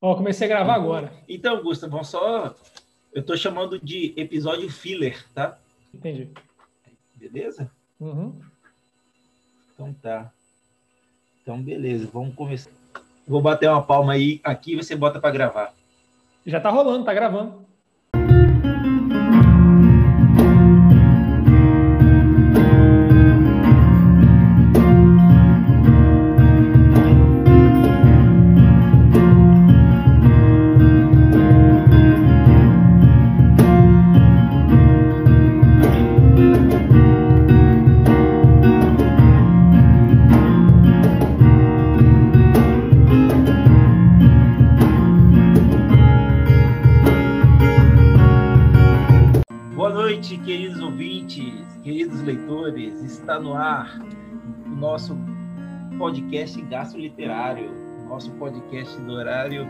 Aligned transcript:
Ó, 0.00 0.14
comecei 0.14 0.46
a 0.46 0.48
gravar 0.48 0.74
agora. 0.74 1.12
Então, 1.28 1.62
Gustavo, 1.62 1.92
vamos 1.92 2.08
só. 2.08 2.54
Eu 3.12 3.20
estou 3.20 3.36
chamando 3.36 3.78
de 3.78 4.12
episódio 4.16 4.70
filler, 4.70 5.24
tá? 5.34 5.58
Entendi. 5.92 6.30
Beleza? 7.14 7.70
Uhum. 7.98 8.38
Então 9.72 9.92
tá. 9.94 10.30
Então, 11.42 11.62
beleza, 11.62 12.08
vamos 12.12 12.34
começar. 12.34 12.70
Vou 13.26 13.40
bater 13.40 13.68
uma 13.68 13.82
palma 13.82 14.12
aí 14.12 14.40
aqui 14.44 14.72
e 14.72 14.76
você 14.76 14.94
bota 14.94 15.18
para 15.18 15.30
gravar. 15.30 15.74
Já 16.46 16.60
tá 16.60 16.70
rolando, 16.70 17.04
tá 17.04 17.14
gravando. 17.14 17.65
Nosso 54.96 55.14
podcast 55.98 56.58
Gasto 56.62 56.96
Literário, 56.96 57.70
nosso 58.08 58.30
podcast 58.32 58.98
do 59.02 59.12
horário 59.12 59.68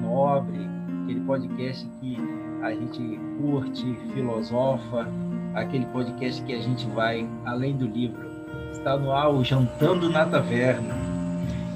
nobre, 0.00 0.66
aquele 1.04 1.20
podcast 1.20 1.86
que 2.00 2.16
a 2.62 2.70
gente 2.70 3.20
curte, 3.38 3.84
filosofa, 4.14 5.06
aquele 5.52 5.84
podcast 5.84 6.42
que 6.44 6.54
a 6.54 6.60
gente 6.62 6.86
vai 6.86 7.28
além 7.44 7.76
do 7.76 7.86
livro. 7.86 8.26
Está 8.72 8.96
no 8.96 9.12
ar 9.12 9.28
o 9.28 9.44
Jantando 9.44 10.08
na 10.08 10.24
Taverna. 10.24 10.94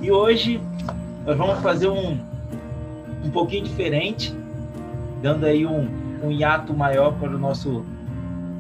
E 0.01 0.11
hoje 0.11 0.59
nós 1.27 1.37
vamos 1.37 1.61
fazer 1.61 1.89
um, 1.89 2.19
um 3.23 3.31
pouquinho 3.31 3.65
diferente, 3.65 4.35
dando 5.21 5.45
aí 5.45 5.67
um, 5.67 5.87
um 6.25 6.31
hiato 6.31 6.73
maior 6.73 7.13
para 7.19 7.29
o 7.29 7.39
nosso 7.39 7.85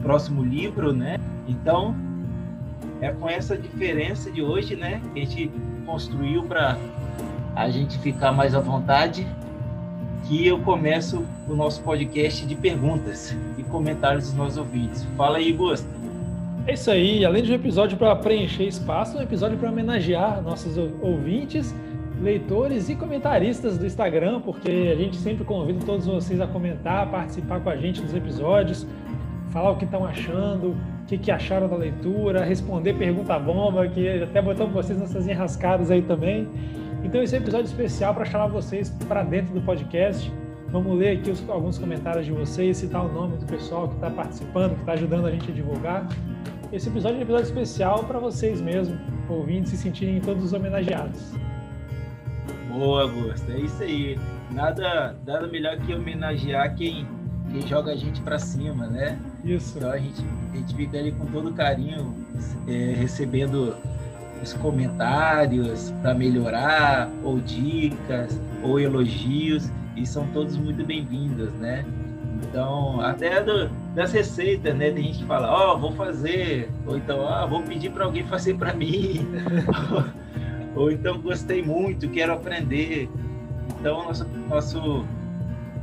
próximo 0.02 0.44
livro, 0.44 0.92
né? 0.92 1.16
Então, 1.48 1.96
é 3.00 3.10
com 3.10 3.28
essa 3.28 3.56
diferença 3.56 4.30
de 4.30 4.42
hoje, 4.42 4.76
né, 4.76 5.00
que 5.12 5.20
a 5.20 5.24
gente 5.24 5.50
construiu 5.84 6.42
para 6.44 6.76
a 7.54 7.68
gente 7.70 7.98
ficar 7.98 8.32
mais 8.32 8.54
à 8.54 8.60
vontade, 8.60 9.26
que 10.26 10.46
eu 10.46 10.58
começo 10.60 11.24
o 11.48 11.54
nosso 11.54 11.80
podcast 11.82 12.44
de 12.44 12.54
perguntas 12.54 13.36
e 13.56 13.62
comentários 13.62 14.24
dos 14.24 14.34
nossos 14.34 14.58
ouvintes. 14.58 15.06
Fala 15.16 15.38
aí, 15.38 15.52
Gusta. 15.52 15.88
É 16.66 16.74
isso 16.74 16.90
aí. 16.90 17.24
Além 17.24 17.44
de 17.44 17.52
um 17.52 17.54
episódio 17.54 17.96
para 17.96 18.14
preencher 18.16 18.64
espaço, 18.64 19.16
um 19.16 19.22
episódio 19.22 19.56
para 19.56 19.70
homenagear 19.70 20.42
nossos 20.42 20.76
ou- 20.76 20.90
ouvintes, 21.00 21.72
leitores 22.20 22.88
e 22.88 22.96
comentaristas 22.96 23.78
do 23.78 23.86
Instagram, 23.86 24.40
porque 24.40 24.90
a 24.92 24.96
gente 24.96 25.16
sempre 25.16 25.44
convida 25.44 25.78
todos 25.86 26.06
vocês 26.06 26.40
a 26.40 26.46
comentar, 26.46 27.08
participar 27.08 27.60
com 27.60 27.70
a 27.70 27.76
gente 27.76 28.02
dos 28.02 28.12
episódios, 28.14 28.84
falar 29.56 29.70
o 29.70 29.76
que 29.76 29.86
estão 29.86 30.04
achando, 30.04 30.72
o 30.72 30.76
que, 31.06 31.16
que 31.16 31.30
acharam 31.30 31.66
da 31.66 31.76
leitura, 31.76 32.44
responder 32.44 32.92
pergunta 32.92 33.38
bomba, 33.38 33.88
que 33.88 34.22
até 34.22 34.42
botamos 34.42 34.74
vocês 34.74 34.98
nessas 34.98 35.26
enrascadas 35.26 35.90
aí 35.90 36.02
também. 36.02 36.46
Então 37.02 37.22
esse 37.22 37.34
é 37.34 37.38
um 37.38 37.42
episódio 37.42 37.64
especial 37.64 38.12
para 38.12 38.26
chamar 38.26 38.48
vocês 38.48 38.90
para 39.08 39.22
dentro 39.22 39.54
do 39.54 39.62
podcast. 39.62 40.30
Vamos 40.68 40.98
ler 40.98 41.16
aqui 41.16 41.30
os- 41.30 41.48
alguns 41.48 41.78
comentários 41.78 42.26
de 42.26 42.32
vocês, 42.32 42.76
citar 42.76 43.02
o 43.06 43.10
nome 43.10 43.38
do 43.38 43.46
pessoal 43.46 43.88
que 43.88 43.94
está 43.94 44.10
participando, 44.10 44.74
que 44.74 44.80
está 44.80 44.92
ajudando 44.92 45.24
a 45.26 45.30
gente 45.30 45.50
a 45.50 45.54
divulgar. 45.54 46.06
Esse 46.70 46.90
episódio 46.90 47.16
é 47.16 47.20
um 47.20 47.22
episódio 47.22 47.46
especial 47.46 48.04
para 48.04 48.18
vocês 48.18 48.60
mesmo, 48.60 48.94
ouvintes, 49.26 49.70
se 49.70 49.78
sentirem 49.78 50.20
todos 50.20 50.52
homenageados. 50.52 51.32
Boa, 52.68 53.06
Gusta. 53.06 53.52
É 53.54 53.60
isso 53.60 53.82
aí. 53.82 54.18
Nada, 54.50 55.16
nada 55.26 55.46
melhor 55.46 55.78
que 55.78 55.94
homenagear 55.94 56.74
quem, 56.74 57.06
quem 57.50 57.62
joga 57.66 57.92
a 57.92 57.96
gente 57.96 58.20
para 58.20 58.38
cima, 58.38 58.86
né? 58.86 59.18
Isso. 59.46 59.78
Então 59.78 59.90
a 59.90 59.98
gente, 59.98 60.24
a 60.52 60.56
gente 60.56 60.74
fica 60.74 60.98
ali 60.98 61.12
com 61.12 61.24
todo 61.26 61.52
carinho, 61.52 62.14
é, 62.66 62.94
recebendo 62.96 63.76
os 64.42 64.52
comentários 64.54 65.92
para 66.02 66.14
melhorar, 66.14 67.08
ou 67.22 67.38
dicas, 67.38 68.40
ou 68.62 68.80
elogios, 68.80 69.70
e 69.94 70.04
são 70.04 70.26
todos 70.28 70.56
muito 70.56 70.84
bem-vindos, 70.84 71.52
né? 71.54 71.84
Então, 72.42 73.00
até 73.00 73.42
do, 73.42 73.70
das 73.94 74.12
receitas, 74.12 74.76
né? 74.76 74.90
Tem 74.90 75.04
gente 75.04 75.18
que 75.20 75.24
fala, 75.24 75.50
ó, 75.50 75.76
vou 75.76 75.92
fazer, 75.92 76.68
ou 76.86 76.96
então, 76.96 77.20
ó, 77.20 77.46
vou 77.46 77.62
pedir 77.62 77.90
para 77.90 78.04
alguém 78.04 78.26
fazer 78.26 78.54
para 78.54 78.74
mim, 78.74 79.26
ou 80.74 80.90
então 80.90 81.18
gostei 81.20 81.62
muito, 81.62 82.08
quero 82.10 82.32
aprender. 82.32 83.08
Então, 83.78 84.04
nosso, 84.04 84.26
nosso 84.48 85.04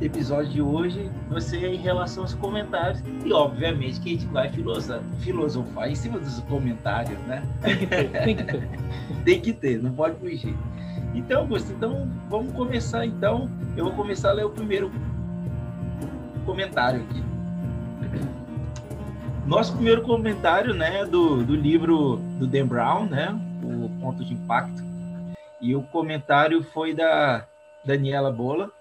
episódio 0.02 0.52
de 0.52 0.62
hoje 0.62 1.10
vai 1.30 1.42
ser 1.42 1.66
em 1.66 1.78
relação 1.78 2.24
aos 2.24 2.34
comentários 2.34 3.02
e 3.26 3.32
obviamente 3.32 4.00
que 4.00 4.10
a 4.10 4.12
gente 4.14 4.26
vai 4.28 4.50
filosofar, 4.50 5.02
filosofar 5.20 5.90
em 5.90 5.96
cima 5.96 6.20
dos 6.20 6.40
comentários, 6.42 7.18
né? 7.22 7.44
Tem 7.62 7.78
que 7.78 7.88
ter, 7.88 8.10
tem 8.12 8.36
que 8.36 8.44
ter. 8.44 8.70
Tem 9.24 9.42
que 9.42 9.54
ter, 9.54 9.82
não 9.82 9.94
pode 9.94 10.20
fugir. 10.20 10.54
Então, 11.14 11.42
Augusto, 11.42 11.72
então 11.72 12.10
vamos 12.30 12.54
começar 12.54 13.06
então. 13.06 13.50
Eu 13.78 13.86
vou 13.86 13.94
começar 13.94 14.32
a 14.32 14.34
ler 14.34 14.46
o 14.46 14.50
primeiro 14.50 14.92
comentário 16.46 17.02
aqui. 17.02 17.24
Nosso 19.46 19.74
primeiro 19.74 20.02
comentário, 20.02 20.74
né, 20.74 21.06
do, 21.06 21.44
do 21.44 21.56
livro 21.56 22.18
do 22.40 22.48
Dan 22.48 22.66
Brown, 22.66 23.06
né, 23.06 23.38
o 23.62 23.90
Ponto 24.02 24.24
de 24.24 24.34
Impacto. 24.34 24.84
E 25.62 25.76
o 25.76 25.84
comentário 25.84 26.64
foi 26.74 26.94
da 26.94 27.46
Daniela 27.86 28.32
Bola, 28.32 28.72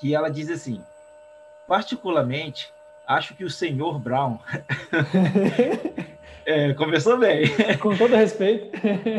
que 0.00 0.14
ela 0.14 0.30
diz 0.30 0.50
assim: 0.50 0.82
particularmente, 1.68 2.72
acho 3.06 3.34
que 3.34 3.44
o 3.44 3.50
senhor 3.50 3.98
Brown. 3.98 4.38
é, 6.46 6.72
começou 6.74 7.16
bem, 7.18 7.44
Com 7.78 7.96
todo 7.96 8.14
respeito. 8.16 8.70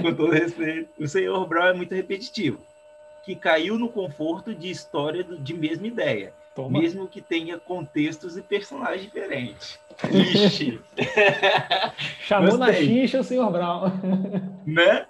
com 0.01 0.13
todo 0.13 0.31
respeito. 0.33 0.89
O 0.99 1.07
senhor 1.07 1.45
Brown 1.47 1.67
é 1.67 1.73
muito 1.73 1.93
repetitivo, 1.95 2.59
que 3.23 3.35
caiu 3.35 3.77
no 3.77 3.89
conforto 3.89 4.53
de 4.53 4.69
história 4.69 5.23
de 5.23 5.53
mesma 5.53 5.87
ideia, 5.87 6.33
Toma. 6.55 6.79
mesmo 6.79 7.07
que 7.07 7.21
tenha 7.21 7.57
contextos 7.59 8.37
e 8.37 8.41
personagens 8.41 9.03
diferentes. 9.03 9.79
Ixi, 10.11 10.79
Chamou 12.21 12.57
na 12.57 12.67
Gostei. 12.67 12.85
xincha 12.87 13.19
o 13.19 13.23
senhor 13.23 13.51
Brown. 13.51 13.91
né? 14.65 15.05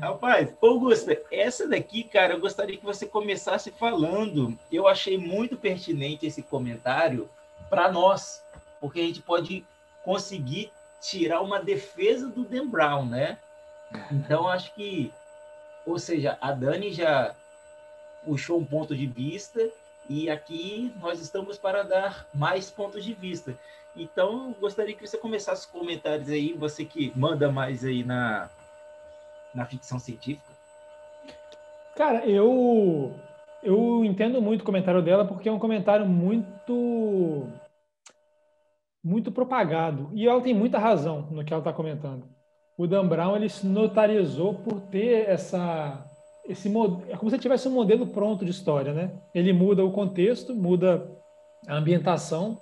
Rapaz, 0.00 0.52
Augusta, 0.62 1.20
essa 1.30 1.68
daqui, 1.68 2.04
cara, 2.04 2.34
eu 2.34 2.40
gostaria 2.40 2.76
que 2.76 2.84
você 2.84 3.06
começasse 3.06 3.70
falando. 3.70 4.56
Eu 4.70 4.86
achei 4.86 5.18
muito 5.18 5.56
pertinente 5.56 6.26
esse 6.26 6.42
comentário 6.42 7.28
para 7.68 7.90
nós, 7.90 8.44
porque 8.80 9.00
a 9.00 9.04
gente 9.04 9.20
pode 9.20 9.64
conseguir 10.04 10.70
tirar 11.00 11.40
uma 11.40 11.60
defesa 11.60 12.28
do 12.28 12.44
Dan 12.44 12.68
Brown, 12.68 13.06
né? 13.06 13.38
Então, 14.10 14.48
acho 14.48 14.74
que, 14.74 15.12
ou 15.84 15.98
seja, 15.98 16.38
a 16.40 16.52
Dani 16.52 16.92
já 16.92 17.34
puxou 18.24 18.58
um 18.58 18.64
ponto 18.64 18.96
de 18.96 19.06
vista 19.06 19.68
e 20.08 20.30
aqui 20.30 20.92
nós 21.00 21.20
estamos 21.20 21.58
para 21.58 21.82
dar 21.82 22.26
mais 22.32 22.70
pontos 22.70 23.04
de 23.04 23.14
vista. 23.14 23.56
Então, 23.94 24.54
gostaria 24.60 24.94
que 24.94 25.06
você 25.06 25.18
começasse 25.18 25.66
os 25.66 25.70
comentários 25.72 26.30
aí, 26.30 26.52
você 26.52 26.84
que 26.84 27.12
manda 27.14 27.50
mais 27.50 27.84
aí 27.84 28.02
na, 28.02 28.48
na 29.54 29.64
ficção 29.66 29.98
científica. 29.98 30.52
Cara, 31.96 32.26
eu 32.26 33.14
eu 33.62 34.04
entendo 34.04 34.42
muito 34.42 34.62
o 34.62 34.64
comentário 34.64 35.02
dela 35.02 35.24
porque 35.24 35.48
é 35.48 35.52
um 35.52 35.58
comentário 35.58 36.06
muito 36.06 37.48
muito 39.04 39.30
propagado 39.32 40.10
e 40.12 40.26
ela 40.26 40.40
tem 40.40 40.54
muita 40.54 40.78
razão 40.78 41.28
no 41.30 41.44
que 41.44 41.52
ela 41.52 41.60
está 41.60 41.72
comentando. 41.72 42.24
O 42.78 42.86
Dan 42.86 43.06
Brown 43.06 43.36
ele 43.36 43.48
se 43.48 43.66
notarizou 43.66 44.54
por 44.54 44.80
ter 44.82 45.28
essa 45.28 46.08
esse 46.44 46.68
é 47.08 47.16
como 47.16 47.30
se 47.30 47.38
tivesse 47.38 47.68
um 47.68 47.72
modelo 47.72 48.06
pronto 48.08 48.44
de 48.44 48.50
história, 48.50 48.92
né? 48.92 49.12
Ele 49.34 49.52
muda 49.52 49.84
o 49.84 49.92
contexto, 49.92 50.54
muda 50.54 51.08
a 51.68 51.76
ambientação, 51.76 52.58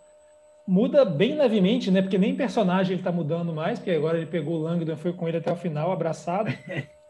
muda 0.67 1.05
bem 1.05 1.37
levemente, 1.37 1.91
né? 1.91 2.03
Porque 2.03 2.19
nem 2.19 2.35
personagem 2.37 2.93
ele 2.93 3.01
está 3.01 3.13
mudando 3.13 3.53
mais, 3.53 3.79
porque 3.79 3.91
agora 3.91 4.17
ele 4.17 4.27
pegou 4.27 4.55
o 4.57 4.63
Langdon 4.63 4.93
e 4.93 4.97
foi 4.97 5.13
com 5.13 5.27
ele 5.29 5.39
até 5.39 5.53
o 5.53 5.57
final, 5.57 5.91
abraçado. 5.91 6.51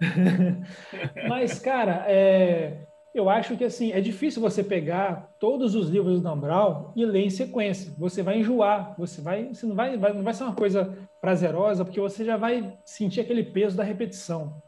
Mas, 1.29 1.59
cara, 1.59 2.05
é, 2.09 2.87
eu 3.15 3.29
acho 3.29 3.57
que 3.57 3.65
assim 3.65 3.93
é 3.93 4.01
difícil 4.01 4.41
você 4.41 4.63
pegar 4.63 5.31
todos 5.39 5.75
os 5.75 5.89
livros 5.89 6.21
do 6.21 6.23
Dan 6.23 6.39
Brown 6.39 6.93
e 6.97 7.05
ler 7.05 7.25
em 7.25 7.31
sequência. 7.31 7.93
Você 7.99 8.23
vai 8.23 8.39
enjoar, 8.39 8.95
você 8.97 9.21
vai, 9.21 9.53
você 9.53 9.67
não 9.67 9.75
vai, 9.75 9.97
vai- 9.97 10.13
não 10.13 10.23
vai 10.23 10.33
ser 10.35 10.45
uma 10.45 10.55
coisa 10.55 10.97
prazerosa, 11.21 11.85
porque 11.85 12.01
você 12.01 12.25
já 12.25 12.37
vai 12.37 12.79
sentir 12.85 13.21
aquele 13.21 13.43
peso 13.43 13.77
da 13.77 13.85
repetição. 13.85 14.63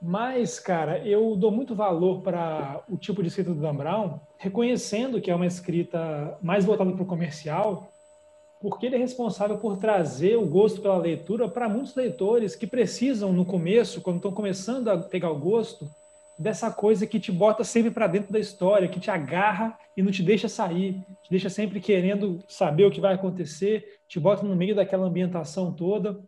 Mas, 0.00 0.58
cara, 0.60 0.98
eu 1.06 1.34
dou 1.36 1.50
muito 1.50 1.74
valor 1.74 2.20
para 2.22 2.82
o 2.88 2.96
tipo 2.96 3.22
de 3.22 3.28
escrita 3.28 3.54
do 3.54 3.60
Dan 3.60 3.74
Brown, 3.74 4.20
reconhecendo 4.38 5.20
que 5.20 5.30
é 5.30 5.34
uma 5.34 5.46
escrita 5.46 6.38
mais 6.42 6.64
voltada 6.64 6.92
para 6.92 7.02
o 7.02 7.06
comercial, 7.06 7.90
porque 8.60 8.86
ele 8.86 8.96
é 8.96 8.98
responsável 8.98 9.58
por 9.58 9.76
trazer 9.76 10.36
o 10.36 10.46
gosto 10.46 10.80
pela 10.80 10.98
leitura 10.98 11.48
para 11.48 11.68
muitos 11.68 11.94
leitores 11.94 12.56
que 12.56 12.66
precisam, 12.66 13.32
no 13.32 13.44
começo, 13.44 14.00
quando 14.00 14.16
estão 14.16 14.32
começando 14.32 14.88
a 14.88 14.98
pegar 14.98 15.30
o 15.30 15.38
gosto, 15.38 15.88
dessa 16.38 16.70
coisa 16.70 17.06
que 17.06 17.18
te 17.18 17.32
bota 17.32 17.64
sempre 17.64 17.90
para 17.90 18.06
dentro 18.06 18.32
da 18.32 18.38
história, 18.38 18.88
que 18.88 19.00
te 19.00 19.10
agarra 19.10 19.78
e 19.96 20.02
não 20.02 20.12
te 20.12 20.22
deixa 20.22 20.48
sair, 20.48 20.94
te 21.22 21.30
deixa 21.30 21.48
sempre 21.48 21.80
querendo 21.80 22.42
saber 22.46 22.84
o 22.84 22.90
que 22.90 23.00
vai 23.00 23.14
acontecer, 23.14 23.98
te 24.06 24.20
bota 24.20 24.44
no 24.44 24.54
meio 24.54 24.74
daquela 24.74 25.06
ambientação 25.06 25.72
toda. 25.72 26.18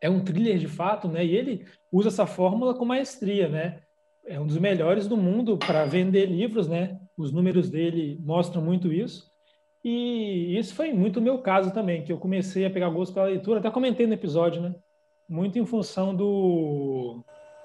É 0.00 0.10
um 0.10 0.20
thriller 0.20 0.58
de 0.58 0.68
fato, 0.68 1.08
né? 1.08 1.24
E 1.24 1.34
ele 1.34 1.66
usa 1.90 2.08
essa 2.08 2.26
fórmula 2.26 2.74
com 2.74 2.84
maestria, 2.84 3.48
né? 3.48 3.78
É 4.26 4.38
um 4.38 4.46
dos 4.46 4.58
melhores 4.58 5.06
do 5.06 5.16
mundo 5.16 5.56
para 5.56 5.84
vender 5.86 6.26
livros, 6.26 6.68
né? 6.68 6.98
Os 7.20 7.32
números 7.32 7.68
dele 7.68 8.18
mostram 8.22 8.62
muito 8.62 8.90
isso. 8.90 9.30
E 9.84 10.58
isso 10.58 10.74
foi 10.74 10.92
muito 10.92 11.18
o 11.18 11.22
meu 11.22 11.38
caso 11.38 11.72
também, 11.72 12.02
que 12.02 12.12
eu 12.12 12.18
comecei 12.18 12.64
a 12.64 12.70
pegar 12.70 12.88
gosto 12.90 13.12
pela 13.12 13.26
leitura, 13.26 13.60
até 13.60 13.70
comentei 13.70 14.06
no 14.06 14.14
episódio, 14.14 14.60
né? 14.60 14.74
Muito 15.28 15.58
em 15.58 15.66
função 15.66 16.14
do 16.14 17.22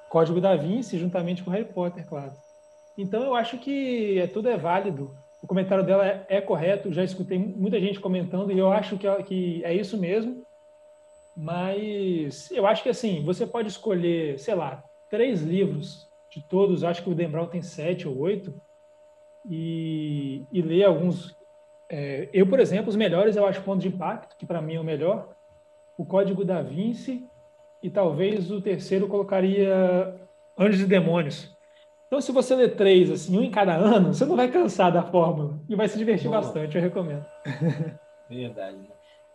Código 0.09 0.39
da 0.39 0.55
Vinci, 0.55 0.97
juntamente 0.97 1.43
com 1.43 1.51
Harry 1.51 1.65
Potter, 1.65 2.05
claro. 2.07 2.33
Então 2.97 3.23
eu 3.23 3.35
acho 3.35 3.57
que 3.57 4.19
é, 4.19 4.27
tudo 4.27 4.49
é 4.49 4.57
válido. 4.57 5.15
O 5.41 5.47
comentário 5.47 5.85
dela 5.85 6.05
é, 6.05 6.25
é, 6.29 6.41
correto, 6.41 6.93
já 6.93 7.03
escutei 7.03 7.37
muita 7.37 7.79
gente 7.79 7.99
comentando 7.99 8.51
e 8.51 8.57
eu 8.57 8.71
acho 8.71 8.97
que, 8.97 9.23
que 9.23 9.63
é 9.63 9.73
isso 9.73 9.97
mesmo. 9.97 10.45
Mas 11.35 12.49
eu 12.51 12.65
acho 12.65 12.83
que 12.83 12.89
assim, 12.89 13.23
você 13.23 13.45
pode 13.45 13.67
escolher, 13.67 14.39
sei 14.39 14.55
lá, 14.55 14.83
três 15.09 15.41
livros 15.41 16.07
de 16.31 16.41
todos, 16.49 16.83
acho 16.83 17.03
que 17.03 17.09
o 17.09 17.15
Dan 17.15 17.45
tem 17.47 17.61
sete 17.61 18.07
ou 18.07 18.17
oito, 18.19 18.53
e, 19.49 20.43
e 20.51 20.61
ler 20.61 20.85
alguns. 20.85 21.35
É, 21.89 22.29
eu, 22.33 22.47
por 22.47 22.59
exemplo, 22.59 22.89
os 22.89 22.95
melhores 22.95 23.35
eu 23.35 23.45
acho 23.45 23.61
Ponto 23.61 23.81
de 23.81 23.87
Impacto, 23.87 24.35
que 24.37 24.45
para 24.45 24.61
mim 24.61 24.75
é 24.75 24.79
o 24.79 24.83
melhor, 24.83 25.35
o 25.97 26.05
Código 26.05 26.43
da 26.43 26.61
Vinci 26.61 27.27
e 27.81 27.89
talvez 27.89 28.49
o 28.49 28.61
terceiro 28.61 29.07
colocaria 29.07 30.15
Anjos 30.57 30.81
e 30.81 30.87
Demônios. 30.87 31.55
Então, 32.07 32.21
se 32.21 32.31
você 32.31 32.55
ler 32.55 32.75
três, 32.75 33.11
assim, 33.11 33.37
um 33.37 33.43
em 33.43 33.51
cada 33.51 33.73
ano, 33.73 34.13
você 34.13 34.25
não 34.25 34.35
vai 34.35 34.49
cansar 34.49 34.91
da 34.91 35.03
fórmula 35.03 35.59
e 35.67 35.75
vai 35.75 35.87
se 35.87 35.97
divertir 35.97 36.29
bastante, 36.29 36.75
eu 36.75 36.81
recomendo. 36.81 37.25
Verdade. 38.29 38.77
Né? 38.77 38.87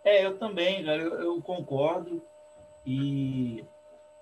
É, 0.04 0.24
eu 0.24 0.38
também, 0.38 0.84
cara, 0.84 1.02
eu, 1.02 1.14
eu, 1.20 1.42
concordo. 1.42 2.22
E 2.86 3.64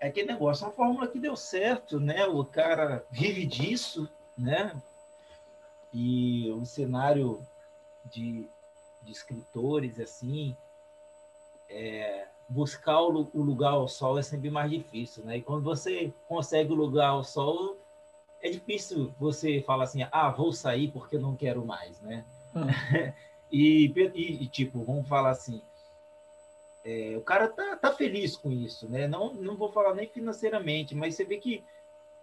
é 0.01 0.09
aquele 0.09 0.29
negócio, 0.29 0.67
uma 0.67 0.73
fórmula 0.73 1.07
que 1.07 1.19
deu 1.19 1.37
certo, 1.37 2.01
né? 2.01 2.27
O 2.27 2.45
cara 2.45 3.05
vive 3.11 3.47
disso, 3.47 4.09
né? 4.37 4.73
E 5.93 6.51
o 6.51 6.65
cenário 6.65 7.41
de, 8.11 8.49
de 9.03 9.13
escritores, 9.13 9.99
assim, 9.99 10.57
é, 11.69 12.27
buscar 12.49 13.01
o, 13.03 13.29
o, 13.33 13.43
lugar 13.43 13.73
ao 13.73 13.89
sol 13.89 14.19
é 14.19 14.23
sempre 14.23 14.51
mais 14.51 14.71
difícil, 14.71 15.25
né? 15.25 15.37
E 15.37 15.43
quando 15.43 15.63
você 15.63 16.13
consegue 16.27 16.73
o 16.73 16.77
lugar 16.77 17.09
ao 17.09 17.25
sol, 17.25 17.77
é 18.43 18.49
difícil 18.49 19.13
você 19.19 19.63
falar 19.63 19.85
assim, 19.85 20.07
ah, 20.11 20.31
vou 20.31 20.53
sair 20.53 20.91
porque 20.91 21.19
não 21.19 21.37
quero 21.37 21.65
mais, 21.65 22.01
né? 22.01 22.25
Hum. 22.55 22.67
e, 23.53 23.93
e, 24.15 24.47
tipo, 24.47 24.85
vamos 24.85 25.09
falar 25.09 25.31
assim, 25.31 25.61
é, 26.85 27.15
o 27.17 27.21
cara 27.21 27.49
tá, 27.49 27.77
tá 27.77 27.93
feliz 27.93 28.37
com 28.37 28.51
isso, 28.51 28.89
né? 28.89 29.07
Não, 29.07 29.35
não 29.35 29.57
vou 29.57 29.71
falar 29.71 29.95
nem 29.95 30.09
financeiramente, 30.09 30.95
mas 30.95 31.15
você 31.15 31.25
vê 31.25 31.37
que, 31.37 31.63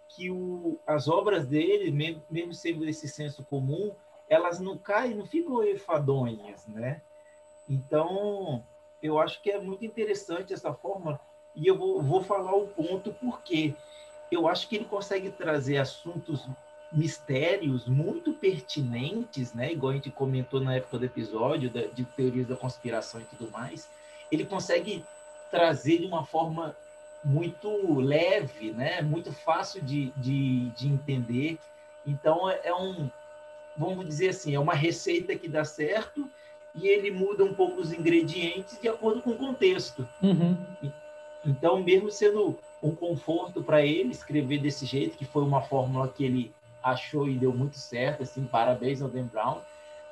que 0.09 0.31
o, 0.31 0.79
as 0.85 1.07
obras 1.07 1.47
dele, 1.47 1.91
mesmo, 1.91 2.21
mesmo 2.29 2.53
sendo 2.53 2.87
esse 2.87 3.07
senso 3.07 3.43
comum, 3.43 3.93
elas 4.29 4.59
não 4.59 4.77
caem, 4.77 5.15
não 5.15 5.25
ficam 5.25 5.63
enfadonhas, 5.63 6.65
né? 6.67 7.01
Então, 7.69 8.63
eu 9.01 9.19
acho 9.19 9.41
que 9.41 9.51
é 9.51 9.59
muito 9.59 9.85
interessante 9.85 10.53
essa 10.53 10.73
forma, 10.73 11.19
e 11.55 11.67
eu 11.67 11.77
vou, 11.77 12.01
vou 12.01 12.23
falar 12.23 12.55
o 12.55 12.67
ponto 12.67 13.13
porque 13.13 13.75
eu 14.31 14.47
acho 14.47 14.67
que 14.67 14.75
ele 14.75 14.85
consegue 14.85 15.31
trazer 15.31 15.77
assuntos 15.77 16.47
mistérios 16.91 17.87
muito 17.87 18.33
pertinentes, 18.33 19.53
né? 19.53 19.71
Igual 19.71 19.91
a 19.91 19.95
gente 19.95 20.09
comentou 20.09 20.59
na 20.61 20.75
época 20.75 20.97
do 20.97 21.05
episódio 21.05 21.69
de, 21.69 21.87
de 21.89 22.05
teorias 22.05 22.47
da 22.47 22.55
conspiração 22.55 23.21
e 23.21 23.25
tudo 23.25 23.51
mais. 23.51 23.89
Ele 24.31 24.45
consegue 24.45 25.03
trazer 25.51 25.99
de 25.99 26.05
uma 26.05 26.25
forma 26.25 26.75
muito 27.25 27.99
leve, 27.99 28.71
né? 28.71 29.01
Muito 29.01 29.33
fácil 29.33 29.81
de, 29.81 30.11
de, 30.15 30.69
de 30.69 30.87
entender. 30.87 31.57
Então 32.05 32.47
é, 32.49 32.61
é 32.65 32.75
um, 32.75 33.09
vamos 33.75 34.05
dizer 34.05 34.29
assim, 34.29 34.53
é 34.53 34.59
uma 34.59 34.75
receita 34.75 35.35
que 35.35 35.49
dá 35.49 35.65
certo 35.65 36.29
e 36.75 36.87
ele 36.87 37.09
muda 37.09 37.43
um 37.43 37.53
pouco 37.53 37.81
os 37.81 37.91
ingredientes 37.91 38.79
de 38.79 38.87
acordo 38.87 39.21
com 39.21 39.31
o 39.31 39.37
contexto. 39.37 40.07
Uhum. 40.21 40.55
Então, 41.45 41.81
mesmo 41.81 42.11
sendo 42.11 42.57
um 42.81 42.93
conforto 42.93 43.63
para 43.63 43.83
ele 43.83 44.11
escrever 44.11 44.59
desse 44.59 44.85
jeito, 44.85 45.17
que 45.17 45.25
foi 45.25 45.43
uma 45.43 45.61
fórmula 45.61 46.07
que 46.07 46.23
ele 46.23 46.53
achou 46.83 47.27
e 47.27 47.35
deu 47.35 47.53
muito 47.53 47.77
certo, 47.77 48.23
assim, 48.23 48.43
parabéns 48.45 49.01
ao 49.01 49.09
Dan 49.09 49.25
Brown, 49.25 49.59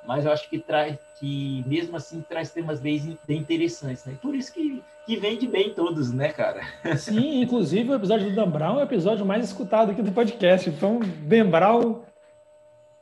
mas 0.06 0.26
eu 0.26 0.32
acho 0.32 0.50
que 0.50 0.60
traz, 0.60 0.98
que 1.20 1.64
mesmo 1.68 1.96
assim 1.96 2.22
traz 2.22 2.52
temas 2.52 2.80
bem, 2.80 3.18
bem 3.28 3.40
interessantes, 3.40 4.06
né? 4.06 4.18
Por 4.22 4.36
isso 4.36 4.54
que, 4.54 4.73
que 5.06 5.16
vende 5.18 5.48
bem 5.48 5.74
todos, 5.74 6.12
né, 6.14 6.30
cara? 6.30 6.62
Sim, 6.98 7.42
inclusive 7.42 7.92
o 7.92 7.96
episódio 7.96 8.30
do 8.30 8.36
Dan 8.36 8.50
Brown 8.50 8.80
é 8.80 8.84
o 8.84 8.86
episódio 8.86 9.26
mais 9.26 9.44
escutado 9.44 9.92
aqui 9.92 10.02
do 10.02 10.12
podcast, 10.12 10.70
então 10.70 11.00
Dan 11.24 11.50
Brown 11.50 12.02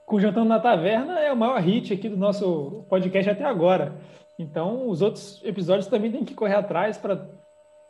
com 0.05 0.19
Jantando 0.19 0.49
na 0.49 0.59
Taverna 0.59 1.19
é 1.19 1.31
o 1.31 1.37
maior 1.37 1.59
hit 1.61 1.93
aqui 1.93 2.09
do 2.09 2.17
nosso 2.17 2.85
podcast 2.89 3.29
até 3.29 3.45
agora. 3.45 3.95
Então, 4.37 4.89
os 4.89 5.01
outros 5.01 5.39
episódios 5.43 5.87
também 5.87 6.11
tem 6.11 6.25
que 6.25 6.33
correr 6.33 6.55
atrás 6.55 6.97
para 6.97 7.29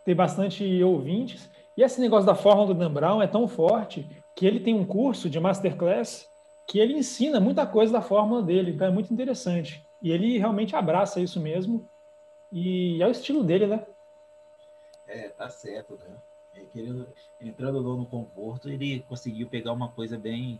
ter 0.06 0.14
bastante 0.14 0.84
ouvintes. 0.84 1.50
E 1.76 1.82
esse 1.82 2.00
negócio 2.00 2.28
da 2.28 2.36
fórmula 2.36 2.68
do 2.68 2.74
Dan 2.74 2.92
Brown 2.92 3.22
é 3.22 3.28
tão 3.28 3.48
forte 3.48 4.06
que 4.36 4.46
ele 4.46 4.60
tem 4.60 4.76
um 4.76 4.86
curso 4.86 5.30
de 5.30 5.40
masterclass 5.40 6.28
que 6.68 6.78
ele 6.78 6.94
ensina 6.94 7.40
muita 7.40 7.66
coisa 7.66 7.92
da 7.92 8.02
fórmula 8.02 8.44
dele. 8.44 8.72
Então, 8.72 8.86
é 8.86 8.92
muito 8.92 9.12
interessante. 9.12 9.84
E 10.04 10.12
ele 10.12 10.38
realmente 10.38 10.76
abraça 10.76 11.20
isso 11.20 11.40
mesmo. 11.40 11.90
E 12.52 13.02
é 13.02 13.08
o 13.08 13.12
estilo 13.12 13.44
dele, 13.44 13.66
né? 13.66 13.84
É, 15.12 15.30
tá 15.30 15.50
certo, 15.50 15.98
né? 15.98 16.16
É, 16.56 16.62
querendo, 16.72 17.08
entrando 17.40 17.82
no 17.82 18.06
conforto, 18.06 18.70
ele 18.70 19.06
conseguiu 19.08 19.48
pegar 19.48 19.74
uma 19.74 19.90
coisa 19.90 20.18
bem 20.18 20.60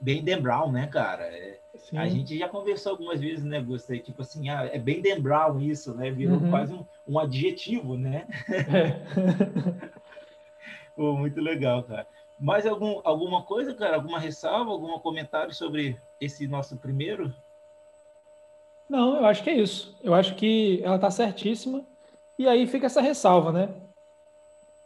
bem 0.00 0.24
Dan 0.24 0.42
Brown, 0.42 0.72
né, 0.72 0.88
cara? 0.88 1.22
É, 1.22 1.60
a 1.96 2.08
gente 2.08 2.36
já 2.36 2.48
conversou 2.48 2.90
algumas 2.92 3.20
vezes, 3.20 3.44
né, 3.44 3.60
Gusta? 3.60 3.96
Tipo 3.98 4.22
assim, 4.22 4.48
ah, 4.48 4.68
é 4.72 4.78
bem 4.78 5.00
Dan 5.00 5.20
Brown 5.20 5.60
isso, 5.60 5.94
né? 5.94 6.10
Virou 6.10 6.38
uhum. 6.38 6.50
quase 6.50 6.74
um, 6.74 6.84
um, 7.06 7.18
adjetivo, 7.20 7.96
né? 7.96 8.26
É. 8.48 9.90
Pô, 10.96 11.16
muito 11.16 11.40
legal, 11.40 11.84
cara. 11.84 12.06
Mais 12.38 12.66
algum, 12.66 13.00
alguma 13.04 13.44
coisa, 13.44 13.72
cara? 13.72 13.96
Alguma 13.96 14.18
ressalva, 14.18 14.72
algum 14.72 14.98
comentário 14.98 15.54
sobre 15.54 15.96
esse 16.20 16.48
nosso 16.48 16.76
primeiro? 16.76 17.32
Não, 18.88 19.18
eu 19.18 19.26
acho 19.26 19.44
que 19.44 19.50
é 19.50 19.54
isso. 19.54 19.96
Eu 20.02 20.14
acho 20.14 20.34
que 20.34 20.80
ela 20.82 20.98
tá 20.98 21.12
certíssima. 21.12 21.86
E 22.40 22.48
aí 22.48 22.66
fica 22.66 22.86
essa 22.86 23.02
ressalva, 23.02 23.52
né? 23.52 23.68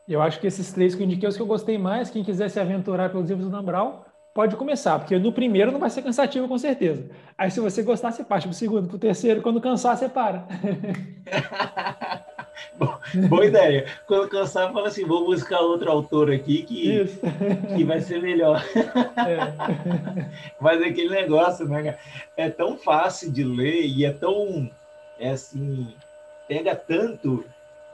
Eu 0.08 0.20
acho 0.20 0.40
que 0.40 0.46
esses 0.48 0.72
três 0.72 0.92
que 0.92 1.00
eu 1.00 1.06
indiquei, 1.06 1.28
os 1.28 1.36
que 1.36 1.40
eu 1.40 1.46
gostei 1.46 1.78
mais, 1.78 2.10
quem 2.10 2.24
quiser 2.24 2.48
se 2.48 2.58
aventurar 2.58 3.10
pelos 3.10 3.28
livros 3.28 3.46
do 3.46 3.52
Dan 3.52 3.62
Brown, 3.62 4.00
pode 4.34 4.56
começar, 4.56 4.98
porque 4.98 5.16
no 5.20 5.32
primeiro 5.32 5.70
não 5.70 5.78
vai 5.78 5.88
ser 5.88 6.02
cansativo 6.02 6.48
com 6.48 6.58
certeza. 6.58 7.08
Aí 7.38 7.52
se 7.52 7.60
você 7.60 7.84
gostar, 7.84 8.10
você 8.10 8.24
parte 8.24 8.48
para 8.48 8.50
o 8.50 8.56
segundo, 8.56 8.88
para 8.88 8.96
o 8.96 8.98
terceiro, 8.98 9.40
quando 9.40 9.60
cansar, 9.60 9.96
você 9.96 10.08
para. 10.08 10.44
Boa 13.28 13.46
ideia. 13.46 13.86
Quando 14.08 14.28
cansar, 14.28 14.72
fala 14.72 14.88
assim, 14.88 15.04
vou 15.04 15.24
buscar 15.24 15.60
outro 15.60 15.88
autor 15.88 16.32
aqui 16.32 16.64
que, 16.64 17.04
que 17.76 17.84
vai 17.84 18.00
ser 18.00 18.20
melhor. 18.20 18.60
É. 19.16 19.38
Mas 20.60 20.82
é 20.82 20.86
aquele 20.86 21.10
negócio, 21.10 21.68
né? 21.68 21.96
É 22.36 22.50
tão 22.50 22.76
fácil 22.76 23.30
de 23.30 23.44
ler 23.44 23.86
e 23.86 24.04
é 24.04 24.12
tão, 24.12 24.68
é 25.20 25.30
assim, 25.30 25.86
pega 26.46 26.76
tanto 26.76 27.44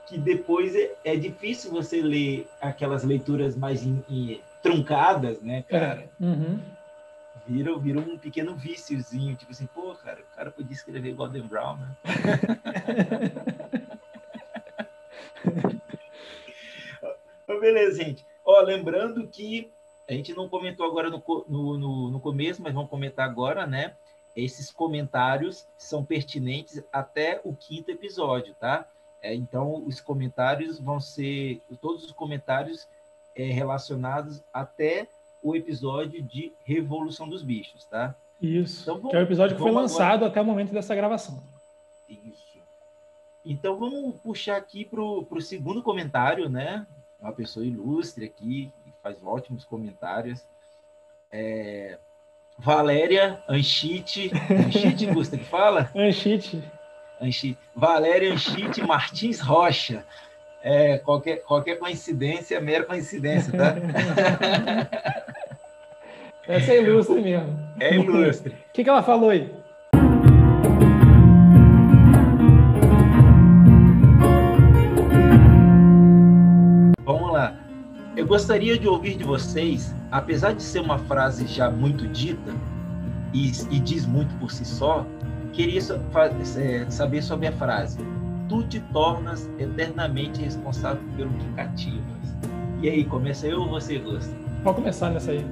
que 0.07 0.19
depois 0.19 0.75
é, 0.75 0.92
é 1.04 1.16
difícil 1.16 1.71
você 1.71 2.02
ler 2.02 2.49
aquelas 2.61 3.04
leituras 3.04 3.57
mais 3.57 3.85
in, 3.85 4.02
in, 4.09 4.40
truncadas, 4.62 5.40
né, 5.40 5.62
cara? 5.62 6.11
É. 6.21 6.25
Uhum. 6.25 6.59
Vira, 7.47 7.78
vira 7.78 8.00
um 8.00 8.19
pequeno 8.19 8.54
víciozinho, 8.54 9.37
tipo 9.37 9.50
assim, 9.50 9.66
pô, 9.66 9.95
cara, 9.95 10.21
o 10.21 10.37
cara 10.37 10.50
podia 10.50 10.73
escrever 10.73 11.14
Golden 11.14 11.42
Brown, 11.42 11.76
né? 11.76 11.97
Beleza, 17.61 18.02
gente. 18.02 18.26
Ó, 18.45 18.61
lembrando 18.62 19.26
que 19.28 19.71
a 20.09 20.12
gente 20.12 20.35
não 20.35 20.49
comentou 20.49 20.87
agora 20.87 21.11
no, 21.11 21.23
no, 21.49 21.78
no, 21.78 22.11
no 22.11 22.21
começo, 22.21 22.62
mas 22.62 22.75
vamos 22.75 22.90
comentar 22.90 23.28
agora, 23.28 23.66
né? 23.66 23.95
Esses 24.35 24.71
comentários 24.71 25.67
são 25.77 26.05
pertinentes 26.05 26.83
até 26.93 27.41
o 27.45 27.55
quinto 27.55 27.91
episódio, 27.91 28.55
tá? 28.55 28.87
É, 29.23 29.35
então, 29.35 29.85
os 29.87 30.01
comentários 30.01 30.79
vão 30.81 31.01
ser, 31.01 31.61
todos 31.81 32.05
os 32.05 32.13
comentários 32.13 32.89
é, 33.37 33.45
relacionados 33.45 34.43
até 34.53 35.09
o 35.43 35.55
episódio 35.55 36.23
de 36.23 36.53
Revolução 36.65 37.29
dos 37.29 37.43
Bichos, 37.43 37.85
tá? 37.85 38.15
Isso. 38.41 38.83
Então, 38.83 38.97
vamos, 38.97 39.11
que 39.11 39.17
é 39.17 39.21
o 39.21 39.23
episódio 39.23 39.57
que 39.57 39.63
foi 39.63 39.71
lançado 39.71 40.25
agora... 40.25 40.31
até 40.31 40.41
o 40.41 40.45
momento 40.45 40.73
dessa 40.73 40.95
gravação. 40.95 41.43
Isso. 42.09 42.59
Então 43.45 43.77
vamos 43.77 44.17
puxar 44.21 44.57
aqui 44.57 44.85
para 44.85 45.01
o 45.01 45.41
segundo 45.41 45.83
comentário, 45.83 46.49
né? 46.49 46.87
Uma 47.19 47.33
pessoa 47.33 47.65
ilustre 47.65 48.25
aqui, 48.25 48.73
que 48.85 48.93
faz 49.03 49.23
ótimos 49.23 49.65
comentários. 49.65 50.47
É... 51.31 51.99
Valéria 52.62 53.38
Anchite. 53.49 54.31
Anchite, 54.50 55.07
Gusta, 55.07 55.38
que 55.38 55.45
fala? 55.45 55.90
Anchite. 55.97 56.62
Anchite. 57.21 57.59
Valéria 57.75 58.33
Anchite 58.33 58.83
Martins 58.83 59.40
Rocha. 59.40 60.05
É, 60.62 60.99
qualquer, 60.99 61.43
qualquer 61.43 61.79
coincidência 61.79 62.57
é 62.57 62.61
mera 62.61 62.85
coincidência, 62.85 63.50
tá? 63.50 63.76
Essa 66.47 66.73
é 66.73 66.83
ilustre 66.83 67.23
mesmo. 67.23 67.59
É 67.81 67.95
ilustre. 67.95 68.50
O 68.52 68.73
que, 68.73 68.85
que 68.85 68.90
ela 68.90 69.02
falou 69.02 69.31
aí? 69.31 69.50
Gostaria 78.31 78.79
de 78.79 78.87
ouvir 78.87 79.17
de 79.17 79.25
vocês, 79.25 79.93
apesar 80.09 80.53
de 80.53 80.63
ser 80.63 80.79
uma 80.79 80.99
frase 80.99 81.49
já 81.49 81.69
muito 81.69 82.07
dita 82.07 82.55
e, 83.35 83.51
e 83.73 83.81
diz 83.81 84.07
muito 84.07 84.33
por 84.39 84.53
si 84.53 84.65
só, 84.65 85.05
queria 85.53 85.81
é, 85.81 86.87
saber 86.89 87.23
sobre 87.23 87.49
a 87.49 87.53
frase 87.53 87.99
tu 88.49 88.63
te 88.63 88.79
tornas 88.93 89.51
eternamente 89.59 90.41
responsável 90.43 91.03
pelo 91.17 91.31
que 91.31 91.53
cativas. 91.55 92.37
E 92.81 92.89
aí, 92.89 93.05
começa 93.05 93.49
eu 93.49 93.63
ou 93.63 93.69
você, 93.69 93.99
Gusto? 93.99 94.33
Pode 94.63 94.77
começar 94.77 95.11
nessa 95.11 95.33
aí. 95.33 95.45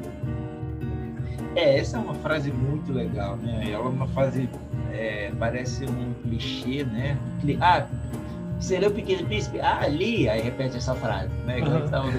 É, 1.56 1.78
essa 1.78 1.96
é 1.96 2.00
uma 2.00 2.14
frase 2.14 2.52
muito 2.52 2.92
legal, 2.92 3.36
né? 3.38 3.72
Ela 3.72 3.86
é 3.86 3.88
uma 3.88 4.06
frase, 4.06 4.48
é, 4.92 5.32
parece 5.36 5.84
um 5.84 6.14
clichê, 6.22 6.84
né? 6.84 7.18
Ah, 7.60 7.88
leu 8.78 8.90
o 8.90 8.94
Pequeno 8.94 9.26
Príncipe? 9.26 9.60
Ah, 9.60 9.80
ali! 9.80 10.28
Aí 10.28 10.40
repete 10.40 10.76
essa 10.76 10.94
frase, 10.94 11.32
né? 11.44 11.60
Que 11.60 11.68
brincando, 11.68 12.12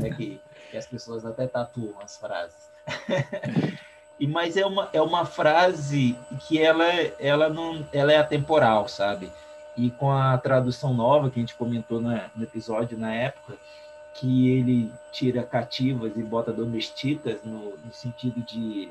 né? 0.00 0.10
Que, 0.10 0.40
que 0.70 0.76
as 0.76 0.86
pessoas 0.86 1.24
até 1.24 1.46
tatuam 1.46 1.94
as 2.02 2.16
frases. 2.16 2.70
e 4.18 4.26
mas 4.26 4.56
é 4.56 4.66
uma, 4.66 4.88
é 4.92 5.00
uma 5.00 5.24
frase 5.24 6.16
que 6.46 6.60
ela, 6.60 6.90
ela, 7.18 7.48
não, 7.48 7.86
ela 7.92 8.12
é 8.12 8.16
atemporal, 8.16 8.88
sabe? 8.88 9.30
e 9.76 9.90
com 9.90 10.10
a 10.10 10.36
tradução 10.38 10.92
nova 10.92 11.30
que 11.30 11.38
a 11.38 11.42
gente 11.42 11.54
comentou 11.54 12.00
na, 12.00 12.30
no 12.36 12.44
episódio 12.44 12.98
na 12.98 13.14
época, 13.14 13.56
que 14.14 14.50
ele 14.50 14.92
tira 15.10 15.42
cativas 15.42 16.12
e 16.16 16.22
bota 16.22 16.52
domesticas 16.52 17.42
no, 17.42 17.76
no 17.78 17.92
sentido 17.92 18.42
de 18.42 18.90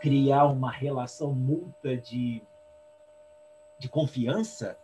criar 0.00 0.46
uma 0.46 0.70
relação 0.70 1.32
multa 1.32 1.96
de, 1.96 2.42
de 3.78 3.88
confiança, 3.88 4.76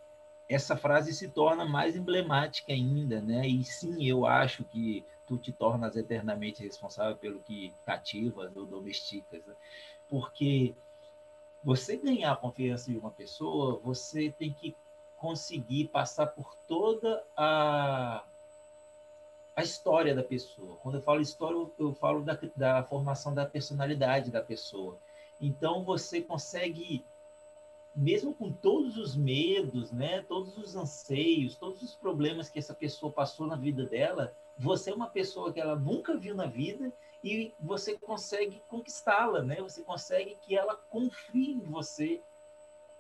essa 0.51 0.77
frase 0.77 1.15
se 1.15 1.29
torna 1.29 1.65
mais 1.65 1.95
emblemática 1.95 2.73
ainda, 2.73 3.21
né? 3.21 3.47
E 3.47 3.63
sim, 3.63 4.05
eu 4.05 4.27
acho 4.27 4.65
que 4.65 5.05
tu 5.25 5.39
te 5.39 5.53
tornas 5.53 5.97
eternamente 5.97 6.61
responsável 6.61 7.17
pelo 7.17 7.39
que 7.39 7.73
cativas 7.87 8.55
ou 8.57 8.67
domesticas, 8.67 9.47
né? 9.47 9.55
porque 10.09 10.75
você 11.63 11.97
ganhar 11.97 12.33
a 12.33 12.37
confiança 12.37 12.91
de 12.91 12.99
uma 12.99 13.13
pessoa, 13.13 13.79
você 13.79 14.35
tem 14.37 14.53
que 14.53 14.75
conseguir 15.17 15.87
passar 15.89 16.27
por 16.27 16.57
toda 16.67 17.23
a, 17.37 18.25
a 19.55 19.63
história 19.63 20.15
da 20.15 20.25
pessoa. 20.25 20.77
Quando 20.83 20.97
eu 20.97 21.03
falo 21.03 21.21
história, 21.21 21.71
eu 21.79 21.95
falo 21.95 22.23
da, 22.23 22.37
da 22.57 22.83
formação 22.83 23.33
da 23.33 23.47
personalidade 23.47 24.33
da 24.33 24.43
pessoa. 24.43 24.99
Então, 25.41 25.85
você 25.85 26.21
consegue, 26.21 27.05
mesmo 27.95 28.35
com 28.35 28.53
todos 28.53 28.97
os 28.97 29.17
medos, 29.17 29.91
né, 29.91 30.23
todos 30.23 30.57
os 30.57 30.77
anseios, 30.77 31.57
todos 31.57 31.83
os 31.83 31.95
problemas 31.95 32.49
que 32.49 32.59
essa 32.59 32.75
pessoa 32.75 33.13
passou 33.13 33.47
na 33.47 33.57
vida 33.57 33.85
dela, 33.85 34.35
você 34.57 34.91
é 34.91 34.95
uma 34.95 35.09
pessoa 35.09 35.53
que 35.53 35.61
ela 35.61 35.75
nunca 35.75 36.17
viu 36.17 36.35
na 36.35 36.47
vida 36.47 36.93
e 37.23 37.53
você 37.61 37.99
consegue 37.99 38.63
conquistá-la, 38.69 39.43
né? 39.43 39.57
Você 39.61 39.83
consegue 39.83 40.37
que 40.43 40.57
ela 40.57 40.75
confie 40.75 41.53
em 41.53 41.61
você. 41.61 42.21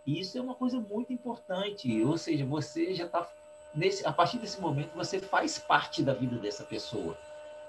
E 0.06 0.20
isso 0.20 0.36
é 0.36 0.40
uma 0.40 0.54
coisa 0.54 0.80
muito 0.80 1.12
importante. 1.12 2.02
Ou 2.02 2.16
seja, 2.16 2.44
você 2.44 2.94
já 2.94 3.06
está 3.06 3.30
nesse, 3.74 4.06
a 4.06 4.12
partir 4.12 4.38
desse 4.38 4.60
momento 4.60 4.94
você 4.94 5.18
faz 5.18 5.58
parte 5.58 6.02
da 6.02 6.12
vida 6.12 6.36
dessa 6.36 6.64
pessoa. 6.64 7.16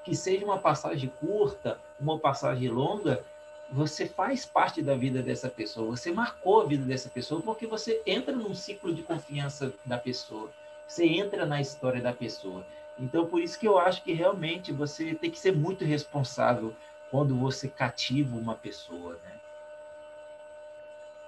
Que 0.03 0.15
seja 0.15 0.45
uma 0.45 0.57
passagem 0.57 1.09
curta, 1.09 1.79
uma 1.99 2.17
passagem 2.17 2.69
longa, 2.69 3.23
você 3.71 4.05
faz 4.05 4.45
parte 4.45 4.81
da 4.81 4.95
vida 4.95 5.21
dessa 5.21 5.49
pessoa. 5.49 5.95
Você 5.95 6.11
marcou 6.11 6.61
a 6.61 6.65
vida 6.65 6.83
dessa 6.83 7.09
pessoa 7.09 7.41
porque 7.41 7.65
você 7.65 8.01
entra 8.05 8.35
num 8.35 8.53
ciclo 8.53 8.93
de 8.93 9.01
confiança 9.01 9.73
da 9.85 9.97
pessoa. 9.97 10.49
Você 10.87 11.05
entra 11.05 11.45
na 11.45 11.61
história 11.61 12.01
da 12.01 12.11
pessoa. 12.11 12.65
Então, 12.99 13.25
por 13.25 13.41
isso 13.41 13.57
que 13.57 13.67
eu 13.67 13.79
acho 13.79 14.03
que 14.03 14.11
realmente 14.11 14.73
você 14.73 15.15
tem 15.15 15.31
que 15.31 15.39
ser 15.39 15.55
muito 15.55 15.85
responsável 15.85 16.75
quando 17.09 17.35
você 17.35 17.67
cativa 17.67 18.35
uma 18.35 18.55
pessoa, 18.55 19.13
né? 19.23 19.31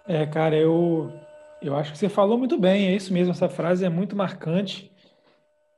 É, 0.05 0.25
cara, 0.25 0.55
eu, 0.57 1.13
eu 1.61 1.75
acho 1.75 1.93
que 1.93 1.97
você 1.97 2.09
falou 2.09 2.37
muito 2.37 2.59
bem, 2.59 2.87
é 2.87 2.95
isso 2.95 3.13
mesmo, 3.13 3.31
essa 3.31 3.47
frase 3.47 3.85
é 3.85 3.89
muito 3.89 4.17
marcante. 4.17 4.91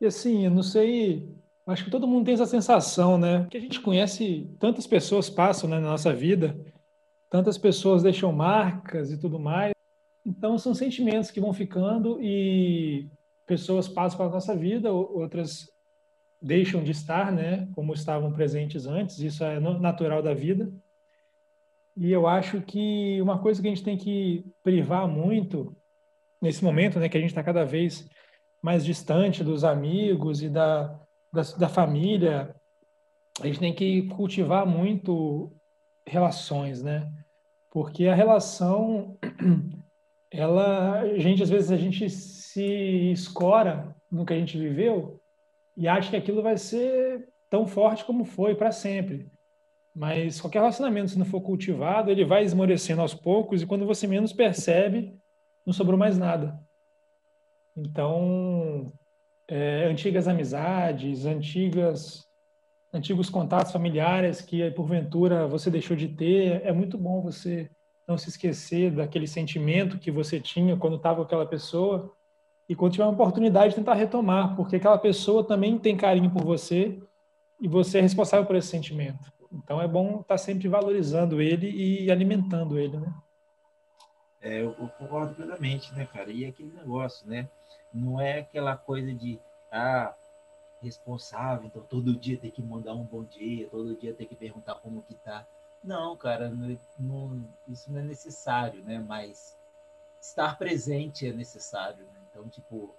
E 0.02 0.06
assim, 0.06 0.46
eu 0.46 0.52
não 0.52 0.64
sei, 0.64 1.30
acho 1.66 1.86
que 1.86 1.92
todo 1.92 2.08
mundo 2.08 2.26
tem 2.26 2.34
essa 2.34 2.46
sensação, 2.46 3.18
né? 3.18 3.48
Que 3.50 3.58
a 3.58 3.62
gente 3.62 3.82
conhece, 3.82 4.50
tantas 4.60 4.86
pessoas 4.86 5.30
passam 5.30 5.70
né, 5.70 5.80
na 5.80 5.90
nossa 5.90 6.14
vida, 6.14 6.56
tantas 7.30 7.58
pessoas 7.58 8.04
deixam 8.04 8.32
marcas 8.32 9.12
e 9.12 9.18
tudo 9.18 9.40
mais. 9.40 9.74
Então, 10.26 10.58
são 10.58 10.74
sentimentos 10.74 11.32
que 11.32 11.42
vão 11.42 11.54
ficando 11.54 12.20
e 12.22 13.08
pessoas 13.46 13.88
passam 13.88 14.18
pela 14.18 14.30
nossa 14.30 14.56
vida, 14.56 14.92
outras 14.92 15.70
deixam 16.42 16.84
de 16.84 16.92
estar, 16.92 17.32
né, 17.32 17.68
como 17.74 17.94
estavam 17.94 18.32
presentes 18.32 18.86
antes, 18.86 19.20
isso 19.20 19.44
é 19.44 19.60
natural 19.60 20.22
da 20.22 20.34
vida. 20.34 20.72
E 21.98 22.12
eu 22.12 22.28
acho 22.28 22.62
que 22.62 23.20
uma 23.22 23.40
coisa 23.40 23.62
que 23.62 23.68
a 23.68 23.72
gente 23.72 23.84
tem 23.84 23.98
que 23.98 24.46
privar 24.62 25.08
muito 25.08 25.76
nesse 26.42 26.64
momento, 26.64 27.00
né, 27.00 27.10
que 27.10 27.18
a 27.18 27.22
gente 27.22 27.30
está 27.30 27.42
cada 27.42 27.64
vez 27.64 28.08
mais 28.62 28.84
distante 28.84 29.44
dos 29.44 29.64
amigos 29.64 30.44
e 30.44 30.50
da, 30.50 31.00
da, 31.36 31.42
da 31.58 31.70
família, 31.70 32.56
a 33.42 33.48
gente 33.48 33.60
tem 33.60 33.74
que 33.74 34.04
cultivar 34.08 34.66
muito 34.66 35.52
relações, 36.08 36.82
né? 36.82 37.12
Porque 37.70 38.08
a 38.08 38.16
relação, 38.16 39.18
ela, 40.32 41.02
a 41.02 41.20
gente 41.20 41.44
às 41.44 41.50
vezes 41.50 41.72
a 41.72 41.78
gente 41.78 42.10
se 42.10 43.12
escora 43.12 43.94
no 44.10 44.26
que 44.26 44.34
a 44.34 44.38
gente 44.40 44.58
viveu 44.58 45.20
e 45.76 45.88
acha 45.88 46.10
que 46.10 46.16
aquilo 46.16 46.42
vai 46.42 46.58
ser 46.58 47.28
tão 47.50 47.68
forte 47.68 48.06
como 48.06 48.24
foi 48.24 48.56
para 48.56 48.72
sempre. 48.72 49.30
Mas 49.94 50.40
qualquer 50.40 50.60
relacionamento, 50.60 51.12
se 51.12 51.20
não 51.20 51.26
for 51.26 51.42
cultivado, 51.42 52.12
ele 52.12 52.26
vai 52.26 52.44
esmorecendo 52.44 53.02
aos 53.02 53.14
poucos 53.14 53.62
e 53.62 53.66
quando 53.66 53.86
você 53.86 54.08
menos 54.08 54.34
percebe, 54.34 55.18
não 55.66 55.74
sobrou 55.74 55.98
mais 55.98 56.18
nada. 56.18 56.60
Então, 57.76 58.92
é, 59.48 59.86
antigas 59.86 60.28
amizades, 60.28 61.26
antigas, 61.26 62.28
antigos 62.94 63.30
contatos 63.30 63.72
familiares 63.72 64.42
que 64.42 64.70
porventura 64.72 65.48
você 65.48 65.70
deixou 65.70 65.96
de 65.96 66.08
ter, 66.08 66.62
é 66.64 66.72
muito 66.72 66.98
bom 66.98 67.22
você 67.22 67.70
não 68.08 68.18
se 68.18 68.30
esquecer 68.30 68.92
daquele 68.92 69.28
sentimento 69.28 69.98
que 69.98 70.12
você 70.12 70.40
tinha 70.40 70.78
quando 70.78 70.96
estava 70.96 71.18
com 71.18 71.24
aquela 71.24 71.46
pessoa 71.46 72.14
e 72.68 72.76
quando 72.76 72.94
tiver 72.94 73.04
uma 73.04 73.14
oportunidade 73.14 73.76
tentar 73.76 73.94
retomar, 73.94 74.56
porque 74.56 74.76
aquela 74.76 74.98
pessoa 74.98 75.44
também 75.44 75.78
tem 75.78 75.96
carinho 75.96 76.32
por 76.32 76.44
você 76.44 77.00
e 77.62 77.68
você 77.68 78.00
é 78.00 78.02
responsável 78.02 78.46
por 78.46 78.56
esse 78.56 78.68
sentimento. 78.68 79.32
Então 79.52 79.82
é 79.82 79.88
bom 79.88 80.22
estar 80.22 80.38
sempre 80.38 80.68
valorizando 80.68 81.42
ele 81.42 81.70
e 81.70 82.12
alimentando 82.12 82.78
ele, 82.78 82.98
né? 82.98 83.14
É, 84.46 84.62
eu 84.62 84.76
concordo 85.00 85.34
plenamente, 85.34 85.92
né, 85.96 86.06
cara? 86.06 86.32
E 86.32 86.46
aquele 86.46 86.72
negócio, 86.72 87.28
né? 87.28 87.50
Não 87.92 88.22
é 88.22 88.42
aquela 88.42 88.78
coisa 88.78 89.12
de 89.12 89.40
ah, 89.72 90.14
responsável, 90.84 91.66
então 91.66 91.82
todo 91.82 92.16
dia 92.16 92.38
tem 92.38 92.52
que 92.52 92.62
mandar 92.62 92.94
um 92.94 93.04
bom 93.04 93.24
dia, 93.24 93.68
todo 93.68 93.96
dia 93.96 94.14
tem 94.14 94.28
que 94.28 94.36
perguntar 94.36 94.76
como 94.76 95.02
que 95.02 95.16
tá. 95.16 95.48
Não, 95.84 96.16
cara, 96.16 96.48
não, 96.48 96.78
não, 97.00 97.50
isso 97.68 97.92
não 97.92 98.00
é 98.00 98.04
necessário, 98.04 98.84
né? 98.84 99.00
Mas 99.00 99.58
estar 100.22 100.56
presente 100.60 101.28
é 101.28 101.34
necessário, 101.34 102.06
né? 102.06 102.22
Então, 102.30 102.48
tipo, 102.48 102.94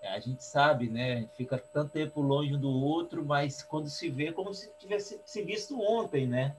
é, 0.00 0.14
a 0.14 0.20
gente 0.20 0.44
sabe, 0.44 0.88
né? 0.88 1.14
A 1.14 1.20
gente 1.22 1.34
fica 1.34 1.58
tanto 1.58 1.90
tempo 1.90 2.20
longe 2.20 2.54
um 2.54 2.60
do 2.60 2.70
outro, 2.70 3.24
mas 3.24 3.64
quando 3.64 3.90
se 3.90 4.08
vê, 4.08 4.28
é 4.28 4.32
como 4.32 4.54
se 4.54 4.72
tivesse 4.78 5.20
se 5.24 5.42
visto 5.42 5.80
ontem, 5.80 6.24
né? 6.24 6.54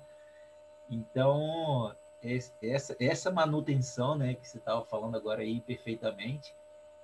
Então, 0.90 1.96
essa, 2.22 2.96
essa 3.00 3.32
manutenção, 3.32 4.18
né, 4.18 4.34
que 4.34 4.48
você 4.48 4.58
estava 4.58 4.84
falando 4.86 5.16
agora 5.16 5.42
aí 5.42 5.62
perfeitamente, 5.62 6.54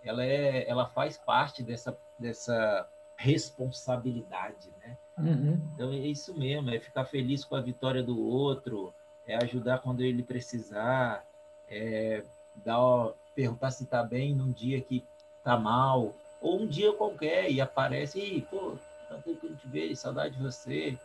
ela, 0.04 0.24
é, 0.24 0.70
ela 0.70 0.86
faz 0.88 1.18
parte 1.18 1.64
dessa, 1.64 1.98
dessa 2.20 2.88
responsabilidade, 3.16 4.70
né? 4.82 4.98
Uhum. 5.18 5.60
Então 5.74 5.92
é 5.92 5.98
isso 5.98 6.38
mesmo, 6.38 6.70
é 6.70 6.80
ficar 6.80 7.06
feliz 7.06 7.46
com 7.46 7.56
a 7.56 7.62
vitória 7.62 8.04
do 8.04 8.20
outro, 8.20 8.94
é 9.26 9.36
ajudar 9.36 9.80
quando 9.80 10.02
ele 10.02 10.22
precisar, 10.22 11.26
é 11.70 12.24
dar, 12.64 13.14
perguntar 13.34 13.72
se 13.72 13.84
está 13.84 14.04
bem 14.04 14.36
num 14.36 14.52
dia 14.52 14.82
que 14.82 15.04
está 15.38 15.58
mal, 15.58 16.14
ou 16.42 16.62
um 16.62 16.68
dia 16.68 16.94
qualquer 16.94 17.50
e 17.50 17.62
aparece 17.62 18.20
e, 18.20 18.42
pô, 18.42 18.78
tá 19.10 19.16
tempo 19.16 19.40
que 19.40 19.48
eu 19.48 19.56
te 19.56 19.68
vejo, 19.68 19.96
saudade 19.96 20.36
de 20.36 20.44
você, 20.44 20.98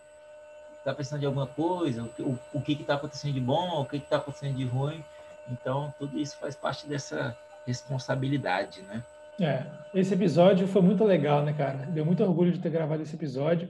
tá 0.84 0.94
precisando 0.94 1.20
de 1.20 1.26
alguma 1.26 1.46
coisa, 1.46 2.08
o, 2.18 2.38
o 2.54 2.60
que 2.60 2.74
que 2.74 2.84
tá 2.84 2.94
acontecendo 2.94 3.34
de 3.34 3.40
bom, 3.40 3.80
o 3.80 3.84
que 3.84 4.00
que 4.00 4.08
tá 4.08 4.16
acontecendo 4.16 4.56
de 4.56 4.64
ruim. 4.64 5.04
Então, 5.50 5.92
tudo 5.98 6.18
isso 6.18 6.36
faz 6.38 6.54
parte 6.54 6.86
dessa 6.86 7.36
responsabilidade, 7.66 8.82
né? 8.82 9.04
É, 9.40 9.64
esse 9.94 10.12
episódio 10.12 10.68
foi 10.68 10.82
muito 10.82 11.02
legal, 11.04 11.42
né, 11.42 11.52
cara? 11.52 11.78
Deu 11.86 12.04
muito 12.04 12.22
orgulho 12.22 12.52
de 12.52 12.58
ter 12.58 12.70
gravado 12.70 13.02
esse 13.02 13.14
episódio. 13.14 13.68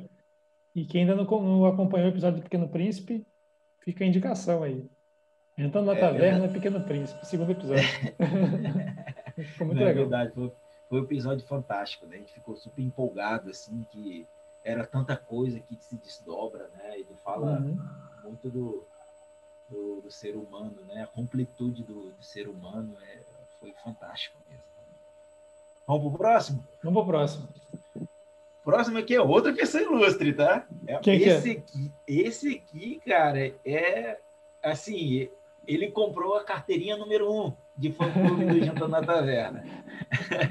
E 0.74 0.84
quem 0.84 1.02
ainda 1.02 1.14
não, 1.14 1.24
não 1.24 1.64
acompanhou 1.66 2.08
o 2.08 2.12
episódio 2.12 2.40
do 2.40 2.42
Pequeno 2.42 2.68
Príncipe, 2.68 3.26
fica 3.80 4.04
a 4.04 4.06
indicação 4.06 4.62
aí. 4.62 4.84
Entrando 5.56 5.86
na 5.86 5.96
é, 5.96 6.00
Taverna, 6.00 6.48
Pequeno 6.48 6.80
Príncipe, 6.80 7.26
segundo 7.26 7.52
episódio. 7.52 7.84
Ficou 9.36 9.66
muito 9.66 9.78
não, 9.78 9.86
é 9.86 9.92
legal. 9.92 10.04
É 10.04 10.08
verdade, 10.08 10.34
foi, 10.34 10.52
foi 10.88 11.00
um 11.00 11.04
episódio 11.04 11.46
fantástico, 11.46 12.06
né? 12.06 12.16
A 12.16 12.18
gente 12.18 12.32
ficou 12.32 12.56
super 12.56 12.82
empolgado, 12.82 13.50
assim, 13.50 13.84
que 13.90 14.26
era 14.64 14.86
tanta 14.86 15.16
coisa 15.16 15.58
que 15.60 15.76
se 15.76 15.96
desdobra, 15.96 16.68
né? 16.76 16.98
Ele 16.98 17.14
fala 17.24 17.58
uhum. 17.60 17.78
muito 18.24 18.48
do, 18.50 18.84
do, 19.68 20.00
do, 20.02 20.10
ser 20.10 20.36
humano, 20.36 20.76
né? 20.86 21.02
A 21.02 21.06
completude 21.06 21.82
do, 21.82 22.10
do 22.10 22.22
ser 22.22 22.48
humano 22.48 22.96
é, 23.02 23.20
foi 23.58 23.72
fantástico 23.84 24.36
mesmo. 24.48 24.64
Vamos 25.86 26.08
pro 26.08 26.18
próximo? 26.18 26.64
Vamos 26.82 27.02
pro 27.02 27.12
próximo. 27.12 27.48
Próximo 28.62 28.98
aqui 28.98 29.14
é 29.14 29.20
outra 29.20 29.52
pessoa 29.52 29.82
ilustre, 29.82 30.32
tá? 30.34 30.66
É, 30.86 30.98
Quem 30.98 31.22
esse, 31.22 31.42
que 31.42 31.50
é? 31.50 31.58
aqui, 31.58 31.92
esse 32.06 32.56
aqui, 32.56 33.00
cara, 33.04 33.52
é 33.64 34.18
assim, 34.62 35.28
ele 35.66 35.90
comprou 35.90 36.36
a 36.36 36.44
carteirinha 36.44 36.96
número 36.96 37.32
um 37.32 37.52
de 37.76 37.90
fã-clube 37.90 38.44
do 38.44 38.60
Jantando 38.64 38.88
na 38.88 39.02
Taverna. 39.02 39.64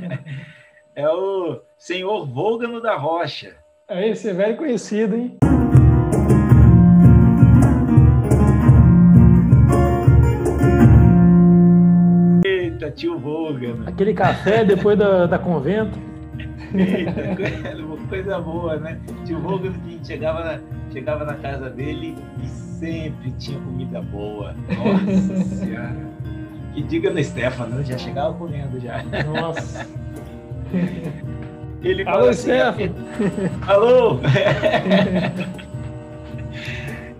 é 0.95 1.07
o 1.09 1.61
senhor 1.77 2.25
Volgano 2.25 2.81
da 2.81 2.95
Rocha. 2.95 3.55
É 3.91 4.07
esse 4.07 4.29
é 4.29 4.33
velho 4.33 4.55
conhecido, 4.55 5.15
hein? 5.15 5.35
Eita, 12.45 12.91
tio 12.91 13.17
Volgano. 13.17 13.89
Aquele 13.89 14.13
café 14.13 14.63
depois 14.63 14.95
da, 14.95 15.25
da 15.25 15.39
convento. 15.39 15.97
Eita, 16.75 17.35
coisa 18.07 18.39
boa, 18.39 18.77
né? 18.77 18.99
Tio 19.25 19.39
Rogan 19.39 19.73
que 19.73 19.99
chegava 20.05 20.43
na, 20.43 20.59
chegava 20.91 21.25
na 21.25 21.33
casa 21.33 21.67
dele 21.71 22.15
e 22.43 22.47
sempre 22.47 23.31
tinha 23.39 23.59
comida 23.59 24.03
boa. 24.03 24.53
Nossa 24.67 25.43
senhora. 25.55 25.97
Que 26.75 26.83
diga 26.83 27.09
no 27.09 27.23
Stefano, 27.23 27.83
já 27.83 27.97
chegava 27.97 28.35
comendo 28.35 28.79
já. 28.79 29.01
Nossa. 29.23 29.87
Ele 31.81 32.07
Alô, 32.07 32.29
assim, 32.29 32.41
Stefano. 32.41 32.95
Alô! 33.67 34.19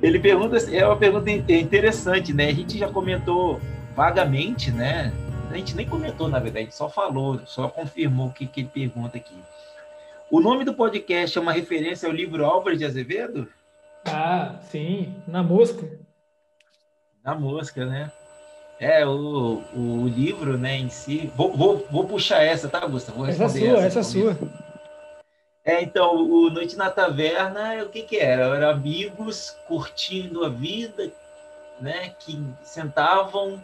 Ele 0.01 0.20
pergunta, 0.20 0.58
é 0.74 0.86
uma 0.86 0.96
pergunta 0.96 1.30
interessante, 1.30 2.34
né? 2.34 2.48
A 2.48 2.54
gente 2.54 2.78
já 2.78 2.89
comentou 2.89 3.60
vagamente, 3.96 4.72
né? 4.72 5.12
A 5.51 5.58
gente 5.58 5.75
nem 5.75 5.86
comentou, 5.86 6.30
na 6.30 6.39
verdade, 6.39 6.60
a 6.60 6.63
gente 6.63 6.75
só 6.75 6.89
falou, 6.89 7.42
só 7.46 7.68
confirmou 7.68 8.28
o 8.28 8.32
que, 8.32 8.46
que 8.46 8.62
ele 8.62 8.70
pergunta 8.70 9.18
aqui. 9.18 9.36
O 10.32 10.39
nome 10.39 10.63
do 10.63 10.74
podcast 10.74 11.38
é 11.38 11.42
uma 11.42 11.51
referência 11.51 12.08
ao 12.08 12.13
livro 12.13 12.46
Álvares 12.46 12.80
de 12.80 12.86
Azevedo? 12.86 13.48
Ah, 14.06 14.56
sim, 14.62 15.13
na 15.28 15.44
mosca. 15.44 15.86
Na 17.24 17.36
mosca, 17.36 17.86
né? 17.86 18.12
É, 18.80 19.06
o, 19.06 19.62
o 19.76 20.08
livro, 20.08 20.58
né, 20.58 20.78
em 20.78 20.89
si. 20.89 21.32
Vou, 21.36 21.56
vou, 21.56 21.86
vou 21.92 22.08
puxar 22.08 22.42
essa, 22.42 22.70
tá, 22.70 22.86
Gustavo? 22.86 23.20
Vou 23.20 23.28
essa 23.28 23.44
é 23.44 23.50
sua, 23.50 23.68
essa, 23.68 23.86
essa 23.86 24.00
é 24.00 24.04
sua. 24.04 24.38
É, 25.65 25.84
então, 25.84 26.15
o 26.15 26.50
Noite 26.50 26.78
na 26.78 26.89
Taverna, 26.89 27.84
o 27.84 27.89
que 27.89 28.04
que 28.04 28.18
era? 28.18 28.56
Eram 28.56 28.70
amigos 28.70 29.56
curtindo 29.68 30.46
a 30.46 30.50
vida, 30.50 31.12
né, 31.80 32.13
que 32.20 32.42
sentavam 32.63 33.62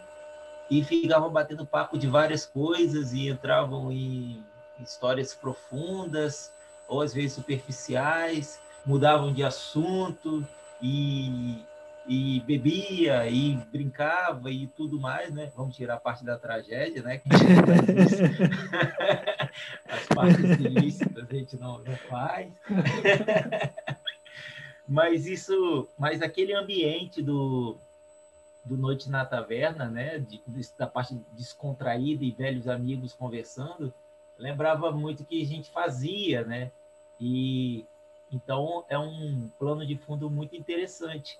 e 0.70 0.84
ficavam 0.84 1.30
batendo 1.30 1.64
papo 1.64 1.98
de 1.98 2.06
várias 2.06 2.44
coisas 2.44 3.12
e 3.12 3.28
entravam 3.28 3.90
em 3.90 4.42
histórias 4.80 5.32
profundas 5.32 6.52
ou 6.88 7.00
às 7.00 7.14
vezes 7.14 7.32
superficiais, 7.32 8.60
mudavam 8.84 9.32
de 9.32 9.42
assunto 9.42 10.46
e, 10.80 11.58
e 12.08 12.40
bebia 12.40 13.28
e 13.28 13.56
brincava 13.72 14.50
e 14.50 14.66
tudo 14.68 15.00
mais, 15.00 15.34
né? 15.34 15.50
Vamos 15.56 15.74
tirar 15.74 15.94
a 15.94 16.00
parte 16.00 16.24
da 16.24 16.38
tragédia, 16.38 17.02
né? 17.02 17.20
As 19.88 20.06
partes 20.06 20.60
ilícitas 20.60 21.28
a 21.28 21.34
gente 21.34 21.56
não, 21.56 21.78
não 21.78 21.96
faz. 22.08 22.52
mas 24.86 25.26
isso, 25.26 25.88
mas 25.98 26.22
aquele 26.22 26.54
ambiente 26.54 27.20
do, 27.20 27.76
do 28.64 28.76
Noite 28.76 29.10
na 29.10 29.24
Taverna, 29.24 29.90
né? 29.90 30.18
De, 30.18 30.40
da 30.78 30.86
parte 30.86 31.20
descontraída 31.32 32.24
e 32.24 32.30
velhos 32.30 32.68
amigos 32.68 33.12
conversando, 33.12 33.92
lembrava 34.38 34.92
muito 34.92 35.24
que 35.24 35.42
a 35.42 35.46
gente 35.46 35.70
fazia, 35.70 36.44
né? 36.44 36.70
E 37.20 37.84
então 38.30 38.84
é 38.88 38.98
um 38.98 39.50
plano 39.58 39.84
de 39.84 39.96
fundo 39.96 40.30
muito 40.30 40.54
interessante. 40.54 41.38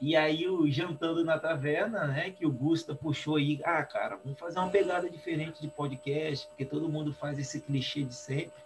E 0.00 0.16
aí 0.16 0.48
o 0.48 0.68
jantando 0.70 1.22
na 1.22 1.38
taverna, 1.38 2.06
né, 2.06 2.30
que 2.30 2.46
o 2.46 2.50
Gusta 2.50 2.94
puxou 2.94 3.36
aí, 3.36 3.60
ah, 3.64 3.82
cara, 3.82 4.16
vamos 4.16 4.38
fazer 4.38 4.58
uma 4.58 4.70
pegada 4.70 5.10
diferente 5.10 5.60
de 5.60 5.68
podcast, 5.68 6.46
porque 6.48 6.64
todo 6.64 6.88
mundo 6.88 7.12
faz 7.12 7.38
esse 7.38 7.60
clichê 7.60 8.02
de 8.02 8.14
sempre. 8.14 8.62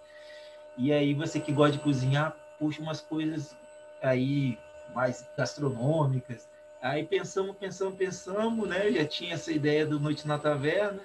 E 0.76 0.92
aí 0.92 1.12
você 1.12 1.40
que 1.40 1.52
gosta 1.52 1.76
de 1.76 1.82
cozinhar, 1.82 2.36
puxa 2.58 2.80
umas 2.80 3.00
coisas 3.00 3.56
aí 4.00 4.58
mais 4.94 5.26
gastronômicas. 5.36 6.48
Aí 6.80 7.04
pensamos, 7.04 7.56
pensamos, 7.56 7.96
pensamos, 7.96 8.68
né? 8.68 8.92
Já 8.92 9.04
tinha 9.04 9.34
essa 9.34 9.50
ideia 9.50 9.86
do 9.86 9.98
Noite 9.98 10.28
na 10.28 10.38
Taverna. 10.38 11.00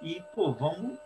E, 0.00 0.22
pô, 0.34 0.52
vamos 0.52 0.98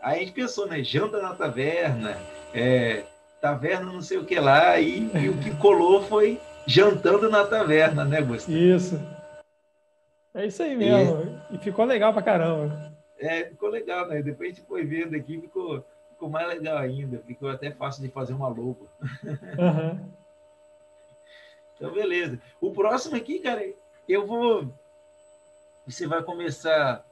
Aí 0.00 0.16
a 0.16 0.18
gente 0.20 0.32
pensou, 0.32 0.66
né? 0.66 0.82
Janta 0.82 1.20
na 1.20 1.34
taverna, 1.34 2.16
é, 2.54 3.04
taverna 3.40 3.92
não 3.92 4.02
sei 4.02 4.18
o 4.18 4.24
que 4.24 4.38
lá, 4.38 4.78
e, 4.78 5.10
e, 5.14 5.28
o 5.28 5.36
que 5.38 5.54
colou 5.56 6.02
foi 6.04 6.40
jantando 6.68 7.30
na 7.30 7.44
taverna, 7.46 8.04
né, 8.04 8.20
Gustavo? 8.20 8.56
Isso. 8.56 9.00
É 10.34 10.46
isso 10.46 10.62
aí 10.62 10.76
mesmo. 10.76 11.40
E, 11.50 11.56
e 11.56 11.58
ficou 11.58 11.84
legal 11.84 12.12
pra 12.12 12.22
caramba. 12.22 12.92
É, 13.18 13.46
ficou 13.46 13.70
legal, 13.70 14.06
né? 14.06 14.22
Depois 14.22 14.50
a 14.50 14.54
gente 14.54 14.66
foi 14.66 14.84
vendo 14.84 15.16
aqui, 15.16 15.40
ficou, 15.40 15.84
ficou 16.10 16.28
mais 16.28 16.46
legal 16.46 16.76
ainda. 16.76 17.18
Ficou 17.26 17.48
até 17.48 17.70
fácil 17.72 18.02
de 18.02 18.10
fazer 18.10 18.34
uma 18.34 18.48
logo. 18.48 18.86
Uhum. 19.58 20.10
então, 21.76 21.92
beleza. 21.92 22.40
O 22.60 22.72
próximo 22.72 23.16
aqui, 23.16 23.40
cara, 23.40 23.62
eu 24.08 24.26
vou. 24.26 24.72
Você 25.86 26.06
vai 26.06 26.22
começar 26.22 27.04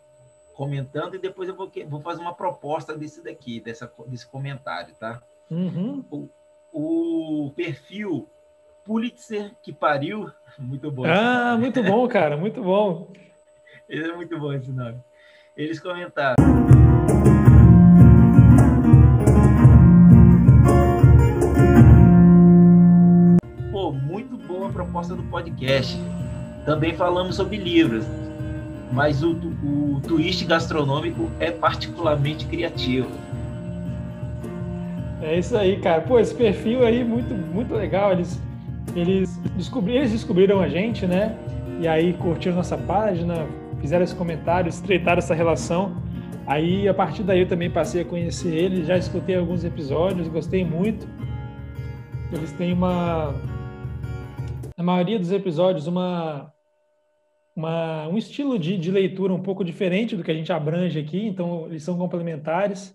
comentando 0.55 1.15
e 1.15 1.19
depois 1.19 1.49
eu 1.49 1.55
vou, 1.55 1.71
vou 1.89 2.01
fazer 2.01 2.21
uma 2.21 2.35
proposta 2.35 2.97
desse 2.97 3.23
daqui, 3.23 3.61
dessa, 3.61 3.93
desse 4.07 4.27
comentário, 4.27 4.95
tá? 4.95 5.23
Uhum. 5.51 6.05
O, 6.11 6.29
o, 6.73 7.51
perfil 7.55 8.29
Pulitzer 8.87 9.51
que 9.63 9.73
pariu, 9.73 10.31
muito 10.59 10.91
bom. 10.91 11.05
Ah, 11.05 11.57
muito 11.59 11.83
bom, 11.83 12.07
cara, 12.07 12.37
muito 12.37 12.63
bom. 12.63 13.13
é 13.89 14.13
muito 14.13 14.39
bom 14.39 14.53
esse 14.53 14.71
nome. 14.71 14.99
Eles 15.57 15.81
comentaram. 15.81 16.37
Pô, 23.73 23.91
muito 23.91 24.37
boa 24.37 24.69
a 24.69 24.73
proposta 24.73 25.17
do 25.17 25.23
podcast. 25.25 25.99
Também 26.65 26.95
falamos 26.95 27.35
sobre 27.35 27.57
livros 27.57 28.05
mas 28.93 29.23
o, 29.23 29.33
o 29.33 30.01
twist 30.07 30.45
gastronômico 30.45 31.29
é 31.41 31.51
particularmente 31.51 32.47
criativo. 32.47 33.11
É 35.21 35.39
isso 35.39 35.57
aí, 35.57 35.81
cara. 35.81 36.03
Pô, 36.03 36.19
esse 36.19 36.35
perfil 36.35 36.85
aí 36.85 37.03
muito 37.03 37.35
muito 37.35 37.75
legal. 37.75 38.13
Eles 38.13 38.41
eles 38.97 39.37
descobriram, 39.57 39.99
eles 39.99 40.13
descobriram 40.13 40.61
a 40.61 40.69
gente, 40.69 41.07
né? 41.07 41.37
E 41.81 41.87
aí 41.87 42.15
curtiram 42.15 42.57
nossa 42.57 42.79
página, 42.79 43.47
fizeram 43.81 44.05
esse 44.05 44.15
comentário, 44.15 44.69
estreitaram 44.69 45.19
essa 45.19 45.35
relação. 45.35 46.03
Aí 46.47 46.89
a 46.89 46.95
partir 46.95 47.23
daí 47.23 47.41
eu 47.41 47.49
também 47.49 47.71
passei 47.71 48.03
a 48.03 48.05
conhecer 48.05 48.55
eles, 48.55 48.87
já 48.87 48.97
escutei 48.97 49.37
alguns 49.37 49.65
episódios, 49.65 50.29
gostei 50.29 50.65
muito. 50.65 51.07
Eles 52.33 52.53
têm 52.53 52.73
uma 52.73 53.35
na 54.77 54.85
maioria 54.85 55.19
dos 55.19 55.33
episódios 55.33 55.87
uma 55.87 56.53
uma, 57.57 58.07
um 58.09 58.19
estilo 58.19 58.59
de, 58.59 58.77
de 58.77 58.91
leitura 58.91 59.33
um 59.33 59.43
pouco 59.43 59.65
diferente 59.65 60.15
do 60.15 60.23
que 60.23 60.31
a 60.31 60.35
gente 60.35 60.53
abrange 60.53 60.99
aqui, 60.99 61.27
então 61.27 61.67
eles 61.67 61.83
são 61.83 61.97
complementares. 61.97 62.95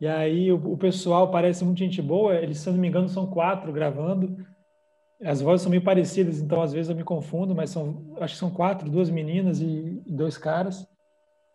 E 0.00 0.06
aí 0.08 0.50
o, 0.50 0.56
o, 0.56 0.76
pessoal 0.76 1.30
parece 1.30 1.64
muito 1.64 1.78
gente 1.78 2.00
boa, 2.00 2.34
eles, 2.34 2.58
se 2.58 2.70
não 2.70 2.78
me 2.78 2.88
engano, 2.88 3.08
são 3.08 3.26
quatro 3.26 3.70
gravando. 3.70 4.36
As 5.24 5.40
vozes 5.40 5.62
são 5.62 5.70
meio 5.70 5.82
parecidas, 5.82 6.40
então 6.40 6.60
às 6.60 6.72
vezes 6.72 6.90
eu 6.90 6.96
me 6.96 7.04
confundo, 7.04 7.54
mas 7.54 7.70
são, 7.70 8.02
acho 8.20 8.34
que 8.34 8.40
são 8.40 8.50
quatro, 8.50 8.90
duas 8.90 9.08
meninas 9.08 9.60
e, 9.60 10.02
dois 10.06 10.36
caras. 10.36 10.86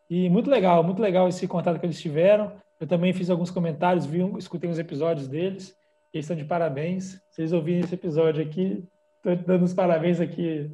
E 0.10 0.30
muito 0.30 0.50
legal, 0.50 0.84
muito 0.84 1.02
legal 1.02 1.28
esse 1.28 1.48
contato 1.48 1.80
que 1.80 1.86
eles 1.86 2.00
tiveram. 2.00 2.54
Eu 2.80 2.88
também 2.88 3.12
fiz 3.12 3.30
alguns 3.30 3.52
comentários, 3.52 4.06
vi, 4.06 4.20
escutei 4.38 4.70
uns 4.70 4.80
episódios 4.80 5.28
deles. 5.28 5.76
Eles 6.14 6.26
estão 6.26 6.38
de 6.38 6.46
parabéns. 6.46 7.20
Vocês 7.30 7.52
ouvirem 7.52 7.82
esse 7.82 7.96
episódio 7.96 8.42
aqui, 8.42 8.88
estou 9.18 9.36
dando 9.36 9.64
os 9.64 9.74
parabéns 9.74 10.22
aqui 10.22 10.72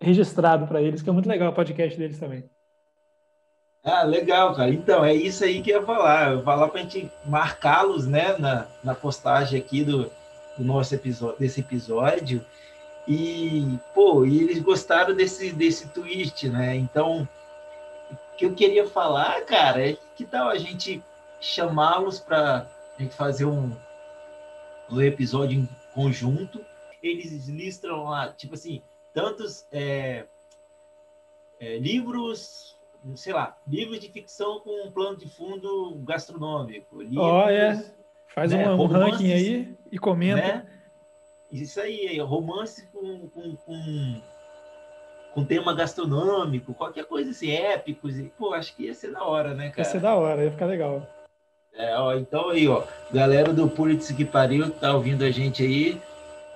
registrado 0.00 0.66
para 0.66 0.80
eles, 0.80 1.02
que 1.02 1.08
é 1.08 1.12
muito 1.12 1.28
legal 1.28 1.50
o 1.50 1.54
podcast 1.54 1.98
deles 1.98 2.18
também. 2.18 2.44
Ah, 3.82 4.02
legal, 4.02 4.54
cara. 4.54 4.70
Então, 4.70 5.04
é 5.04 5.12
isso 5.12 5.44
aí 5.44 5.60
que 5.60 5.70
eu 5.70 5.80
ia 5.80 5.86
falar. 5.86 6.30
Eu 6.30 6.38
ia 6.38 6.44
falar 6.44 6.68
para 6.68 6.80
a 6.80 6.82
gente 6.82 7.10
marcá-los 7.26 8.06
né, 8.06 8.36
na, 8.38 8.66
na 8.82 8.94
postagem 8.94 9.60
aqui 9.60 9.84
do, 9.84 10.10
do 10.56 10.64
nosso 10.64 10.94
episódio, 10.94 11.38
desse 11.38 11.60
episódio. 11.60 12.44
E, 13.06 13.78
pô, 13.94 14.24
e 14.24 14.42
eles 14.42 14.60
gostaram 14.60 15.14
desse, 15.14 15.52
desse 15.52 15.88
twist, 15.88 16.48
né? 16.48 16.74
Então, 16.76 17.28
o 18.10 18.36
que 18.36 18.46
eu 18.46 18.54
queria 18.54 18.86
falar, 18.86 19.42
cara, 19.42 19.90
é 19.90 19.96
que 20.16 20.24
tal 20.24 20.48
a 20.48 20.56
gente 20.56 21.02
chamá-los 21.40 22.18
para 22.18 22.70
a 22.98 23.02
gente 23.02 23.14
fazer 23.14 23.44
um, 23.44 23.76
um 24.90 25.00
episódio 25.02 25.58
em 25.58 25.68
conjunto. 25.92 26.64
Eles 27.02 27.46
listam 27.48 28.04
lá, 28.04 28.32
tipo 28.32 28.54
assim, 28.54 28.80
tantos 29.12 29.66
é, 29.70 30.24
é, 31.60 31.78
livros 31.78 32.74
sei 33.14 33.34
lá, 33.34 33.56
livros 33.66 34.00
de 34.00 34.08
ficção 34.08 34.60
com 34.60 34.86
um 34.86 34.90
plano 34.90 35.16
de 35.16 35.28
fundo 35.28 35.94
gastronômico. 36.04 37.02
Olha, 37.16 37.84
faz 38.34 38.52
né, 38.52 38.68
um, 38.68 38.76
romances, 38.76 39.12
ranking 39.12 39.32
aí 39.32 39.74
e 39.90 39.98
comenta. 39.98 40.42
Né? 40.42 40.66
Isso 41.52 41.80
aí, 41.80 42.18
romance 42.18 42.86
com, 42.92 43.28
com, 43.28 43.56
com, 43.56 44.20
com, 45.32 45.44
tema 45.44 45.72
gastronômico, 45.72 46.74
qualquer 46.74 47.04
coisa 47.04 47.30
assim, 47.30 47.52
épicos. 47.52 48.14
Pô, 48.36 48.52
acho 48.52 48.74
que 48.74 48.84
ia 48.84 48.94
ser 48.94 49.12
da 49.12 49.22
hora, 49.22 49.54
né, 49.54 49.70
cara? 49.70 49.80
Ia 49.80 49.84
ser 49.84 50.00
da 50.00 50.14
hora, 50.14 50.44
ia 50.44 50.50
ficar 50.50 50.66
legal. 50.66 51.06
É, 51.72 51.96
ó, 51.96 52.14
então 52.14 52.50
aí, 52.50 52.68
ó, 52.68 52.84
galera 53.12 53.52
do 53.52 53.68
Pulitz 53.68 54.10
que 54.10 54.24
pariu, 54.24 54.70
que 54.70 54.80
tá 54.80 54.94
ouvindo 54.94 55.24
a 55.24 55.30
gente 55.30 55.62
aí, 55.62 56.00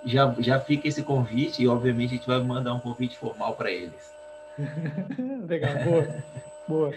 já, 0.05 0.35
já 0.39 0.61
fica 0.61 0.89
esse 0.89 1.03
convite 1.03 1.63
e, 1.63 1.69
obviamente, 1.69 2.15
a 2.15 2.17
gente 2.17 2.27
vai 2.27 2.41
mandar 2.41 2.75
um 2.75 2.81
convite 2.81 3.17
formal 3.19 3.55
para 3.55 3.71
eles. 3.71 4.13
Legal, 5.47 5.75
boa. 5.85 6.25
boa. 6.69 6.95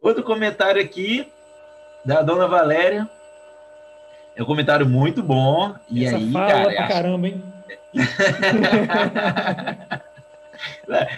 Outro 0.00 0.24
comentário 0.24 0.82
aqui 0.82 1.30
da 2.04 2.22
dona 2.22 2.48
Valéria. 2.48 3.08
É 4.34 4.42
um 4.42 4.46
comentário 4.46 4.88
muito 4.88 5.22
bom. 5.22 5.74
E 5.90 6.04
Essa 6.04 6.16
aí, 6.16 6.32
fala 6.32 6.48
cara. 6.48 6.72
Pra 6.72 6.88
caramba, 6.88 7.28
hein? 7.28 7.42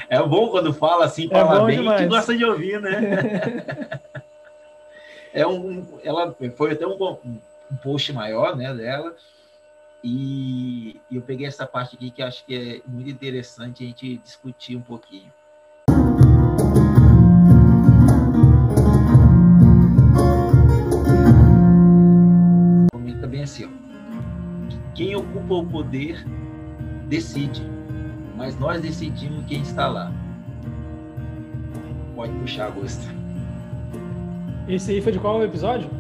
é 0.08 0.22
bom 0.22 0.48
quando 0.48 0.72
fala 0.74 1.04
assim, 1.04 1.28
fala 1.28 1.62
é 1.62 1.66
bem, 1.66 1.78
demais. 1.78 2.00
que 2.00 2.08
gosta 2.08 2.36
de 2.36 2.44
ouvir, 2.44 2.80
né? 2.80 4.00
é 5.32 5.46
um, 5.46 5.86
ela 6.02 6.34
foi 6.56 6.72
até 6.72 6.84
um, 6.86 6.94
um 6.94 7.38
post 7.82 8.12
maior, 8.12 8.56
né, 8.56 8.74
dela. 8.74 9.14
E 10.02 11.00
eu 11.10 11.22
peguei 11.22 11.46
essa 11.46 11.66
parte 11.66 11.96
aqui 11.96 12.10
que 12.10 12.22
acho 12.22 12.44
que 12.44 12.54
é 12.54 12.80
muito 12.88 13.08
interessante 13.08 13.84
a 13.84 13.86
gente 13.86 14.18
discutir 14.18 14.76
um 14.76 14.82
pouquinho. 14.82 15.32
Quem 24.94 25.14
ocupa 25.16 25.54
o 25.54 25.66
poder 25.66 26.24
decide, 27.08 27.62
mas 28.36 28.58
nós 28.58 28.80
decidimos 28.80 29.44
quem 29.46 29.62
está 29.62 29.88
lá. 29.88 30.12
Pode 32.14 32.32
puxar, 32.34 32.66
Augusto. 32.66 33.06
Esse 34.68 34.92
aí 34.92 35.00
foi 35.00 35.12
de 35.12 35.18
qual 35.18 35.42
episódio? 35.42 35.90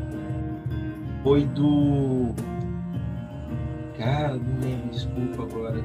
Foi 1.22 1.44
do. 1.44 2.34
Cara, 3.98 4.34
não 4.34 4.60
lembro, 4.60 4.90
desculpa 4.90 5.42
agora. 5.42 5.82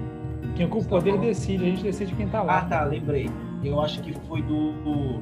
Quem 0.56 0.65
ocupa 0.65 0.86
o 0.86 0.89
poder 0.89 1.17
decide, 1.19 1.63
a 1.63 1.67
gente 1.67 1.84
decide 1.84 2.15
quem 2.15 2.26
está 2.26 2.41
lá. 2.41 2.60
Ah, 2.60 2.65
tá, 2.65 2.84
lembrei. 2.84 3.30
Eu 3.63 3.82
acho 3.82 4.02
que 4.02 4.13
foi 4.28 4.41
do 4.41 5.22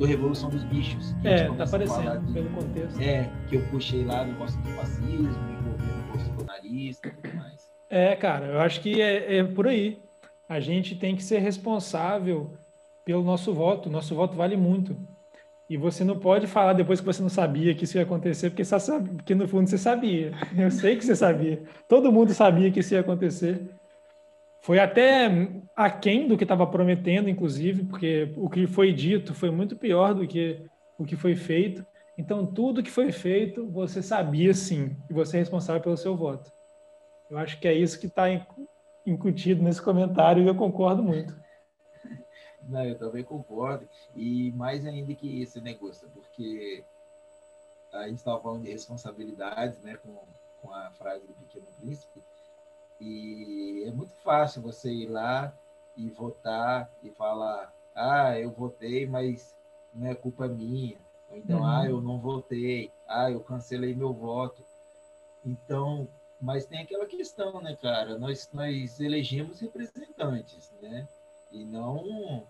do 0.00 0.06
Revolução 0.06 0.48
dos 0.48 0.64
Bichos. 0.64 1.14
é, 1.22 1.44
tá 1.52 1.64
aparecendo 1.64 2.20
de, 2.20 2.32
pelo 2.32 2.48
contexto. 2.50 2.98
É, 3.00 3.28
que 3.48 3.56
eu 3.56 3.62
puxei 3.66 4.02
lá 4.02 4.24
do 4.24 4.32
gosto 4.38 4.58
do 4.62 4.68
fascismo, 4.70 5.28
bolsonarista 6.50 7.08
e 7.08 7.10
tudo 7.12 7.36
mais. 7.36 7.70
É, 7.88 8.16
cara, 8.16 8.46
eu 8.46 8.60
acho 8.60 8.80
que 8.80 9.00
é, 9.00 9.38
é 9.38 9.44
por 9.44 9.68
aí. 9.68 10.00
A 10.48 10.58
gente 10.58 10.96
tem 10.96 11.14
que 11.14 11.22
ser 11.22 11.38
responsável 11.38 12.50
pelo 13.04 13.22
nosso 13.22 13.54
voto. 13.54 13.88
Nosso 13.88 14.14
voto 14.14 14.36
vale 14.36 14.56
muito. 14.56 14.96
E 15.68 15.76
você 15.76 16.02
não 16.02 16.18
pode 16.18 16.48
falar 16.48 16.72
depois 16.72 17.00
que 17.00 17.06
você 17.06 17.22
não 17.22 17.28
sabia 17.28 17.74
que 17.74 17.84
isso 17.84 17.96
ia 17.96 18.02
acontecer, 18.02 18.50
porque, 18.50 18.64
sabe, 18.64 19.08
porque 19.10 19.34
no 19.36 19.46
fundo 19.46 19.68
você 19.68 19.78
sabia. 19.78 20.32
Eu 20.56 20.70
sei 20.70 20.96
que 20.96 21.04
você 21.04 21.14
sabia. 21.14 21.62
Todo 21.88 22.10
mundo 22.10 22.34
sabia 22.34 22.70
que 22.70 22.80
isso 22.80 22.94
ia 22.94 23.00
acontecer. 23.00 23.60
Foi 24.62 24.78
até 24.78 25.48
aquém 25.74 26.26
do 26.26 26.36
que 26.36 26.44
estava 26.44 26.66
prometendo, 26.66 27.30
inclusive, 27.30 27.84
porque 27.84 28.32
o 28.36 28.50
que 28.50 28.66
foi 28.66 28.92
dito 28.92 29.32
foi 29.32 29.50
muito 29.50 29.76
pior 29.76 30.12
do 30.12 30.26
que 30.26 30.60
o 30.98 31.04
que 31.04 31.16
foi 31.16 31.34
feito. 31.34 31.86
Então, 32.20 32.44
tudo 32.44 32.82
que 32.82 32.90
foi 32.90 33.10
feito, 33.12 33.66
você 33.66 34.02
sabia 34.02 34.52
sim, 34.52 34.94
e 35.08 35.14
você 35.14 35.38
é 35.38 35.40
responsável 35.40 35.80
pelo 35.80 35.96
seu 35.96 36.14
voto. 36.14 36.52
Eu 37.30 37.38
acho 37.38 37.58
que 37.58 37.66
é 37.66 37.72
isso 37.72 37.98
que 37.98 38.08
está 38.08 38.26
incutido 39.06 39.62
nesse 39.62 39.80
comentário 39.80 40.42
e 40.42 40.46
eu 40.46 40.54
concordo 40.54 41.02
muito. 41.02 41.34
Não, 42.68 42.84
eu 42.84 42.98
também 42.98 43.24
concordo. 43.24 43.88
E 44.14 44.52
mais 44.52 44.84
ainda 44.84 45.14
que 45.14 45.26
isso, 45.40 45.62
né, 45.62 45.72
Gusta? 45.72 46.08
Porque 46.08 46.84
a 47.90 48.06
gente 48.06 48.18
estava 48.18 48.38
falando 48.38 48.64
de 48.64 48.70
responsabilidades, 48.70 49.80
né, 49.80 49.96
com, 49.96 50.14
com 50.60 50.74
a 50.74 50.90
frase 50.90 51.26
do 51.26 51.32
Pequeno 51.32 51.66
Príncipe, 51.80 52.20
e 53.00 53.84
é 53.86 53.92
muito 53.92 54.12
fácil 54.16 54.60
você 54.60 54.92
ir 54.92 55.06
lá 55.06 55.58
e 55.96 56.10
votar 56.10 56.92
e 57.02 57.08
falar: 57.12 57.74
ah, 57.94 58.38
eu 58.38 58.50
votei, 58.50 59.06
mas 59.06 59.56
não 59.94 60.06
é 60.06 60.14
culpa 60.14 60.46
minha. 60.46 60.98
Ou 61.30 61.36
então, 61.36 61.64
ah, 61.64 61.68
uhum. 61.68 61.80
ah, 61.80 61.86
eu 61.86 62.00
não 62.00 62.18
votei. 62.18 62.90
Ah, 63.06 63.30
eu 63.30 63.40
cancelei 63.40 63.94
meu 63.94 64.12
voto. 64.12 64.62
Então, 65.44 66.08
mas 66.40 66.66
tem 66.66 66.80
aquela 66.80 67.06
questão, 67.06 67.60
né, 67.60 67.76
cara? 67.80 68.18
Nós, 68.18 68.48
nós 68.52 69.00
elegemos 69.00 69.60
representantes, 69.60 70.72
né? 70.82 71.08
E 71.52 71.64
não 71.64 72.46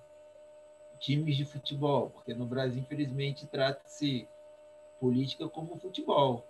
times 0.99 1.37
de 1.37 1.47
futebol, 1.47 2.11
porque 2.11 2.35
no 2.35 2.45
Brasil, 2.45 2.81
infelizmente, 2.81 3.47
trata-se 3.47 4.29
política 4.99 5.49
como 5.49 5.79
futebol. 5.79 6.45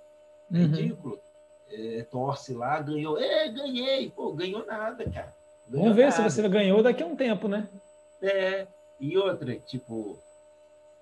É 0.53 0.59
uhum. 0.59 0.66
ridículo 0.66 1.21
é, 1.73 2.05
torce 2.11 2.53
lá, 2.53 2.81
ganhou. 2.81 3.19
É, 3.19 3.49
ganhei. 3.49 4.11
Pô, 4.11 4.33
ganhou 4.33 4.66
nada, 4.66 5.09
cara. 5.09 5.35
Ganhou 5.69 5.85
Vamos 5.85 5.97
ver 5.97 6.11
nada. 6.11 6.16
se 6.16 6.23
você 6.23 6.49
ganhou 6.49 6.83
daqui 6.83 7.03
a 7.03 7.07
um 7.07 7.16
tempo, 7.16 7.49
né? 7.49 7.69
É. 8.21 8.66
E 8.99 9.16
outra, 9.16 9.55
tipo, 9.57 10.19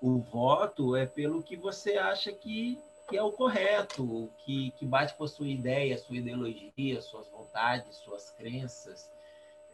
o 0.01 0.19
voto 0.19 0.95
é 0.95 1.07
pelo 1.07 1.43
que 1.43 1.57
você 1.57 1.97
acha 1.97 2.33
que, 2.33 2.79
que 3.09 3.17
é 3.17 3.23
o 3.23 3.33
correto, 3.33 4.31
que, 4.39 4.71
que 4.73 4.87
bate 4.87 5.15
com 5.15 5.25
a 5.25 5.29
sua 5.29 5.49
ideia, 5.49 5.99
sua 5.99 6.17
ideologia, 6.17 7.01
suas 7.01 7.29
vontades, 7.29 7.97
suas 7.97 8.31
crenças. 8.31 9.11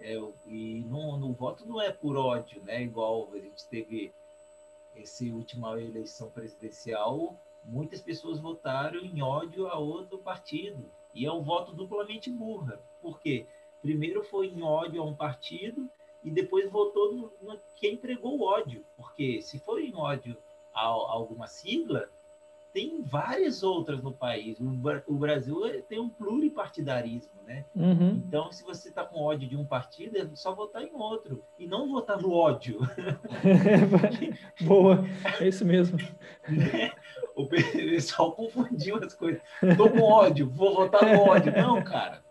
É, 0.01 0.15
e 0.47 0.85
no, 0.89 1.17
no 1.17 1.33
voto 1.33 1.67
não 1.67 1.81
é 1.81 1.93
por 1.93 2.17
ódio, 2.17 2.63
né? 2.65 2.83
Igual 2.83 3.29
a 3.33 3.39
gente 3.39 3.67
teve 3.69 4.13
essa 4.97 5.25
última 5.25 5.81
eleição 5.81 6.31
presidencial, 6.31 7.39
muitas 7.65 8.01
pessoas 8.01 8.41
votaram 8.41 9.01
em 9.01 9.23
ódio 9.23 9.67
a 9.69 9.79
outro 9.79 10.19
partido. 10.19 10.91
E 11.15 11.27
é 11.27 11.33
um 11.33 11.43
voto 11.43 11.73
duplamente 11.73 12.31
burra. 12.31 12.81
Por 13.01 13.21
quê? 13.21 13.47
Primeiro 13.81 14.25
foi 14.25 14.49
em 14.49 14.63
ódio 14.63 15.03
a 15.03 15.05
um 15.05 15.15
partido 15.15 15.89
e 16.25 16.31
depois 16.31 16.71
votou 16.71 17.15
no, 17.15 17.33
no 17.43 17.61
quem 17.77 17.97
pregou 17.97 18.39
o 18.39 18.45
ódio. 18.45 18.85
Porque 18.97 19.43
se 19.43 19.59
for 19.59 19.81
em 19.81 19.95
ódio 19.95 20.37
a, 20.75 20.81
a 20.81 20.87
alguma 20.87 21.47
sigla, 21.47 22.09
tem 22.75 23.03
várias 23.03 23.63
outras 23.63 24.03
no 24.03 24.13
país. 24.13 24.59
O, 25.07 25.15
Brasil 25.15 25.65
é, 25.65 25.81
tem 25.81 26.01
um 26.01 26.09
pluripartidarismo, 26.09 27.41
né? 27.47 27.65
Uhum. 27.77 28.23
Então, 28.27 28.51
se 28.51 28.65
você 28.65 28.89
está 28.89 29.05
com 29.05 29.21
ódio 29.21 29.49
de 29.49 29.57
um 29.57 29.65
partido, 29.65 30.19
é 30.19 30.29
só 30.35 30.53
votar 30.53 30.83
em 30.83 30.93
outro 30.93 31.45
e 31.57 31.69
não 31.69 31.89
votar 31.89 32.21
no 32.21 32.33
ódio. 32.33 32.81
Boa, 34.63 35.05
é 35.41 35.47
isso 35.49 35.65
mesmo. 35.65 35.99
O 37.37 37.47
pessoal 37.47 38.31
confundiu 38.31 38.97
as 39.05 39.13
coisas. 39.13 39.43
Estou 39.61 39.91
com 39.91 40.03
ódio, 40.03 40.49
vou 40.49 40.73
votar 40.73 41.05
no 41.05 41.21
ódio. 41.21 41.53
Não, 41.53 41.83
cara. 41.83 42.23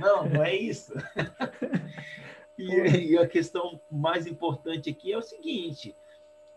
Não, 0.00 0.26
não 0.26 0.42
é 0.42 0.54
isso. 0.54 0.94
E, 2.58 2.64
e 3.12 3.18
a 3.18 3.26
questão 3.26 3.80
mais 3.90 4.26
importante 4.26 4.90
aqui 4.90 5.12
é 5.12 5.18
o 5.18 5.22
seguinte: 5.22 5.94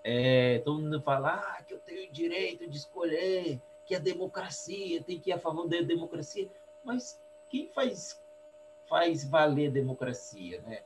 é, 0.04 0.60
todo 0.60 0.82
mundo 0.82 1.02
fala 1.02 1.36
ah, 1.36 1.64
que 1.64 1.74
eu 1.74 1.80
tenho 1.80 2.10
o 2.10 2.12
direito 2.12 2.70
de 2.70 2.78
escolher 2.78 3.60
que 3.86 3.96
a 3.96 4.00
democracia 4.00 5.02
tem 5.02 5.20
que 5.20 5.32
ir 5.32 5.34
a 5.34 5.40
favor 5.40 5.68
da 5.68 5.82
democracia. 5.82 6.48
Mas 6.84 7.20
quem 7.50 7.68
faz, 7.68 8.22
faz 8.88 9.24
valer 9.24 9.70
a 9.70 9.74
democracia, 9.74 10.62
né? 10.62 10.82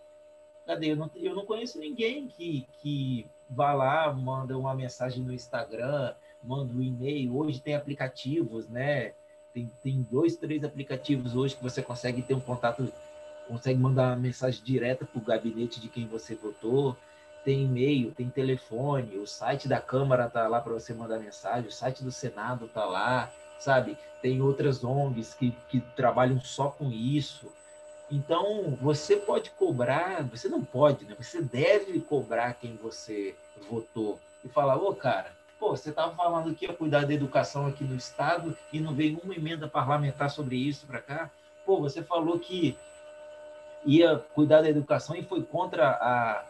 Cadê? 0.65 0.91
Eu 0.91 0.95
não, 0.95 1.12
eu 1.15 1.36
não 1.36 1.45
conheço 1.45 1.80
ninguém 1.80 2.28
que, 2.28 2.65
que 2.82 3.28
vá 3.49 3.73
lá, 3.73 4.12
manda 4.13 4.58
uma 4.58 4.73
mensagem 4.73 5.21
no 5.21 5.34
Instagram, 5.34 6.15
manda 6.41 6.73
um 6.73 6.82
e-mail. 6.82 7.38
Hoje 7.38 7.60
tem 7.60 7.76
aplicativos, 7.76 8.69
né? 8.69 9.13
Tem, 9.54 9.69
tem 9.84 10.02
dois, 10.10 10.36
três 10.36 10.63
aplicativos 10.63 11.36
hoje 11.36 11.56
que 11.56 11.63
você 11.63 11.82
consegue 11.82 12.21
ter 12.21 12.34
um 12.34 12.39
contato, 12.39 12.91
consegue 13.47 13.79
mandar 13.79 14.17
mensagem 14.17 14.63
direta 14.63 15.06
para 15.06 15.19
o 15.19 15.23
gabinete 15.23 15.79
de 15.79 15.89
quem 15.89 16.08
você 16.08 16.36
votou 16.36 16.97
tem 17.43 17.63
e-mail, 17.63 18.12
tem 18.12 18.29
telefone, 18.29 19.17
o 19.17 19.27
site 19.27 19.67
da 19.67 19.79
Câmara 19.79 20.29
tá 20.29 20.47
lá 20.47 20.62
para 20.62 20.73
você 20.73 20.93
mandar 20.93 21.19
mensagem, 21.19 21.67
o 21.67 21.71
site 21.71 22.03
do 22.03 22.12
Senado 22.12 22.67
tá 22.67 22.86
lá, 22.86 23.32
sabe? 23.60 23.97
Tem 24.21 24.41
outras 24.41 24.84
ONGs 24.84 25.34
que, 25.34 25.51
que 25.69 25.82
trabalham 25.95 26.39
só 26.39 26.69
com 26.69 26.89
isso. 26.89 27.51
Então, 28.10 28.77
você 28.82 29.17
pode 29.17 29.49
cobrar, 29.51 30.23
você 30.23 30.47
não 30.47 30.63
pode, 30.63 31.06
né? 31.06 31.15
Você 31.17 31.41
deve 31.41 31.99
cobrar 31.99 32.53
quem 32.53 32.75
você 32.82 33.36
votou 33.69 34.19
e 34.43 34.47
falar, 34.47 34.77
ô 34.77 34.95
cara, 34.95 35.34
pô, 35.60 35.75
você 35.75 35.89
estava 35.89 36.15
falando 36.15 36.53
que 36.56 36.65
ia 36.65 36.73
cuidar 36.73 37.06
da 37.06 37.13
educação 37.13 37.67
aqui 37.67 37.84
no 37.84 37.95
Estado 37.95 38.58
e 38.71 38.79
não 38.79 38.93
veio 38.93 39.19
uma 39.23 39.36
emenda 39.36 39.67
parlamentar 39.67 40.29
sobre 40.29 40.56
isso 40.56 40.86
para 40.86 41.01
cá. 41.01 41.29
Pô, 41.65 41.79
você 41.79 42.03
falou 42.03 42.39
que 42.39 42.77
ia 43.86 44.17
cuidar 44.34 44.62
da 44.62 44.69
educação 44.69 45.15
e 45.15 45.24
foi 45.24 45.43
contra 45.43 45.89
a, 45.89 46.46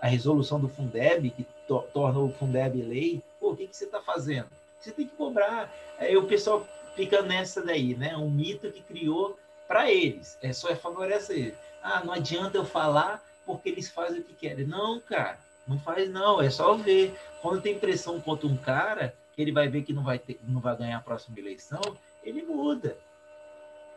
a 0.00 0.06
resolução 0.06 0.60
do 0.60 0.68
Fundeb, 0.68 1.30
que 1.30 1.46
to 1.66 1.84
torna 1.92 2.18
o 2.18 2.32
Fundeb 2.32 2.82
lei, 2.82 3.22
pô, 3.38 3.52
o 3.52 3.56
que, 3.56 3.66
que 3.66 3.76
você 3.76 3.84
está 3.84 4.00
fazendo? 4.00 4.48
Você 4.78 4.92
tem 4.92 5.06
que 5.06 5.16
cobrar. 5.16 5.70
Aí 5.98 6.16
o 6.16 6.26
pessoal 6.26 6.66
fica 6.96 7.22
nessa 7.22 7.62
daí, 7.62 7.94
né? 7.94 8.16
Um 8.16 8.30
mito 8.30 8.70
que 8.70 8.80
criou 8.80 9.38
para 9.68 9.90
eles. 9.90 10.38
É 10.42 10.52
só 10.52 10.74
favorecer 10.74 11.36
eles. 11.36 11.54
Ah, 11.82 12.02
não 12.04 12.12
adianta 12.12 12.56
eu 12.56 12.64
falar 12.64 13.22
porque 13.46 13.68
eles 13.68 13.90
fazem 13.90 14.20
o 14.20 14.24
que 14.24 14.34
querem. 14.34 14.66
Não, 14.66 15.00
cara, 15.00 15.38
não 15.66 15.78
faz 15.78 16.10
não. 16.10 16.40
É 16.40 16.50
só 16.50 16.74
ver. 16.74 17.14
Quando 17.42 17.62
tem 17.62 17.78
pressão 17.78 18.20
contra 18.20 18.46
um 18.46 18.56
cara, 18.56 19.14
que 19.34 19.40
ele 19.40 19.52
vai 19.52 19.68
ver 19.68 19.82
que 19.82 19.92
não 19.92 20.02
vai, 20.02 20.18
ter, 20.18 20.38
não 20.46 20.60
vai 20.60 20.76
ganhar 20.76 20.98
a 20.98 21.02
próxima 21.02 21.38
eleição, 21.38 21.80
ele 22.22 22.42
muda. 22.42 22.96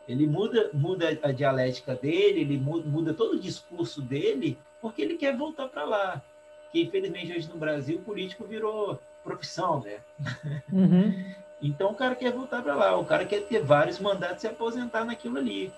Ele 0.08 0.26
muda, 0.26 0.70
muda 0.72 1.18
a 1.22 1.32
dialética 1.32 1.94
dele, 1.94 2.40
ele 2.40 2.58
muda, 2.58 2.88
muda 2.88 3.14
todo 3.14 3.34
o 3.34 3.40
discurso 3.40 4.02
dele 4.02 4.58
porque 4.80 5.00
ele 5.00 5.16
quer 5.16 5.34
voltar 5.36 5.68
para 5.68 5.84
lá. 5.84 6.22
Que 6.70 6.82
infelizmente 6.82 7.32
hoje 7.32 7.48
no 7.48 7.56
Brasil 7.56 7.96
o 7.96 8.02
político 8.02 8.44
virou 8.44 9.00
profissão, 9.22 9.80
né? 9.80 9.98
Uhum. 10.70 11.14
então 11.62 11.92
o 11.92 11.94
cara 11.94 12.14
quer 12.14 12.32
voltar 12.32 12.62
para 12.62 12.74
lá, 12.74 12.96
o 12.96 13.04
cara 13.04 13.24
quer 13.24 13.42
ter 13.44 13.62
vários 13.62 13.98
mandatos 13.98 14.38
e 14.38 14.40
se 14.42 14.46
aposentar 14.46 15.04
naquilo 15.04 15.38
ali. 15.38 15.72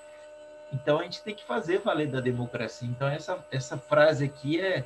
Então 0.72 0.98
a 0.98 1.04
gente 1.04 1.22
tem 1.22 1.34
que 1.34 1.44
fazer 1.44 1.78
valer 1.78 2.08
da 2.08 2.20
democracia. 2.20 2.88
Então 2.88 3.06
essa, 3.06 3.44
essa 3.52 3.78
frase 3.78 4.24
aqui 4.24 4.60
é, 4.60 4.84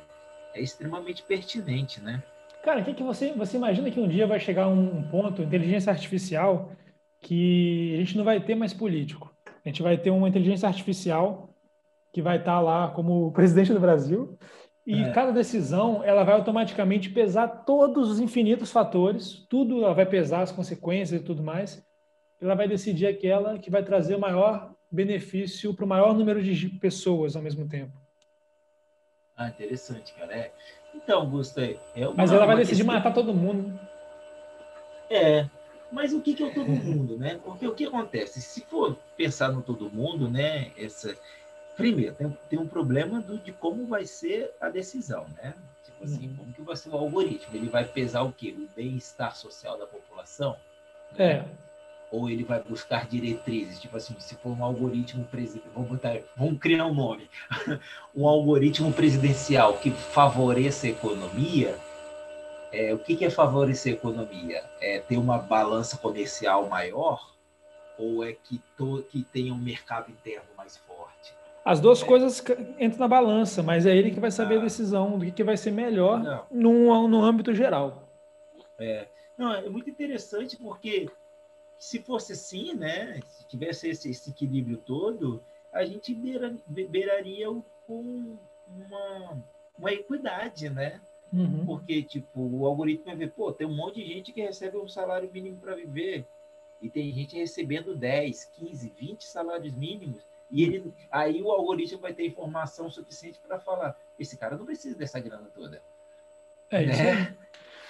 é 0.53 0.61
extremamente 0.61 1.23
pertinente, 1.23 1.99
né? 1.99 2.21
Cara, 2.61 2.81
o 2.81 2.85
que, 2.85 2.93
que 2.93 3.01
você, 3.01 3.33
você 3.33 3.57
imagina 3.57 3.89
que 3.89 3.99
um 3.99 4.07
dia 4.07 4.27
vai 4.27 4.39
chegar 4.39 4.67
um 4.67 5.01
ponto, 5.01 5.41
inteligência 5.41 5.91
artificial, 5.91 6.71
que 7.19 7.95
a 7.95 7.97
gente 7.97 8.15
não 8.15 8.23
vai 8.23 8.39
ter 8.39 8.53
mais 8.53 8.73
político. 8.73 9.30
A 9.63 9.69
gente 9.69 9.83
vai 9.83 9.97
ter 9.97 10.09
uma 10.09 10.27
inteligência 10.27 10.67
artificial 10.67 11.53
que 12.11 12.21
vai 12.21 12.37
estar 12.37 12.59
lá 12.59 12.89
como 12.89 13.31
presidente 13.31 13.73
do 13.73 13.79
Brasil, 13.79 14.37
e 14.85 15.03
é. 15.03 15.11
cada 15.11 15.31
decisão 15.31 16.03
ela 16.03 16.23
vai 16.23 16.35
automaticamente 16.35 17.09
pesar 17.09 17.47
todos 17.47 18.09
os 18.09 18.19
infinitos 18.19 18.71
fatores, 18.71 19.45
tudo 19.49 19.83
ela 19.83 19.93
vai 19.93 20.05
pesar 20.05 20.41
as 20.41 20.51
consequências 20.51 21.21
e 21.21 21.23
tudo 21.23 21.43
mais. 21.43 21.85
Ela 22.41 22.55
vai 22.55 22.67
decidir 22.67 23.05
aquela 23.05 23.59
que 23.59 23.69
vai 23.69 23.83
trazer 23.83 24.15
o 24.15 24.19
maior 24.19 24.73
benefício 24.91 25.73
para 25.73 25.85
o 25.85 25.87
maior 25.87 26.13
número 26.13 26.41
de 26.41 26.67
pessoas 26.67 27.35
ao 27.35 27.41
mesmo 27.41 27.67
tempo. 27.69 27.93
Ah, 29.37 29.47
interessante, 29.47 30.13
cara. 30.13 30.35
É. 30.35 30.51
Então, 30.93 31.29
Gustavo, 31.29 31.79
é 31.95 32.07
uma, 32.07 32.15
Mas 32.15 32.31
ela 32.31 32.45
vai 32.45 32.57
decidir 32.57 32.83
questão... 32.83 32.95
matar 32.95 33.13
todo 33.13 33.33
mundo. 33.33 33.79
É, 35.09 35.47
mas 35.91 36.13
o 36.13 36.21
que, 36.21 36.33
que 36.33 36.43
é 36.43 36.47
o 36.47 36.53
todo 36.53 36.69
mundo, 36.69 37.17
né? 37.17 37.39
Porque 37.43 37.67
o 37.67 37.75
que 37.75 37.85
acontece? 37.85 38.41
Se 38.41 38.61
for 38.61 38.97
pensar 39.17 39.51
no 39.51 39.61
todo 39.61 39.89
mundo, 39.89 40.29
né? 40.29 40.71
Essa, 40.77 41.15
Primeiro, 41.75 42.13
tem, 42.13 42.37
tem 42.49 42.59
um 42.59 42.67
problema 42.67 43.19
do, 43.21 43.37
de 43.37 43.51
como 43.51 43.85
vai 43.85 44.05
ser 44.05 44.51
a 44.59 44.69
decisão, 44.69 45.25
né? 45.37 45.53
Tipo 45.83 46.03
assim, 46.03 46.27
uhum. 46.27 46.35
como 46.35 46.53
que 46.53 46.61
vai 46.61 46.75
ser 46.75 46.89
o 46.89 46.95
algoritmo? 46.95 47.55
Ele 47.55 47.69
vai 47.69 47.85
pesar 47.85 48.21
o 48.21 48.31
quê? 48.31 48.53
O 48.57 48.67
bem-estar 48.75 49.35
social 49.35 49.77
da 49.77 49.87
população? 49.87 50.55
É. 51.17 51.43
Ou 52.11 52.29
ele 52.29 52.43
vai 52.43 52.61
buscar 52.61 53.07
diretrizes, 53.07 53.79
tipo 53.79 53.95
assim, 53.95 54.15
se 54.19 54.35
for 54.35 54.49
um 54.49 54.63
algoritmo 54.63 55.23
presidencial, 55.25 55.73
vamos, 55.73 55.89
botar, 55.89 56.19
vamos 56.35 56.59
criar 56.59 56.85
um 56.85 56.93
nome, 56.93 57.29
um 58.13 58.27
algoritmo 58.27 58.91
presidencial 58.91 59.77
que 59.77 59.91
favoreça 59.91 60.87
a 60.87 60.89
economia, 60.89 61.77
é, 62.71 62.93
o 62.93 62.99
que, 62.99 63.15
que 63.15 63.25
é 63.25 63.29
favorecer 63.29 63.93
a 63.93 63.95
economia? 63.95 64.63
É 64.79 64.99
ter 64.99 65.17
uma 65.17 65.37
balança 65.37 65.97
comercial 65.97 66.67
maior 66.67 67.31
ou 67.97 68.23
é 68.23 68.33
que, 68.33 68.59
to, 68.77 69.03
que 69.11 69.23
tenha 69.23 69.53
um 69.53 69.57
mercado 69.57 70.09
interno 70.09 70.47
mais 70.57 70.77
forte? 70.77 71.33
As 71.63 71.79
duas 71.79 72.01
é. 72.01 72.05
coisas 72.05 72.43
entram 72.79 72.99
na 72.99 73.07
balança, 73.07 73.61
mas 73.61 73.85
é 73.85 73.95
ele 73.95 74.11
que 74.11 74.19
vai 74.19 74.31
saber 74.31 74.55
ah. 74.55 74.59
a 74.59 74.63
decisão 74.63 75.19
do 75.19 75.31
que 75.31 75.43
vai 75.43 75.57
ser 75.57 75.71
melhor 75.71 76.47
no, 76.49 77.07
no 77.07 77.23
âmbito 77.23 77.53
geral. 77.53 78.07
É. 78.79 79.07
Não, 79.37 79.53
é 79.53 79.69
muito 79.69 79.89
interessante 79.89 80.57
porque 80.57 81.09
se 81.77 81.99
fosse 81.99 82.33
assim, 82.33 82.73
né, 82.73 83.19
se 83.27 83.47
tivesse 83.47 83.89
esse, 83.89 84.09
esse 84.09 84.29
equilíbrio 84.31 84.77
todo, 84.77 85.43
a 85.71 85.83
gente 85.83 86.13
beira, 86.13 86.55
beiraria 86.67 87.47
com 87.87 88.37
uma, 88.67 89.43
uma 89.77 89.91
equidade, 89.91 90.69
né? 90.69 90.99
Uhum. 91.31 91.65
Porque, 91.65 92.03
tipo, 92.03 92.41
o 92.41 92.65
algoritmo 92.65 93.05
vai 93.05 93.15
ver, 93.15 93.31
pô, 93.31 93.51
tem 93.51 93.65
um 93.65 93.75
monte 93.75 94.03
de 94.03 94.13
gente 94.13 94.33
que 94.33 94.41
recebe 94.41 94.77
um 94.77 94.87
salário 94.87 95.29
mínimo 95.31 95.57
para 95.57 95.75
viver, 95.75 96.25
e 96.81 96.89
tem 96.89 97.11
gente 97.13 97.37
recebendo 97.37 97.95
10, 97.95 98.45
15, 98.55 98.93
20 98.97 99.23
salários 99.23 99.73
mínimos, 99.73 100.25
e 100.49 100.63
ele, 100.63 100.93
aí 101.09 101.41
o 101.41 101.49
algoritmo 101.49 101.99
vai 101.99 102.13
ter 102.13 102.25
informação 102.25 102.89
suficiente 102.89 103.39
para 103.39 103.59
falar: 103.59 103.97
esse 104.19 104.37
cara 104.37 104.57
não 104.57 104.65
precisa 104.65 104.97
dessa 104.97 105.19
grana 105.19 105.49
toda. 105.55 105.81
É 106.69 106.83
isso. 106.83 107.01
Né? 107.01 107.37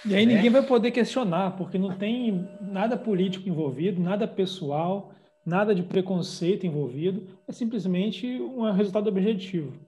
E 0.06 0.16
aí 0.16 0.26
né? 0.26 0.36
ninguém 0.36 0.52
vai 0.52 0.64
poder 0.64 0.92
questionar, 0.92 1.58
porque 1.58 1.78
não 1.78 1.98
tem 1.98 2.50
nada 2.60 2.98
político 2.98 3.50
envolvido, 3.50 4.02
nada 4.02 4.28
pessoal, 4.28 5.12
nada 5.46 5.74
de 5.74 5.84
preconceito 5.84 6.66
envolvido. 6.66 7.40
É 7.48 7.52
simplesmente 7.52 8.28
um 8.28 8.72
resultado 8.72 9.08
objetivo. 9.08 9.80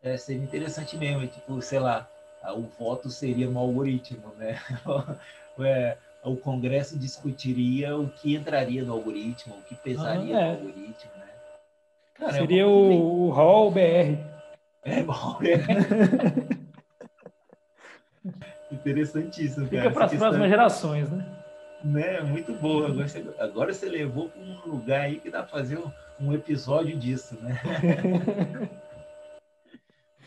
É, 0.00 0.16
seria 0.16 0.42
interessante 0.42 0.96
mesmo, 0.96 1.26
tipo, 1.26 1.60
sei 1.60 1.80
lá, 1.80 2.08
o 2.46 2.62
voto 2.78 3.10
seria 3.10 3.48
no 3.48 3.58
algoritmo, 3.58 4.32
né? 4.38 4.58
é, 5.60 5.96
o 6.24 6.36
Congresso 6.36 6.98
discutiria 6.98 7.96
o 7.96 8.08
que 8.08 8.34
entraria 8.34 8.82
no 8.82 8.92
algoritmo, 8.92 9.54
o 9.56 9.62
que 9.62 9.74
pesaria 9.74 10.36
ah, 10.36 10.40
é. 10.40 10.52
no 10.52 10.68
algoritmo, 10.68 11.12
né? 11.18 11.26
Caramba, 12.14 12.38
Seria 12.38 12.66
o, 12.66 13.26
o 13.26 13.30
Hall 13.30 13.70
BR. 13.70 14.18
É, 14.84 15.00
Hall 15.02 15.38
BR. 15.40 16.58
Interessantíssimo, 18.70 19.66
Fica 19.66 19.82
cara. 19.82 19.90
para 19.90 20.04
as 20.06 20.14
próximas 20.14 20.48
gerações, 20.48 21.10
né? 21.10 21.24
Né, 21.82 22.20
muito 22.22 22.52
boa. 22.54 22.88
Agora 22.88 23.08
você, 23.08 23.24
agora 23.38 23.72
você 23.72 23.88
levou 23.88 24.28
para 24.28 24.42
um 24.42 24.60
lugar 24.66 25.02
aí 25.02 25.20
que 25.20 25.30
dá 25.30 25.42
para 25.42 25.58
fazer 25.58 25.78
um, 25.78 25.90
um 26.20 26.32
episódio 26.32 26.96
disso, 26.96 27.38
né? 27.40 27.60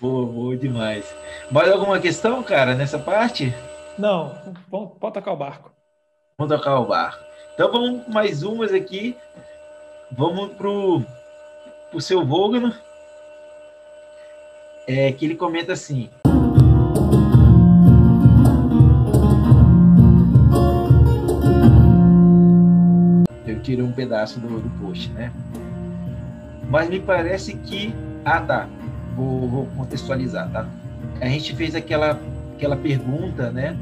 boa, 0.02 0.26
boa 0.26 0.58
demais. 0.58 1.16
Mais 1.52 1.72
alguma 1.72 2.00
questão, 2.00 2.42
cara, 2.42 2.74
nessa 2.74 2.98
parte? 2.98 3.54
Não, 3.98 4.36
pode 4.72 5.14
tocar 5.14 5.32
o 5.32 5.38
barco. 5.38 5.72
Vamos 6.38 6.58
tocar 6.58 6.80
o 6.80 6.88
barco. 6.88 7.24
Então 7.54 7.72
vamos 7.72 8.08
mais 8.08 8.42
umas 8.42 8.74
aqui. 8.74 9.16
Vamos 10.12 10.54
pro 10.54 11.04
o 11.94 12.02
seu 12.02 12.26
Vogel, 12.26 12.72
é, 14.88 15.12
que 15.12 15.26
ele 15.26 15.36
comenta 15.36 15.74
assim. 15.74 16.10
Eu 23.46 23.62
tirei 23.62 23.84
um 23.84 23.92
pedaço 23.92 24.40
do, 24.40 24.60
do 24.60 24.70
post, 24.80 25.12
né? 25.12 25.32
Mas 26.70 26.90
me 26.90 27.00
parece 27.00 27.56
que. 27.58 27.94
Ah, 28.26 28.42
tá. 28.42 28.70
Vou, 29.16 29.48
vou 29.48 29.66
contextualizar, 29.78 30.50
tá? 30.52 30.68
A 31.20 31.28
gente 31.28 31.56
fez 31.56 31.76
aquela, 31.76 32.20
aquela 32.56 32.76
pergunta, 32.76 33.52
né? 33.52 33.78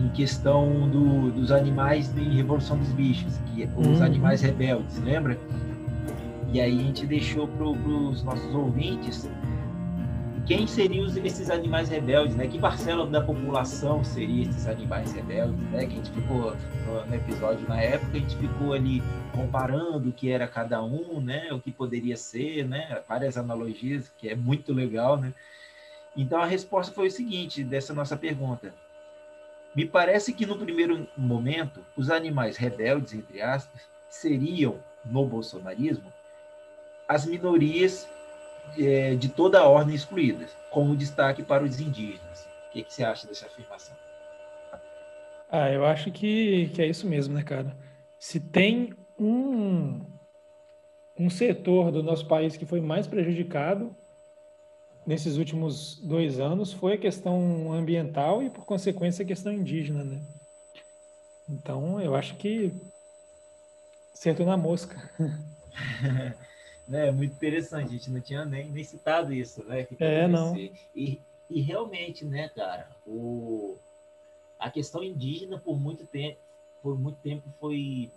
em 0.00 0.08
questão 0.08 0.88
do, 0.88 1.30
dos 1.30 1.52
animais 1.52 2.10
em 2.16 2.36
Revolução 2.36 2.78
dos 2.78 2.88
Bichos, 2.92 3.38
que 3.54 3.68
os 3.76 3.86
uhum. 3.86 4.02
animais 4.02 4.40
rebeldes, 4.40 4.98
lembra? 5.02 5.38
E 6.52 6.60
aí 6.60 6.80
a 6.80 6.82
gente 6.82 7.06
deixou 7.06 7.46
para 7.46 7.64
os 7.64 8.22
nossos 8.24 8.54
ouvintes 8.54 9.28
quem 10.50 10.66
seriam 10.66 11.06
esses 11.24 11.48
animais 11.48 11.88
rebeldes, 11.88 12.34
né? 12.34 12.48
Que 12.48 12.58
parcela 12.58 13.06
da 13.06 13.20
população 13.20 14.02
seria 14.02 14.42
esses 14.42 14.66
animais 14.66 15.12
rebeldes, 15.12 15.56
né? 15.70 15.86
Que 15.86 15.92
a 15.92 15.96
gente 15.96 16.10
ficou 16.10 16.56
no 17.06 17.14
episódio 17.14 17.68
na 17.68 17.80
época, 17.80 18.16
a 18.16 18.18
gente 18.18 18.36
ficou 18.36 18.72
ali 18.72 19.00
comparando 19.32 20.08
o 20.08 20.12
que 20.12 20.28
era 20.28 20.48
cada 20.48 20.82
um, 20.82 21.20
né? 21.20 21.52
O 21.52 21.60
que 21.60 21.70
poderia 21.70 22.16
ser, 22.16 22.66
né? 22.66 23.00
Várias 23.08 23.38
analogias, 23.38 24.12
que 24.18 24.28
é 24.28 24.34
muito 24.34 24.72
legal, 24.72 25.16
né? 25.16 25.32
Então 26.16 26.42
a 26.42 26.46
resposta 26.46 26.92
foi 26.92 27.06
o 27.06 27.12
seguinte 27.12 27.62
dessa 27.62 27.94
nossa 27.94 28.16
pergunta. 28.16 28.74
Me 29.72 29.86
parece 29.86 30.32
que 30.32 30.46
no 30.46 30.58
primeiro 30.58 31.06
momento 31.16 31.78
os 31.96 32.10
animais 32.10 32.56
rebeldes, 32.56 33.14
entre 33.14 33.40
aspas, 33.40 33.82
seriam 34.08 34.80
no 35.04 35.24
bolsonarismo 35.24 36.12
as 37.06 37.24
minorias 37.24 38.08
é, 38.78 39.14
de 39.14 39.28
toda 39.28 39.60
a 39.60 39.68
ordem 39.68 39.94
excluídas, 39.94 40.56
como 40.70 40.96
destaque 40.96 41.42
para 41.42 41.64
os 41.64 41.80
indígenas. 41.80 42.48
O 42.68 42.72
que, 42.72 42.84
que 42.84 42.92
você 42.92 43.02
acha 43.02 43.26
dessa 43.26 43.46
afirmação? 43.46 43.96
Ah, 45.48 45.70
eu 45.70 45.84
acho 45.84 46.12
que, 46.12 46.68
que 46.68 46.80
é 46.80 46.86
isso 46.86 47.08
mesmo, 47.08 47.34
né, 47.34 47.42
cara? 47.42 47.76
Se 48.18 48.38
tem 48.38 48.94
um, 49.18 50.00
um 51.18 51.28
setor 51.28 51.90
do 51.90 52.02
nosso 52.02 52.26
país 52.28 52.56
que 52.56 52.64
foi 52.64 52.80
mais 52.80 53.06
prejudicado 53.06 53.94
nesses 55.06 55.36
últimos 55.36 55.96
dois 56.04 56.38
anos 56.38 56.72
foi 56.72 56.94
a 56.94 56.98
questão 56.98 57.72
ambiental 57.72 58.42
e, 58.42 58.50
por 58.50 58.64
consequência, 58.64 59.24
a 59.24 59.26
questão 59.26 59.52
indígena, 59.52 60.04
né? 60.04 60.22
Então, 61.48 62.00
eu 62.00 62.14
acho 62.14 62.36
que 62.36 62.72
acertou 64.12 64.46
na 64.46 64.56
mosca. 64.56 64.96
né? 66.90 67.12
Muito 67.12 67.32
interessante, 67.32 67.86
a 67.86 67.92
gente 67.92 68.10
não 68.10 68.20
tinha 68.20 68.44
nem, 68.44 68.68
nem 68.68 68.82
citado 68.82 69.32
isso, 69.32 69.64
né? 69.64 69.86
é, 70.00 70.26
não. 70.26 70.56
E, 70.56 71.20
e 71.48 71.60
realmente, 71.60 72.24
né, 72.24 72.48
cara, 72.48 72.90
o, 73.06 73.76
a 74.58 74.68
questão 74.68 75.02
indígena 75.02 75.56
por 75.56 75.78
muito 75.78 76.04
tempo, 76.04 76.38
por 76.82 76.98
muito 76.98 77.18
tempo 77.20 77.48
foi 77.60 78.10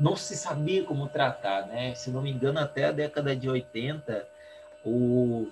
não 0.00 0.16
se 0.16 0.34
sabia 0.36 0.82
como 0.82 1.08
tratar, 1.08 1.66
né? 1.66 1.94
Se 1.94 2.10
não 2.10 2.22
me 2.22 2.30
engano, 2.30 2.58
até 2.58 2.86
a 2.86 2.92
década 2.92 3.36
de 3.36 3.48
80, 3.48 4.26
o, 4.84 5.46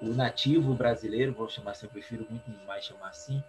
o 0.00 0.14
nativo 0.14 0.74
brasileiro, 0.74 1.32
vou 1.32 1.48
chamar 1.48 1.72
assim, 1.72 1.86
eu 1.86 1.90
prefiro 1.90 2.26
muito 2.30 2.48
mais 2.66 2.84
chamar 2.84 3.08
assim, 3.08 3.42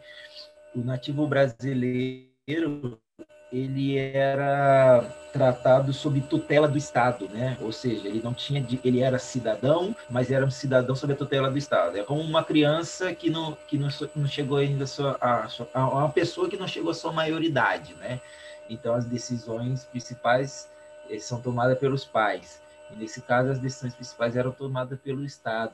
o 0.73 0.81
nativo 0.81 1.27
brasileiro 1.27 2.99
ele 3.51 3.97
era 3.97 5.03
tratado 5.33 5.93
sob 5.93 6.19
tutela 6.21 6.67
do 6.67 6.77
Estado, 6.77 7.27
né? 7.29 7.57
Ou 7.61 7.71
seja, 7.71 8.07
ele 8.07 8.21
não 8.23 8.33
tinha, 8.33 8.65
ele 8.83 9.01
era 9.01 9.19
cidadão, 9.19 9.95
mas 10.09 10.31
era 10.31 10.45
um 10.45 10.51
cidadão 10.51 10.95
sob 10.95 11.13
a 11.13 11.15
tutela 11.15 11.49
do 11.49 11.57
Estado. 11.57 11.97
É 11.97 12.03
como 12.03 12.21
uma 12.21 12.43
criança 12.43 13.13
que 13.13 13.29
não 13.29 13.57
que 13.67 13.77
não, 13.77 13.89
não 14.15 14.27
chegou 14.27 14.57
ainda 14.57 14.85
a, 14.85 14.87
sua, 14.87 15.17
a, 15.21 15.47
a 15.73 15.89
uma 15.89 16.09
pessoa 16.09 16.49
que 16.49 16.57
não 16.57 16.67
chegou 16.67 16.91
à 16.91 16.93
sua 16.93 17.11
maioridade, 17.11 17.93
né? 17.95 18.21
Então 18.69 18.93
as 18.93 19.05
decisões 19.05 19.83
principais 19.85 20.69
eh, 21.09 21.19
são 21.19 21.41
tomadas 21.41 21.77
pelos 21.77 22.05
pais. 22.05 22.61
E 22.89 22.95
nesse 22.95 23.21
caso 23.21 23.51
as 23.51 23.59
decisões 23.59 23.93
principais 23.93 24.35
eram 24.35 24.51
tomadas 24.51 24.99
pelo 24.99 25.25
Estado. 25.25 25.73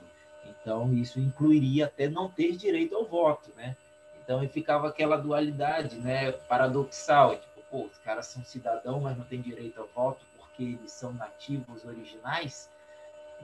Então 0.62 0.94
isso 0.94 1.20
incluiria 1.20 1.86
até 1.86 2.08
não 2.10 2.30
ter 2.30 2.56
direito 2.56 2.96
ao 2.96 3.06
voto, 3.06 3.52
né? 3.56 3.76
Então 4.24 4.46
ficava 4.50 4.90
aquela 4.90 5.16
dualidade, 5.16 5.96
né, 5.96 6.34
paradoxal, 6.34 7.40
pô, 7.70 7.86
os 7.86 7.98
caras 8.00 8.28
são 8.28 8.44
cidadãos, 8.44 9.02
mas 9.02 9.18
não 9.18 9.26
têm 9.26 9.42
direito 9.42 9.80
ao 9.80 9.88
voto 9.88 10.26
porque 10.38 10.64
eles 10.64 10.92
são 10.92 11.14
nativos 11.14 11.86
originais, 11.86 12.70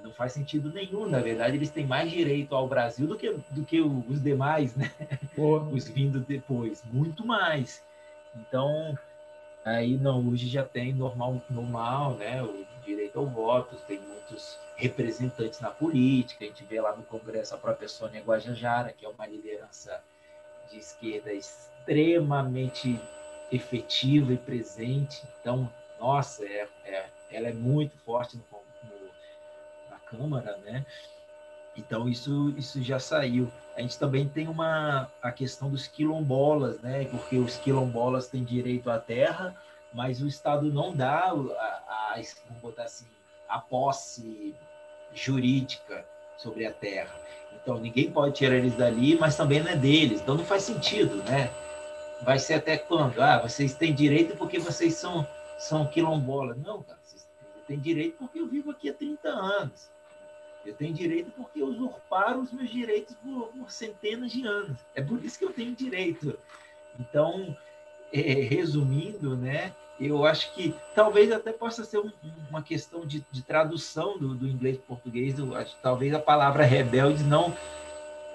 não 0.02 0.12
faz 0.12 0.34
sentido 0.34 0.72
nenhum. 0.72 1.08
Na 1.08 1.20
verdade, 1.20 1.56
eles 1.56 1.70
têm 1.70 1.86
mais 1.86 2.10
direito 2.10 2.56
ao 2.56 2.68
Brasil 2.68 3.08
do 3.08 3.18
que, 3.18 3.32
do 3.52 3.64
que 3.64 3.82
os 3.82 4.22
demais, 4.22 4.76
né? 4.76 4.92
Os 5.72 5.88
vindos 5.88 6.26
depois, 6.26 6.84
muito 6.92 7.26
mais. 7.26 7.84
Então, 8.36 8.98
aí 9.64 9.98
não, 9.98 10.28
hoje 10.30 10.48
já 10.48 10.64
tem 10.64 10.94
normal, 10.94 11.42
normal, 11.50 12.16
né? 12.16 12.42
O 12.42 12.66
direito 12.86 13.20
ao 13.20 13.28
voto, 13.28 13.76
tem 13.88 14.00
muitos 14.00 14.60
representantes 14.76 15.60
na 15.60 15.70
política. 15.70 16.44
A 16.44 16.48
gente 16.48 16.64
vê 16.66 16.82
lá 16.82 16.96
no 16.96 17.04
Congresso 17.04 17.56
a 17.56 17.58
própria 17.58 17.88
Sônia 17.88 18.22
Guajajara, 18.22 18.92
que 18.92 19.06
é 19.06 19.10
uma 19.10 19.26
liderança 19.26 20.04
de 20.70 20.80
esquerda 20.80 21.32
extremamente 21.32 23.00
efetiva 23.56 24.34
e 24.34 24.38
presente. 24.38 25.24
Então, 25.40 25.72
nossa, 26.00 26.44
é, 26.46 26.68
é 26.86 27.06
ela 27.32 27.48
é 27.48 27.54
muito 27.54 27.98
forte 27.98 28.38
no, 28.38 28.44
no, 28.90 29.08
na 29.90 29.98
Câmara, 30.00 30.58
né? 30.58 30.86
Então, 31.76 32.08
isso, 32.08 32.54
isso 32.58 32.82
já 32.84 33.00
saiu. 33.00 33.52
A 33.76 33.82
gente 33.82 33.98
também 33.98 34.28
tem 34.28 34.48
uma, 34.48 35.10
a 35.22 35.32
questão 35.32 35.70
dos 35.70 35.88
quilombolas, 35.88 36.80
né? 36.82 37.06
Porque 37.06 37.38
os 37.38 37.58
quilombolas 37.58 38.28
têm 38.28 38.44
direito 38.44 38.92
à 38.92 39.00
terra, 39.00 39.56
mas 39.92 40.22
o 40.22 40.28
Estado 40.28 40.72
não 40.72 40.96
dá 40.96 41.32
a, 41.32 41.32
a, 41.32 42.22
vamos 42.48 42.62
botar 42.62 42.84
assim, 42.84 43.08
a 43.50 43.58
posse 43.58 44.56
jurídica 45.14 46.06
sobre 46.38 46.66
a 46.66 46.72
terra. 46.72 47.16
Então, 47.62 47.80
ninguém 47.80 48.12
pode 48.12 48.36
tirar 48.36 48.56
eles 48.56 48.76
dali, 48.76 49.18
mas 49.18 49.36
também 49.36 49.64
não 49.64 49.72
é 49.72 49.76
deles. 49.76 50.22
Então, 50.22 50.36
não 50.36 50.46
faz 50.46 50.64
sentido, 50.64 51.16
né? 51.24 51.50
Vai 52.24 52.40
ser 52.40 52.56
até 52.56 52.78
quando? 52.78 53.22
Ah, 53.22 53.40
vocês 53.40 53.74
têm 53.74 53.94
direito 53.94 54.36
porque 54.36 54.60
vocês 54.60 54.96
são, 54.96 55.28
são 55.58 55.86
quilombolas. 55.88 56.58
Não, 56.58 56.82
cara, 56.82 57.00
vocês 57.04 57.28
têm 57.68 57.80
direito 57.80 58.18
porque 58.18 58.40
eu 58.40 58.48
vivo 58.48 58.72
aqui 58.72 58.90
há 58.90 58.94
30 58.94 59.30
anos. 59.30 59.92
Eu 60.66 60.74
tenho 60.74 60.94
direito 60.94 61.32
porque 61.36 61.62
usurparam 61.62 62.42
os 62.42 62.52
meus 62.52 62.70
direitos 62.70 63.16
por, 63.16 63.48
por 63.50 63.70
centenas 63.70 64.32
de 64.32 64.46
anos. 64.48 64.78
É 64.96 65.02
por 65.02 65.24
isso 65.24 65.38
que 65.38 65.46
eu 65.46 65.52
tenho 65.52 65.76
direito. 65.76 66.40
Então, 66.98 67.56
é, 68.14 68.20
resumindo, 68.20 69.36
né, 69.36 69.74
eu 70.00 70.26
acho 70.26 70.54
que 70.54 70.74
talvez 70.96 71.32
até 71.32 71.52
possa 71.52 71.84
ser 71.84 72.00
um, 72.00 72.12
uma 72.50 72.64
questão 72.64 73.06
de, 73.06 73.26
de 73.32 73.42
tradução 73.42 74.18
do, 74.18 74.34
do 74.34 74.48
inglês 74.48 74.78
para 74.78 74.88
português. 74.88 75.38
Eu 75.38 75.54
acho, 75.56 75.76
talvez 75.82 76.14
a 76.14 76.20
palavra 76.20 76.64
rebelde 76.64 77.24
não, 77.24 77.56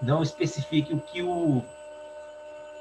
não 0.02 0.22
especifique 0.22 0.92
o 0.92 1.00
que 1.00 1.22
o 1.22 1.64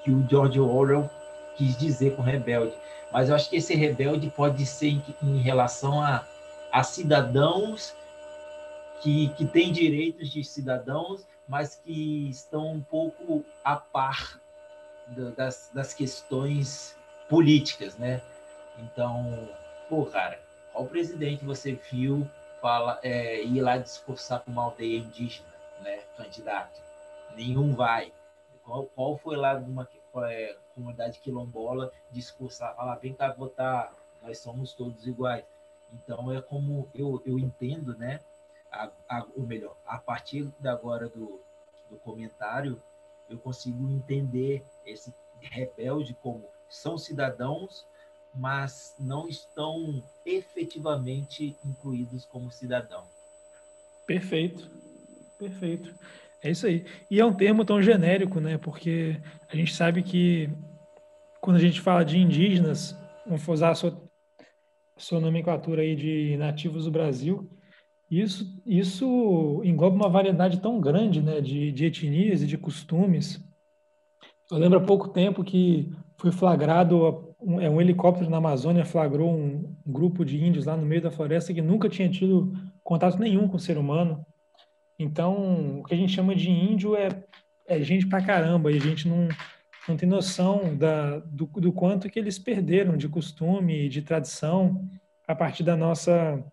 que 0.08 0.12
o 0.14 0.26
George 0.26 0.58
Orwell 0.58 1.10
quis 1.58 1.76
dizer 1.76 2.16
com 2.16 2.22
rebelde. 2.22 2.74
Mas 3.12 3.28
eu 3.28 3.36
acho 3.36 3.50
que 3.50 3.58
esse 3.58 3.76
rebelde 3.76 4.30
pode 4.30 4.66
ser 4.66 4.88
em, 4.88 5.04
em 5.22 5.42
relação 5.42 6.02
a, 6.02 6.26
a 6.72 6.82
cidadãos 6.82 7.94
que, 9.02 9.28
que 9.36 9.46
têm 9.46 9.74
direitos 9.74 10.30
de 10.30 10.46
cidadãos, 10.46 11.28
mas 11.46 11.76
que 11.76 12.30
estão 12.30 12.72
um 12.72 12.82
pouco 12.82 13.44
a 13.66 13.76
par 13.76 14.40
das, 15.36 15.70
das 15.74 15.94
questões 15.94 16.96
políticas, 17.28 17.98
né? 17.98 18.22
Então, 18.80 19.50
pô, 19.90 20.06
cara, 20.06 20.40
qual 20.72 20.86
presidente 20.86 21.44
você 21.44 21.78
viu 21.92 22.26
fala, 22.62 22.98
é, 23.04 23.44
ir 23.44 23.60
lá 23.60 23.78
discursar 23.78 24.40
com 24.40 24.52
uma 24.52 24.64
aldeia 24.64 25.00
indígena, 25.00 25.54
né, 25.82 26.00
candidato? 26.16 26.82
Nenhum 27.36 27.76
vai. 27.76 28.14
Qual, 28.64 28.84
qual 28.96 29.18
foi 29.18 29.36
lá 29.36 29.60
numa 29.60 29.86
é, 30.26 30.56
comunidade 30.74 31.20
quilombola 31.20 31.92
discursar, 32.12 32.76
falar, 32.76 32.96
vem 32.96 33.14
cá 33.14 33.32
votar, 33.32 33.94
nós 34.22 34.40
somos 34.40 34.74
todos 34.74 35.06
iguais. 35.06 35.46
Então, 35.94 36.32
é 36.32 36.42
como 36.42 36.90
eu, 36.94 37.22
eu 37.26 37.40
entendo, 37.40 37.98
né? 37.98 38.20
A, 38.72 38.92
a, 39.08 39.26
ou 39.36 39.44
melhor, 39.44 39.78
a 39.86 39.98
partir 39.98 40.52
de 40.60 40.68
agora 40.68 41.08
do, 41.08 41.42
do 41.90 41.98
comentário, 41.98 42.82
eu 43.30 43.38
consigo 43.38 43.90
entender 43.90 44.66
esse 44.86 45.14
rebelde 45.40 46.14
como 46.22 46.50
são 46.70 46.98
cidadãos, 46.98 47.86
mas 48.34 48.94
não 49.00 49.28
estão 49.28 50.04
efetivamente 50.26 51.56
incluídos 51.66 52.26
como 52.26 52.52
cidadão. 52.52 53.08
Perfeito, 54.06 54.70
perfeito. 55.38 55.94
É 56.44 56.52
isso 56.52 56.68
aí. 56.68 56.86
E 57.10 57.20
é 57.20 57.26
um 57.26 57.34
termo 57.34 57.66
tão 57.66 57.82
genérico, 57.82 58.40
né? 58.40 58.58
Porque 58.58 59.20
a 59.52 59.56
gente 59.56 59.74
sabe 59.74 60.04
que 60.04 60.50
quando 61.42 61.58
a 61.58 61.60
gente 61.60 61.82
fala 61.82 62.04
de 62.04 62.18
indígenas, 62.18 62.96
vamos 63.26 63.48
usar 63.48 63.72
a 63.72 63.76
sua, 63.76 64.02
a 64.96 65.00
sua 65.00 65.20
nomenclatura 65.20 65.82
aí 65.82 65.96
de 65.96 66.38
nativos 66.38 66.86
do 66.86 66.92
Brasil, 66.92 67.50
isso, 68.10 68.62
isso 68.66 69.62
engloba 69.66 69.96
uma 69.96 70.10
variedade 70.10 70.62
tão 70.62 70.80
grande 70.80 71.22
né, 71.22 71.42
de, 71.42 71.72
de 71.72 71.86
etnias 71.86 72.42
e 72.42 72.48
de 72.48 72.58
costumes. 72.58 73.44
Eu 74.50 74.58
lembro 74.58 74.80
há 74.80 74.82
pouco 74.82 75.10
tempo 75.10 75.44
que 75.44 75.92
foi 76.18 76.32
flagrado, 76.32 77.36
um, 77.42 77.60
é, 77.60 77.70
um 77.70 77.82
helicóptero 77.82 78.30
na 78.30 78.38
Amazônia 78.38 78.86
flagrou 78.86 79.30
um, 79.30 79.76
um 79.86 79.92
grupo 79.92 80.24
de 80.24 80.42
índios 80.42 80.66
lá 80.66 80.78
no 80.78 80.86
meio 80.86 81.02
da 81.02 81.12
floresta 81.12 81.54
que 81.54 81.62
nunca 81.62 81.90
tinha 81.90 82.10
tido 82.10 82.54
contato 82.82 83.20
nenhum 83.20 83.48
com 83.48 83.58
o 83.58 83.60
ser 83.60 83.78
humano. 83.78 84.26
Então, 85.00 85.80
o 85.80 85.84
que 85.84 85.94
a 85.94 85.98
gente 85.98 86.14
chama 86.14 86.36
de 86.36 86.50
índio 86.50 86.96
é, 86.96 87.10
é 87.68 87.82
gente 87.82 88.08
pra 88.08 88.24
caramba, 88.24 88.72
e 88.72 88.78
a 88.78 88.82
gente 88.82 89.08
não, 89.08 89.28
não 89.88 89.96
tem 89.96 90.10
noção 90.10 90.76
da, 90.76 91.20
do, 91.20 91.46
do 91.46 91.72
quanto 91.72 92.10
que 92.10 92.18
eles 92.18 92.40
perderam 92.40 92.98
de 92.98 93.08
costume, 93.08 93.90
de 93.90 94.02
tradição, 94.02 94.88
a 95.28 95.36
partir 95.36 95.64
da 95.64 95.76
nossa 95.76 96.44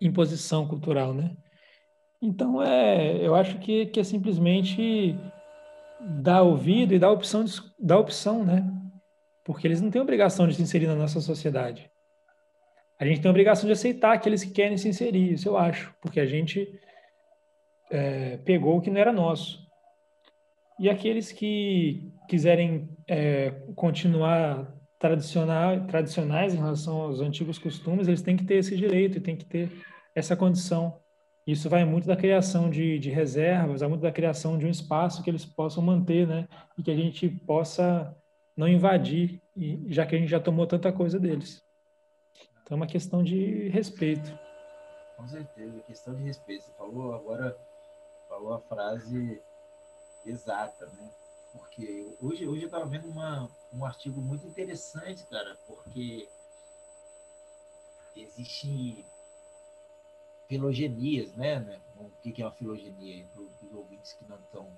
imposição 0.00 0.66
cultural, 0.66 1.14
né? 1.14 1.34
Então, 2.20 2.62
é, 2.62 3.16
eu 3.24 3.34
acho 3.34 3.58
que, 3.58 3.86
que 3.86 4.00
é 4.00 4.04
simplesmente 4.04 5.16
dar 6.00 6.42
ouvido 6.42 6.94
e 6.94 6.98
dar 6.98 7.10
opção, 7.10 7.44
dar 7.78 7.98
opção, 7.98 8.44
né? 8.44 8.64
Porque 9.44 9.66
eles 9.66 9.80
não 9.80 9.90
têm 9.90 10.00
obrigação 10.00 10.46
de 10.46 10.54
se 10.54 10.62
inserir 10.62 10.86
na 10.86 10.94
nossa 10.94 11.20
sociedade. 11.20 11.90
A 12.98 13.04
gente 13.04 13.20
tem 13.20 13.28
a 13.28 13.32
obrigação 13.32 13.66
de 13.66 13.72
aceitar 13.72 14.12
aqueles 14.12 14.44
que 14.44 14.52
querem 14.52 14.76
se 14.76 14.88
inserir, 14.88 15.32
isso 15.32 15.48
eu 15.48 15.56
acho, 15.56 15.92
porque 16.00 16.20
a 16.20 16.26
gente 16.26 16.68
é, 17.92 18.38
pegou 18.38 18.78
o 18.78 18.80
que 18.80 18.90
não 18.90 19.00
era 19.00 19.12
nosso. 19.12 19.60
E 20.80 20.88
aqueles 20.88 21.30
que 21.30 22.10
quiserem 22.28 22.88
é, 23.06 23.50
continuar 23.76 24.72
tradicional, 24.98 25.86
tradicionais 25.86 26.54
em 26.54 26.58
relação 26.58 27.02
aos 27.02 27.20
antigos 27.20 27.58
costumes, 27.58 28.08
eles 28.08 28.22
têm 28.22 28.36
que 28.36 28.44
ter 28.44 28.54
esse 28.54 28.76
direito 28.76 29.18
e 29.18 29.20
têm 29.20 29.36
que 29.36 29.44
ter 29.44 29.70
essa 30.14 30.34
condição. 30.34 30.98
Isso 31.46 31.68
vai 31.68 31.84
muito 31.84 32.06
da 32.06 32.16
criação 32.16 32.70
de, 32.70 32.98
de 32.98 33.10
reservas, 33.10 33.80
vai 33.80 33.88
muito 33.88 34.00
da 34.00 34.12
criação 34.12 34.56
de 34.56 34.64
um 34.64 34.70
espaço 34.70 35.22
que 35.22 35.28
eles 35.28 35.44
possam 35.44 35.82
manter, 35.82 36.26
né? 36.26 36.48
E 36.78 36.82
que 36.82 36.90
a 36.90 36.96
gente 36.96 37.28
possa 37.28 38.16
não 38.56 38.68
invadir, 38.68 39.42
já 39.88 40.06
que 40.06 40.14
a 40.14 40.18
gente 40.18 40.30
já 40.30 40.40
tomou 40.40 40.66
tanta 40.66 40.92
coisa 40.92 41.18
deles. 41.18 41.62
Então 42.62 42.76
é 42.76 42.80
uma 42.80 42.86
questão 42.86 43.22
de 43.22 43.68
respeito. 43.68 44.38
Com 45.16 45.26
certeza, 45.26 45.80
questão 45.80 46.14
de 46.14 46.22
respeito. 46.22 46.62
Você 46.62 46.72
falou 46.78 47.14
agora, 47.14 47.56
falou 48.32 48.54
a 48.54 48.60
frase 48.60 49.42
exata, 50.24 50.86
né? 50.86 51.10
Porque 51.52 52.16
hoje, 52.22 52.48
hoje 52.48 52.62
eu 52.62 52.66
estava 52.66 52.86
vendo 52.86 53.08
uma, 53.08 53.50
um 53.74 53.84
artigo 53.84 54.22
muito 54.22 54.46
interessante, 54.46 55.26
cara, 55.26 55.54
porque 55.66 56.26
existe 58.16 59.04
filogenias, 60.48 61.34
né? 61.34 61.60
né? 61.60 61.80
O 61.98 62.10
que 62.20 62.40
é 62.40 62.46
uma 62.46 62.52
filogenia 62.52 63.26
para 63.26 63.42
os 63.42 63.74
ouvintes 63.74 64.14
que 64.14 64.24
não 64.26 64.38
estão 64.38 64.72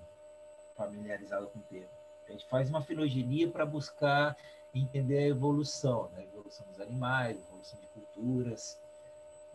familiarizados 0.75 1.49
com 1.51 1.59
o 1.59 1.63
termo? 1.63 1.89
A 2.27 2.31
gente 2.31 2.45
faz 2.47 2.69
uma 2.69 2.81
filogenia 2.81 3.49
para 3.49 3.65
buscar 3.65 4.35
entender 4.73 5.19
a 5.19 5.27
evolução, 5.27 6.09
né? 6.09 6.19
a 6.19 6.23
evolução 6.23 6.67
dos 6.67 6.81
animais, 6.81 7.37
a 7.37 7.39
evolução 7.39 7.79
de 7.79 7.87
culturas. 7.87 8.77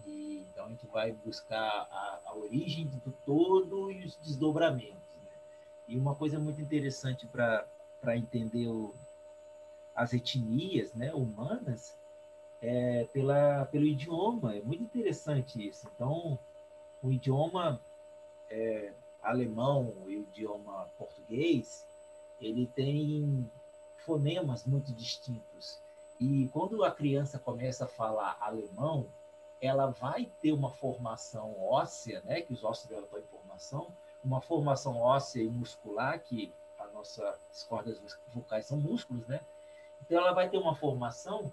E, 0.06 0.46
então 0.50 0.66
a 0.66 0.68
gente 0.68 0.86
vai 0.86 1.12
buscar 1.12 1.58
a, 1.60 2.20
a 2.26 2.34
origem 2.34 2.86
do 2.86 3.12
todo 3.24 3.90
e 3.90 4.04
os 4.04 4.16
desdobramentos. 4.16 4.94
Né? 5.24 5.32
E 5.88 5.98
uma 5.98 6.14
coisa 6.14 6.38
muito 6.38 6.60
interessante 6.60 7.26
para 7.26 8.16
entender 8.16 8.68
o, 8.68 8.94
as 9.94 10.12
etnias 10.12 10.94
né, 10.94 11.12
humanas 11.14 11.96
é 12.62 13.04
pela, 13.12 13.66
pelo 13.66 13.84
idioma. 13.84 14.56
É 14.56 14.60
muito 14.60 14.82
interessante 14.82 15.66
isso. 15.66 15.88
Então, 15.94 16.38
o 17.02 17.10
idioma 17.10 17.80
é, 18.50 18.92
alemão 19.22 19.94
e 20.06 20.16
o 20.16 20.22
idioma 20.22 20.88
português, 20.98 21.86
ele 22.40 22.66
tem 22.66 23.50
fonemas 23.98 24.64
muito 24.64 24.92
distintos. 24.92 25.80
E 26.18 26.48
quando 26.48 26.84
a 26.84 26.90
criança 26.90 27.38
começa 27.38 27.84
a 27.84 27.88
falar 27.88 28.36
alemão, 28.40 29.06
ela 29.60 29.86
vai 29.86 30.30
ter 30.40 30.52
uma 30.52 30.70
formação 30.70 31.54
óssea, 31.60 32.22
né, 32.24 32.40
que 32.40 32.52
os 32.52 32.64
ossos 32.64 32.86
dela 32.86 33.02
estão 33.02 33.18
em 33.18 33.24
formação, 33.24 33.88
uma 34.24 34.40
formação 34.40 34.98
óssea 34.98 35.42
e 35.42 35.48
muscular, 35.48 36.18
que 36.20 36.52
as 36.78 36.92
nossas 36.92 37.64
cordas 37.68 38.00
vocais 38.34 38.66
são 38.66 38.78
músculos, 38.78 39.26
né? 39.26 39.40
Então 40.02 40.18
ela 40.18 40.32
vai 40.32 40.48
ter 40.48 40.58
uma 40.58 40.74
formação 40.74 41.52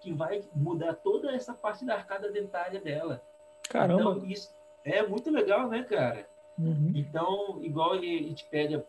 que 0.00 0.12
vai 0.12 0.44
mudar 0.54 0.94
toda 0.94 1.32
essa 1.32 1.54
parte 1.54 1.84
da 1.84 1.94
arcada 1.94 2.30
dentária 2.30 2.80
dela. 2.80 3.22
Caramba! 3.68 4.00
Então, 4.00 4.26
isso 4.26 4.54
é 4.84 5.06
muito 5.06 5.30
legal, 5.30 5.68
né, 5.68 5.82
cara? 5.82 6.28
Uhum. 6.58 6.92
Então, 6.94 7.58
igual 7.62 7.92
a 7.92 7.98
gente 7.98 8.44
pega 8.44 8.84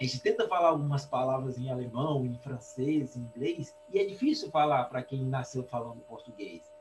a 0.00 0.04
gente 0.04 0.20
tenta 0.20 0.48
falar 0.48 0.70
algumas 0.70 1.06
palavras 1.06 1.56
em 1.56 1.70
alemão, 1.70 2.26
em 2.26 2.36
francês, 2.38 3.16
em 3.16 3.20
inglês, 3.20 3.74
e 3.88 3.98
é 3.98 4.04
difícil 4.04 4.50
falar 4.50 4.84
para 4.84 5.02
quem 5.02 5.24
nasceu 5.24 5.62
falando 5.62 6.00
português. 6.00 6.73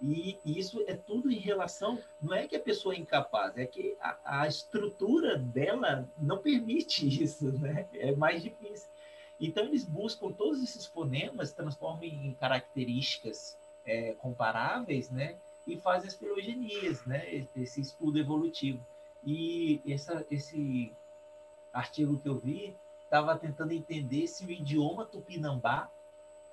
E 0.00 0.38
isso 0.44 0.84
é 0.86 0.94
tudo 0.94 1.30
em 1.30 1.38
relação, 1.38 1.98
não 2.22 2.32
é 2.34 2.46
que 2.46 2.54
a 2.54 2.60
pessoa 2.60 2.94
é 2.94 2.98
incapaz, 2.98 3.56
é 3.58 3.66
que 3.66 3.96
a, 4.00 4.42
a 4.42 4.46
estrutura 4.46 5.36
dela 5.36 6.08
não 6.16 6.38
permite 6.38 7.06
isso, 7.22 7.50
né? 7.58 7.88
É 7.94 8.14
mais 8.14 8.42
difícil. 8.42 8.88
Então 9.40 9.64
eles 9.64 9.84
buscam 9.84 10.32
todos 10.32 10.62
esses 10.62 10.86
fonemas, 10.86 11.52
transformam 11.52 12.04
em 12.04 12.34
características 12.34 13.58
é, 13.84 14.12
comparáveis, 14.14 15.10
né? 15.10 15.36
E 15.66 15.76
fazem 15.76 16.08
as 16.08 16.14
filogenias, 16.14 17.04
né? 17.04 17.46
Esse 17.56 17.80
estudo 17.80 18.18
evolutivo. 18.18 18.84
E 19.24 19.82
essa, 19.86 20.24
esse 20.30 20.92
artigo 21.72 22.18
que 22.18 22.28
eu 22.28 22.38
vi 22.38 22.76
estava 23.02 23.36
tentando 23.36 23.72
entender 23.72 24.26
se 24.26 24.44
o 24.44 24.50
idioma 24.50 25.04
tupinambá 25.04 25.90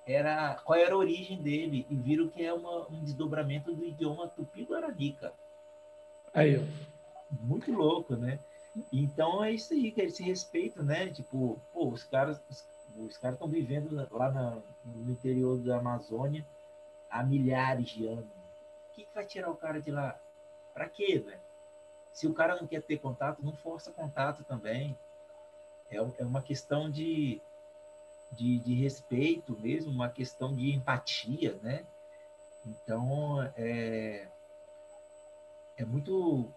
era 0.06 0.56
qual 0.64 0.78
era 0.78 0.94
a 0.94 0.98
origem 0.98 1.42
dele 1.42 1.86
e 1.90 1.96
viram 1.96 2.28
que 2.28 2.46
é 2.46 2.54
uma, 2.54 2.88
um 2.90 3.04
desdobramento 3.04 3.74
do 3.74 3.84
idioma 3.84 4.28
tupi-guarani, 4.28 5.18
Aí, 6.34 6.58
ó. 6.58 6.96
Muito 7.42 7.72
louco, 7.72 8.16
né? 8.16 8.40
Então 8.92 9.44
é 9.44 9.52
isso 9.52 9.74
aí, 9.74 9.92
que 9.92 10.02
é 10.02 10.06
esse 10.06 10.22
respeito, 10.22 10.84
né? 10.84 11.08
Tipo, 11.08 11.60
pô, 11.74 11.88
os 11.90 12.04
caras 12.04 12.40
os, 12.50 12.68
os 12.98 13.18
caras 13.18 13.36
estão 13.36 13.48
vivendo 13.48 13.96
lá 14.12 14.32
na, 14.32 14.62
no 14.84 15.12
interior 15.12 15.58
da 15.58 15.78
Amazônia 15.78 16.46
há 17.10 17.24
milhares 17.24 17.90
de 17.90 18.06
anos. 18.06 18.26
O 18.26 18.94
que, 18.94 19.06
que 19.06 19.16
vai 19.16 19.26
tirar 19.26 19.50
o 19.50 19.56
cara 19.56 19.82
de 19.82 19.92
lá? 19.92 20.20
Para 20.74 20.88
quê, 20.90 21.24
né? 21.26 21.40
Se 22.12 22.28
o 22.28 22.34
cara 22.34 22.56
não 22.56 22.68
quer 22.68 22.82
ter 22.82 22.98
contato, 22.98 23.44
não 23.44 23.54
força 23.54 23.92
contato 23.92 24.44
também. 24.44 24.98
É, 25.90 25.98
é 25.98 26.26
uma 26.26 26.42
questão 26.42 26.90
de, 26.90 27.42
de, 28.36 28.60
de 28.60 28.74
respeito 28.76 29.58
mesmo, 29.60 29.92
uma 29.92 30.10
questão 30.10 30.54
de 30.54 30.74
empatia, 30.74 31.58
né? 31.62 31.86
Então, 32.66 33.42
é, 33.56 34.28
é 35.78 35.86
muito. 35.86 36.52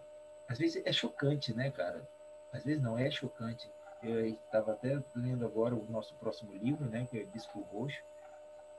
Às 0.48 0.58
vezes 0.58 0.82
é 0.84 0.92
chocante, 0.92 1.54
né, 1.54 1.70
cara? 1.70 2.08
Às 2.52 2.64
vezes 2.64 2.82
não 2.82 2.98
é 2.98 3.10
chocante. 3.10 3.70
Eu 4.02 4.26
estava 4.26 4.72
até 4.72 5.02
lendo 5.14 5.44
agora 5.44 5.74
o 5.74 5.84
nosso 5.90 6.14
próximo 6.14 6.52
livro, 6.54 6.88
né, 6.88 7.06
que 7.10 7.18
é 7.18 7.24
Disco 7.24 7.60
Roxo. 7.72 8.02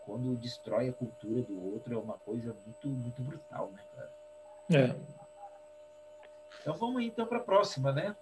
Quando 0.06 0.36
destrói 0.38 0.90
a 0.90 0.94
cultura 0.94 1.44
do 1.44 1.74
outro 1.74 1.94
é 1.94 1.98
uma 1.98 2.18
coisa 2.18 2.56
muito, 2.66 2.88
muito 2.88 3.22
brutal, 3.22 3.70
né, 3.72 3.84
cara? 3.96 4.12
É. 4.72 4.96
Então 6.62 6.76
vamos 6.76 7.04
então 7.04 7.28
para 7.28 7.38
a 7.38 7.44
próxima, 7.44 7.92
né? 7.92 8.16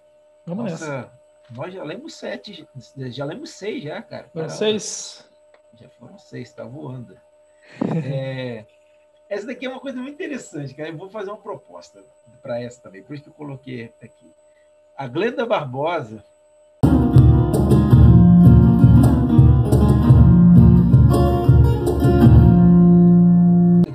Vamos 0.44 0.70
Nossa, 0.70 1.02
nessa. 1.02 1.20
Nós 1.50 1.72
já 1.72 1.82
lemos 1.82 2.14
sete, 2.14 2.68
já 2.94 3.24
lemos 3.24 3.50
seis 3.50 3.82
já, 3.82 4.02
cara. 4.02 4.28
Foram 4.28 4.50
seis. 4.50 5.26
Já 5.80 5.88
foram 5.88 6.18
seis, 6.18 6.52
tá 6.52 6.64
voando. 6.64 7.16
É, 8.04 8.66
essa 9.30 9.46
daqui 9.46 9.64
é 9.64 9.68
uma 9.70 9.80
coisa 9.80 9.98
muito 9.98 10.14
interessante, 10.14 10.74
cara. 10.74 10.90
Eu 10.90 10.96
vou 10.96 11.08
fazer 11.08 11.30
uma 11.30 11.38
proposta 11.38 12.04
para 12.42 12.60
essa 12.60 12.82
também, 12.82 13.02
por 13.02 13.14
isso 13.14 13.24
que 13.24 13.30
eu 13.30 13.34
coloquei 13.34 13.92
aqui. 14.02 14.30
A 14.96 15.06
Glenda 15.06 15.46
Barbosa. 15.46 16.22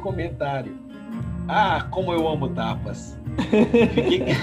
Comentário. 0.02 0.78
Ah, 1.48 1.88
como 1.92 2.14
eu 2.14 2.28
amo 2.28 2.54
tapas. 2.54 3.18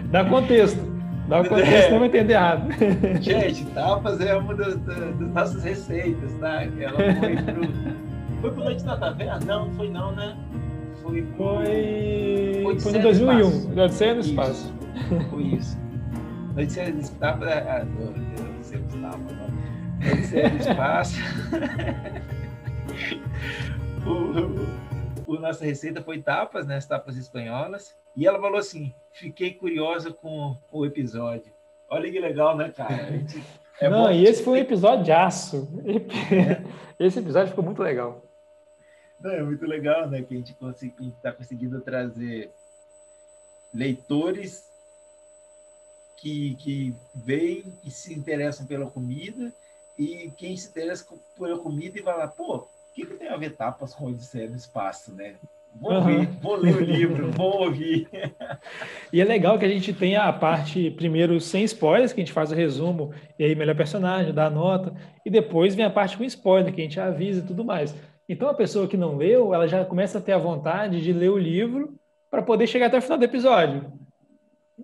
Dá 0.10 0.24
contexto. 0.28 0.95
Dá 1.28 1.42
contexto, 1.42 1.72
é. 1.72 1.90
não 1.90 1.98
vai 1.98 2.08
entender 2.08 2.34
errado. 2.34 2.68
Gente, 3.20 3.64
tapas 3.66 4.20
é 4.20 4.34
uma 4.36 4.54
das, 4.54 4.76
das, 4.76 5.18
nossas 5.18 5.64
receitas, 5.64 6.32
tá? 6.34 6.62
Ela 6.62 6.96
foi 7.18 7.36
pro. 7.36 8.06
Foi 8.40 8.50
pro 8.50 8.64
Noite 8.64 8.84
da 8.84 8.96
Taverna? 8.96 9.40
Não, 9.44 9.66
não 9.66 9.74
foi 9.74 9.88
não, 9.88 10.12
né? 10.12 10.36
Foi. 11.02 11.22
Pro... 11.22 11.36
Foi. 11.36 12.60
Foi, 12.62 12.80
foi 12.80 12.92
no 12.92 13.02
2001, 13.02 13.80
Odisseia 13.82 14.14
no 14.14 14.20
Espaço. 14.20 14.74
Foi 15.30 15.42
isso. 15.42 15.78
Odisseia 16.52 16.92
no 16.92 17.00
Espaço. 17.00 17.40
Ah, 17.44 17.84
Odisseia 18.54 18.80
no 18.80 18.88
Espaço. 18.88 19.20
Odisseia 20.00 20.48
no 20.50 20.60
Espaço. 20.60 21.20
O, 25.26 25.36
a 25.36 25.40
nossa 25.40 25.64
receita 25.64 26.02
foi 26.02 26.20
tapas, 26.20 26.66
né? 26.66 26.76
As 26.76 26.86
tapas 26.86 27.16
espanholas. 27.16 27.96
E 28.16 28.26
ela 28.26 28.40
falou 28.40 28.58
assim: 28.58 28.94
fiquei 29.12 29.54
curiosa 29.54 30.12
com 30.12 30.56
o 30.70 30.86
episódio. 30.86 31.52
Olha 31.88 32.10
que 32.10 32.18
legal, 32.18 32.56
né, 32.56 32.70
cara? 32.70 33.08
É 33.78 33.90
Não, 33.90 34.10
e 34.10 34.24
esse 34.24 34.42
foi 34.42 34.54
um 34.54 34.62
episódio 34.62 35.04
de 35.04 35.12
aço. 35.12 35.68
É. 35.84 36.64
Esse 37.04 37.18
episódio 37.18 37.50
ficou 37.50 37.62
muito 37.62 37.82
legal. 37.82 38.22
Não, 39.20 39.30
é 39.30 39.42
muito 39.42 39.66
legal, 39.66 40.08
né? 40.08 40.22
Que 40.22 40.32
a 40.32 40.38
gente 40.38 40.56
está 40.98 41.30
conseguindo 41.30 41.78
trazer 41.82 42.50
leitores 43.74 44.66
que, 46.16 46.54
que 46.54 46.94
veem 47.14 47.64
e 47.84 47.90
se 47.90 48.14
interessam 48.14 48.66
pela 48.66 48.90
comida 48.90 49.52
e 49.98 50.30
quem 50.36 50.56
se 50.56 50.68
interessa 50.68 51.06
pela 51.38 51.58
comida 51.58 51.98
e 51.98 52.02
vai 52.02 52.16
lá, 52.16 52.28
pô, 52.28 52.66
que, 52.96 53.04
que 53.04 53.14
tem 53.14 53.28
a 53.28 53.36
ver 53.36 53.54
tapas 53.54 53.94
com 53.94 54.06
Odisseia 54.06 54.48
no 54.48 54.56
espaço, 54.56 55.14
né? 55.14 55.34
Vou 55.78 55.92
ouvir, 55.92 56.26
vou 56.40 56.56
ler 56.56 56.74
o 56.74 56.80
livro, 56.80 57.30
vou 57.32 57.64
ouvir. 57.64 58.08
E 59.12 59.20
é 59.20 59.24
legal 59.24 59.58
que 59.58 59.64
a 59.64 59.68
gente 59.68 59.92
tenha 59.92 60.22
a 60.22 60.32
parte, 60.32 60.90
primeiro, 60.90 61.40
sem 61.40 61.62
spoilers, 61.62 62.12
que 62.12 62.20
a 62.20 62.24
gente 62.24 62.32
faz 62.32 62.50
o 62.50 62.54
resumo, 62.54 63.14
e 63.38 63.44
aí 63.44 63.54
melhor 63.54 63.76
personagem, 63.76 64.34
dá 64.34 64.46
a 64.46 64.50
nota, 64.50 64.92
e 65.24 65.30
depois 65.30 65.74
vem 65.74 65.84
a 65.84 65.90
parte 65.90 66.16
com 66.16 66.24
spoiler, 66.24 66.74
que 66.74 66.80
a 66.80 66.84
gente 66.84 66.98
avisa 66.98 67.40
e 67.40 67.46
tudo 67.46 67.64
mais. 67.64 67.94
Então 68.28 68.48
a 68.48 68.54
pessoa 68.54 68.88
que 68.88 68.96
não 68.96 69.16
leu, 69.16 69.54
ela 69.54 69.68
já 69.68 69.84
começa 69.84 70.18
a 70.18 70.20
ter 70.20 70.32
a 70.32 70.38
vontade 70.38 71.00
de 71.00 71.12
ler 71.12 71.30
o 71.30 71.38
livro 71.38 71.94
para 72.28 72.42
poder 72.42 72.66
chegar 72.66 72.86
até 72.86 72.98
o 72.98 73.02
final 73.02 73.18
do 73.18 73.24
episódio 73.24 73.92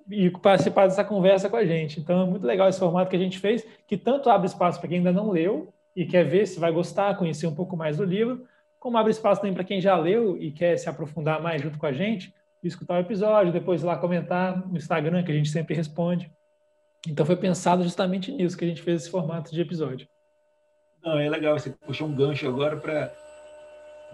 e 0.08 0.30
participar 0.30 0.86
dessa 0.86 1.04
conversa 1.04 1.50
com 1.50 1.56
a 1.56 1.64
gente. 1.64 1.98
Então 1.98 2.22
é 2.22 2.26
muito 2.26 2.46
legal 2.46 2.68
esse 2.68 2.78
formato 2.78 3.10
que 3.10 3.16
a 3.16 3.20
gente 3.20 3.38
fez, 3.38 3.66
que 3.86 3.96
tanto 3.96 4.30
abre 4.30 4.46
espaço 4.46 4.78
para 4.78 4.88
quem 4.88 4.98
ainda 4.98 5.12
não 5.12 5.30
leu 5.30 5.72
e 5.94 6.06
quer 6.06 6.24
ver 6.24 6.46
se 6.46 6.58
vai 6.58 6.72
gostar, 6.72 7.16
conhecer 7.16 7.46
um 7.46 7.54
pouco 7.54 7.76
mais 7.76 7.96
do 7.96 8.04
livro, 8.04 8.46
como 8.78 8.98
abre 8.98 9.12
espaço 9.12 9.40
também 9.40 9.54
para 9.54 9.64
quem 9.64 9.80
já 9.80 9.96
leu 9.96 10.36
e 10.36 10.50
quer 10.50 10.76
se 10.76 10.88
aprofundar 10.88 11.40
mais 11.40 11.62
junto 11.62 11.78
com 11.78 11.86
a 11.86 11.92
gente, 11.92 12.34
escutar 12.62 12.94
o 12.94 13.00
episódio, 13.00 13.52
depois 13.52 13.82
ir 13.82 13.86
lá 13.86 13.96
comentar 13.96 14.66
no 14.68 14.76
Instagram, 14.76 15.22
que 15.22 15.30
a 15.30 15.34
gente 15.34 15.50
sempre 15.50 15.74
responde. 15.74 16.30
Então 17.08 17.26
foi 17.26 17.36
pensado 17.36 17.82
justamente 17.82 18.30
nisso 18.30 18.56
que 18.56 18.64
a 18.64 18.68
gente 18.68 18.82
fez 18.82 19.02
esse 19.02 19.10
formato 19.10 19.52
de 19.52 19.60
episódio. 19.60 20.08
Não, 21.02 21.18
é 21.18 21.28
legal, 21.28 21.58
você 21.58 21.70
puxou 21.70 22.06
um 22.06 22.14
gancho 22.14 22.46
agora 22.46 22.76
para 22.76 23.12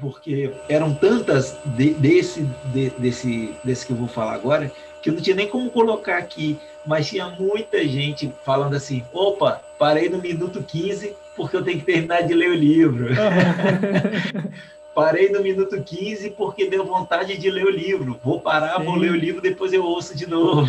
porque 0.01 0.53
eram 0.69 0.95
tantas 0.95 1.59
de, 1.77 1.93
desse, 1.95 2.43
de, 2.73 2.91
desse, 2.91 3.55
desse 3.65 3.87
que 3.87 3.93
eu 3.93 3.97
vou 3.97 4.07
falar 4.07 4.35
agora, 4.35 4.73
que 5.03 5.11
eu 5.11 5.15
não 5.15 5.21
tinha 5.21 5.35
nem 5.35 5.49
como 5.49 5.71
colocar 5.71 6.19
aqui, 6.19 6.59
mas 6.89 7.07
tinha 7.07 7.29
muita 7.29 7.87
gente 7.87 8.33
falando 8.45 8.75
assim: 8.75 9.05
opa, 9.13 9.61
parei 9.79 10.09
no 10.09 10.19
minuto 10.19 10.63
15 10.63 11.15
porque 11.37 11.57
eu 11.57 11.63
tenho 11.63 11.79
que 11.79 11.85
terminar 11.85 12.23
de 12.23 12.35
ler 12.35 12.51
o 12.51 12.55
livro. 12.55 13.09
Parei 14.93 15.29
no 15.29 15.41
minuto 15.41 15.81
15 15.81 16.31
porque 16.31 16.69
deu 16.69 16.85
vontade 16.85 17.39
de 17.39 17.49
ler 17.49 17.65
o 17.65 17.71
livro. 17.71 18.19
Vou 18.25 18.41
parar, 18.41 18.79
Sim. 18.79 18.85
vou 18.85 18.97
ler 18.97 19.13
o 19.13 19.15
livro, 19.15 19.41
depois 19.41 19.73
eu 19.73 19.85
ouço 19.85 20.17
de 20.17 20.29
novo. 20.29 20.67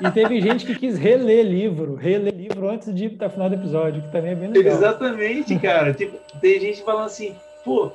E 0.00 0.10
teve 0.10 0.40
gente 0.40 0.64
que 0.64 0.74
quis 0.74 0.96
reler 0.96 1.44
livro, 1.44 1.94
reler 1.94 2.34
livro 2.34 2.66
antes 2.66 2.94
de 2.94 3.08
o 3.08 3.28
final 3.28 3.50
do 3.50 3.56
episódio, 3.56 4.00
que 4.00 4.08
também 4.08 4.32
é 4.32 4.34
bem 4.34 4.48
legal. 4.48 4.74
Exatamente, 4.74 5.58
cara. 5.58 5.92
Tipo, 5.92 6.16
tem 6.40 6.58
gente 6.58 6.82
falando 6.82 7.04
assim, 7.04 7.36
pô, 7.62 7.92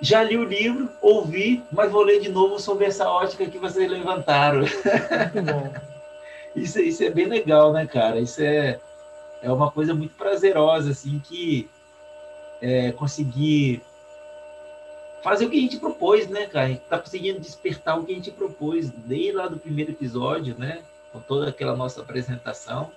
já 0.00 0.22
li 0.22 0.36
o 0.36 0.44
livro, 0.44 0.88
ouvi, 1.00 1.64
mas 1.72 1.90
vou 1.90 2.04
ler 2.04 2.20
de 2.20 2.28
novo 2.28 2.60
sobre 2.60 2.84
essa 2.84 3.08
ótica 3.08 3.46
que 3.46 3.58
vocês 3.58 3.90
levantaram. 3.90 4.60
Muito 4.60 5.52
bom. 5.52 5.91
Isso, 6.54 6.80
isso 6.80 7.02
é 7.04 7.10
bem 7.10 7.26
legal, 7.26 7.72
né, 7.72 7.86
cara? 7.86 8.20
Isso 8.20 8.42
é 8.42 8.80
é 9.42 9.50
uma 9.50 9.70
coisa 9.70 9.92
muito 9.92 10.14
prazerosa, 10.14 10.92
assim, 10.92 11.18
que 11.18 11.68
é, 12.60 12.92
conseguir 12.92 13.82
fazer 15.22 15.46
o 15.46 15.50
que 15.50 15.58
a 15.58 15.60
gente 15.60 15.78
propôs, 15.78 16.28
né, 16.28 16.46
cara? 16.46 16.66
A 16.66 16.68
gente 16.68 16.82
tá 16.82 16.98
conseguindo 16.98 17.40
despertar 17.40 17.98
o 17.98 18.04
que 18.04 18.12
a 18.12 18.14
gente 18.14 18.30
propôs 18.30 18.88
desde 18.90 19.32
lá 19.32 19.48
do 19.48 19.58
primeiro 19.58 19.90
episódio, 19.90 20.56
né? 20.56 20.82
Com 21.12 21.20
toda 21.20 21.48
aquela 21.48 21.76
nossa 21.76 22.00
apresentação. 22.00 22.90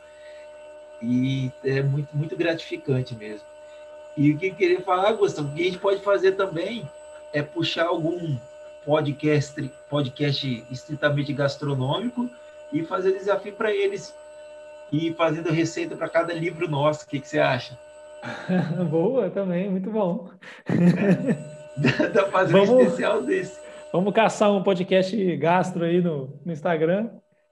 E 1.02 1.52
é 1.64 1.82
muito, 1.82 2.16
muito 2.16 2.38
gratificante 2.38 3.16
mesmo. 3.16 3.46
E 4.16 4.32
o 4.32 4.38
que 4.38 4.48
eu 4.48 4.56
queria 4.56 4.82
falar, 4.82 5.14
Gustavo, 5.14 5.50
o 5.50 5.54
que 5.54 5.62
a 5.62 5.66
gente 5.66 5.80
pode 5.80 6.02
fazer 6.02 6.34
também 6.34 6.88
é 7.34 7.42
puxar 7.42 7.88
algum 7.88 8.38
podcast, 8.86 9.72
podcast 9.90 10.64
estritamente 10.72 11.34
gastronômico 11.34 12.30
e 12.72 12.84
fazer 12.84 13.14
desafio 13.14 13.54
para 13.54 13.72
eles 13.72 14.14
e 14.92 15.14
fazendo 15.14 15.52
receita 15.52 15.96
para 15.96 16.10
cada 16.10 16.34
livro 16.34 16.70
nosso. 16.70 17.06
O 17.06 17.08
que, 17.08 17.20
que 17.20 17.28
você 17.28 17.40
acha? 17.40 17.78
Boa, 18.90 19.30
também, 19.30 19.70
muito 19.70 19.92
bom. 19.92 20.30
Dá 21.78 22.24
para 22.24 22.32
fazer 22.32 22.54
vamos, 22.54 22.70
um 22.70 22.82
especial 22.82 23.22
desse. 23.22 23.60
Vamos 23.92 24.14
caçar 24.14 24.52
um 24.52 24.64
podcast 24.64 25.38
gastro 25.38 25.84
aí 25.84 26.02
no, 26.02 26.40
no 26.46 26.52
Instagram, 26.52 27.10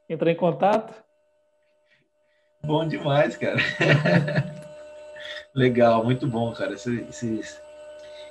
entrar 0.10 0.32
em 0.32 0.36
contato. 0.36 0.94
Bom 2.66 2.88
demais, 2.88 3.36
cara. 3.36 3.58
Legal, 5.54 6.04
muito 6.04 6.26
bom, 6.28 6.52
cara. 6.54 6.74
Esse, 6.74 7.02
esse, 7.10 7.60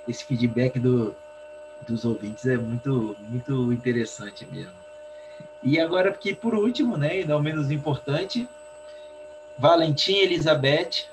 esse 0.08 0.24
feedback 0.24 0.78
do, 0.78 1.14
dos 1.86 2.04
ouvintes 2.04 2.46
é 2.46 2.56
muito, 2.56 3.14
muito 3.28 3.72
interessante 3.72 4.46
mesmo. 4.50 4.81
E 5.64 5.78
agora, 5.78 6.10
aqui 6.10 6.34
por 6.34 6.56
último, 6.56 6.96
né, 6.96 7.20
e 7.20 7.24
não 7.24 7.40
menos 7.40 7.70
importante, 7.70 8.48
Valentim 9.56 10.14
Elizabeth. 10.14 11.06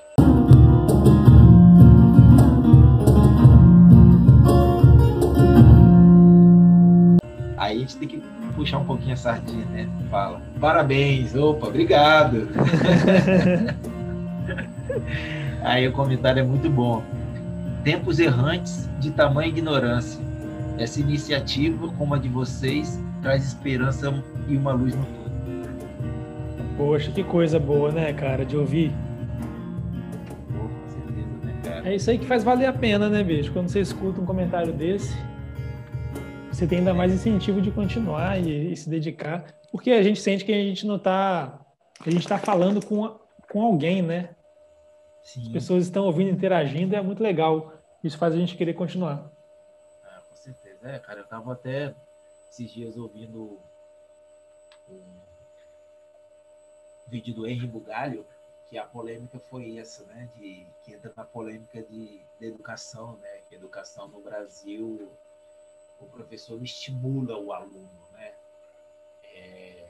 Aí 7.56 7.76
a 7.76 7.78
gente 7.78 7.96
tem 7.96 8.08
que 8.08 8.20
puxar 8.56 8.78
um 8.78 8.84
pouquinho 8.84 9.12
a 9.12 9.16
sardinha, 9.16 9.64
né? 9.66 9.88
Fala, 10.10 10.42
parabéns, 10.60 11.32
opa, 11.36 11.68
obrigado. 11.68 12.48
Aí 15.62 15.86
o 15.86 15.92
comentário 15.92 16.40
é 16.40 16.42
muito 16.42 16.68
bom. 16.68 17.04
Tempos 17.84 18.18
errantes 18.18 18.88
de 18.98 19.12
tamanha 19.12 19.48
ignorância. 19.48 20.20
Essa 20.76 20.98
iniciativa, 20.98 21.86
como 21.96 22.14
a 22.14 22.18
de 22.18 22.28
vocês, 22.28 22.98
traz 23.22 23.44
esperança 23.44 24.12
e 24.48 24.56
uma 24.56 24.72
luz 24.72 24.94
no 24.94 25.04
fundo. 25.04 25.30
Poxa, 26.76 27.10
que 27.10 27.22
coisa 27.22 27.58
boa, 27.58 27.92
né, 27.92 28.12
cara, 28.12 28.44
de 28.44 28.56
ouvir. 28.56 28.92
É 31.84 31.94
isso 31.94 32.10
aí 32.10 32.18
que 32.18 32.26
faz 32.26 32.44
valer 32.44 32.66
a 32.66 32.72
pena, 32.72 33.08
né, 33.08 33.22
bicho? 33.22 33.52
Quando 33.52 33.68
você 33.68 33.80
escuta 33.80 34.20
um 34.20 34.26
comentário 34.26 34.72
desse, 34.72 35.16
você 36.50 36.66
tem 36.66 36.78
ainda 36.78 36.92
mais 36.92 37.12
incentivo 37.12 37.60
de 37.60 37.70
continuar 37.70 38.38
e, 38.38 38.72
e 38.72 38.76
se 38.76 38.88
dedicar, 38.88 39.44
porque 39.72 39.90
a 39.90 40.02
gente 40.02 40.20
sente 40.20 40.44
que 40.44 40.52
a 40.52 40.62
gente 40.62 40.86
não 40.86 40.96
está, 40.96 41.58
a 42.00 42.10
gente 42.10 42.22
está 42.22 42.38
falando 42.38 42.84
com, 42.84 43.18
com 43.50 43.62
alguém, 43.62 44.02
né? 44.02 44.30
Sim. 45.22 45.42
As 45.42 45.48
pessoas 45.48 45.84
estão 45.84 46.04
ouvindo, 46.04 46.30
interagindo, 46.30 46.94
é 46.94 47.00
muito 47.00 47.22
legal. 47.22 47.72
Isso 48.02 48.18
faz 48.18 48.34
a 48.34 48.36
gente 48.36 48.56
querer 48.56 48.74
continuar. 48.74 49.30
Ah, 50.04 50.20
com 50.28 50.36
certeza. 50.36 50.78
É, 50.82 50.98
cara, 50.98 51.20
eu 51.20 51.24
estava 51.24 51.52
até 51.52 51.94
esses 52.50 52.70
dias 52.70 52.96
ouvindo 52.96 53.60
vídeo 57.06 57.34
do 57.34 57.46
Henry 57.46 57.66
Bugalho, 57.66 58.26
que 58.68 58.76
a 58.76 58.84
polêmica 58.84 59.38
foi 59.38 59.78
essa, 59.78 60.04
né? 60.04 60.28
De, 60.36 60.66
que 60.82 60.94
entra 60.94 61.12
na 61.16 61.24
polêmica 61.24 61.82
de, 61.82 62.24
de 62.38 62.46
educação, 62.46 63.16
né? 63.18 63.38
Que 63.48 63.54
educação 63.54 64.08
no 64.08 64.20
Brasil, 64.20 65.10
o 66.00 66.06
professor 66.06 66.60
estimula 66.62 67.38
o 67.38 67.52
aluno, 67.52 68.08
né? 68.12 68.34
É, 69.22 69.88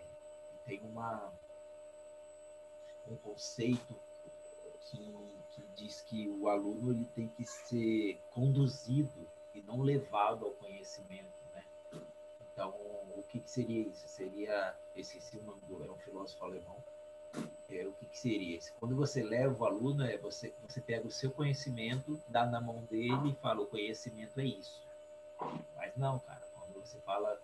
tem 0.67 0.81
uma, 0.83 1.33
um 3.07 3.17
conceito 3.17 3.95
que, 4.83 5.15
que 5.53 5.63
diz 5.77 6.03
que 6.03 6.29
o 6.29 6.49
aluno 6.49 6.93
ele 6.93 7.07
tem 7.15 7.29
que 7.29 7.45
ser 7.45 8.21
conduzido 8.31 9.27
e 9.55 9.63
não 9.63 9.81
levado 9.81 10.47
ao 10.47 10.53
conhecimento? 10.53 11.40
Então, 12.61 12.75
o 13.17 13.25
que, 13.27 13.41
que 13.41 13.51
seria 13.51 13.89
isso? 13.89 14.07
Seria, 14.07 14.77
esqueci 14.95 15.39
o 15.39 15.43
nome 15.45 15.63
do, 15.63 15.83
era 15.83 15.91
um 15.91 15.97
filósofo 15.97 16.45
alemão, 16.45 16.77
é, 17.71 17.87
o 17.87 17.93
que, 17.93 18.05
que, 18.05 18.19
seria? 18.19 18.59
Quando 18.79 18.95
você 18.95 19.23
leva 19.23 19.65
o 19.65 19.67
aluno, 19.67 20.05
é 20.05 20.19
você, 20.19 20.53
você 20.69 20.79
pega 20.79 21.07
o 21.07 21.11
seu 21.11 21.31
conhecimento, 21.31 22.21
dá 22.29 22.45
na 22.45 22.61
mão 22.61 22.85
dele 22.91 23.31
e 23.31 23.35
fala, 23.37 23.63
o 23.63 23.67
conhecimento 23.67 24.39
é 24.41 24.45
isso. 24.45 24.87
Mas 25.75 25.97
não, 25.97 26.19
cara, 26.19 26.43
quando 26.55 26.85
você 26.85 26.99
fala 26.99 27.41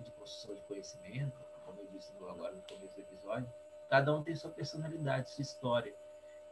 de 0.00 0.10
construção 0.10 0.54
de 0.54 0.60
conhecimento, 0.60 1.32
como 1.64 1.80
eu 1.80 1.86
disse 1.86 2.12
agora 2.20 2.52
no 2.52 2.60
começo 2.60 2.94
do 2.94 3.00
episódio, 3.00 3.50
cada 3.88 4.14
um 4.14 4.22
tem 4.22 4.36
sua 4.36 4.50
personalidade, 4.50 5.30
sua 5.30 5.40
história. 5.40 5.94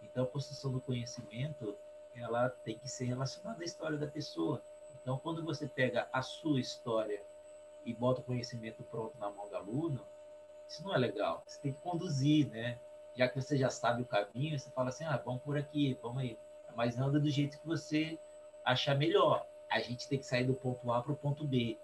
Então, 0.01 0.25
a 0.25 0.27
construção 0.27 0.73
do 0.73 0.81
conhecimento, 0.81 1.77
ela 2.14 2.49
tem 2.49 2.79
que 2.79 2.89
ser 2.89 3.05
relacionada 3.05 3.61
à 3.61 3.64
história 3.64 3.99
da 3.99 4.07
pessoa. 4.07 4.62
Então, 5.03 5.19
quando 5.19 5.45
você 5.45 5.69
pega 5.69 6.09
a 6.11 6.23
sua 6.23 6.59
história 6.59 7.23
e 7.87 7.95
bota 7.95 8.20
o 8.20 8.24
conhecimento 8.24 8.82
pronto 8.82 9.16
na 9.18 9.30
mão 9.30 9.49
do 9.49 9.57
aluno, 9.57 10.05
isso 10.68 10.82
não 10.84 10.95
é 10.95 10.99
legal. 10.99 11.43
Você 11.47 11.61
tem 11.61 11.72
que 11.72 11.80
conduzir, 11.80 12.49
né? 12.51 12.78
Já 13.14 13.28
que 13.28 13.41
você 13.41 13.57
já 13.57 13.70
sabe 13.70 14.03
o 14.03 14.05
caminho, 14.05 14.59
você 14.59 14.68
fala 14.70 14.89
assim, 14.91 15.05
ah, 15.05 15.16
vamos 15.16 15.41
por 15.43 15.57
aqui, 15.57 15.97
vamos 16.03 16.18
aí. 16.18 16.39
Mas 16.74 16.99
anda 16.99 17.18
do 17.18 17.30
jeito 17.30 17.59
que 17.59 17.66
você 17.66 18.18
achar 18.64 18.95
melhor. 18.97 19.47
A 19.70 19.80
gente 19.80 20.09
tem 20.09 20.18
que 20.18 20.26
sair 20.26 20.45
do 20.45 20.53
ponto 20.53 20.93
A 20.93 21.01
para 21.01 21.12
o 21.12 21.16
ponto 21.16 21.47
B. 21.47 21.78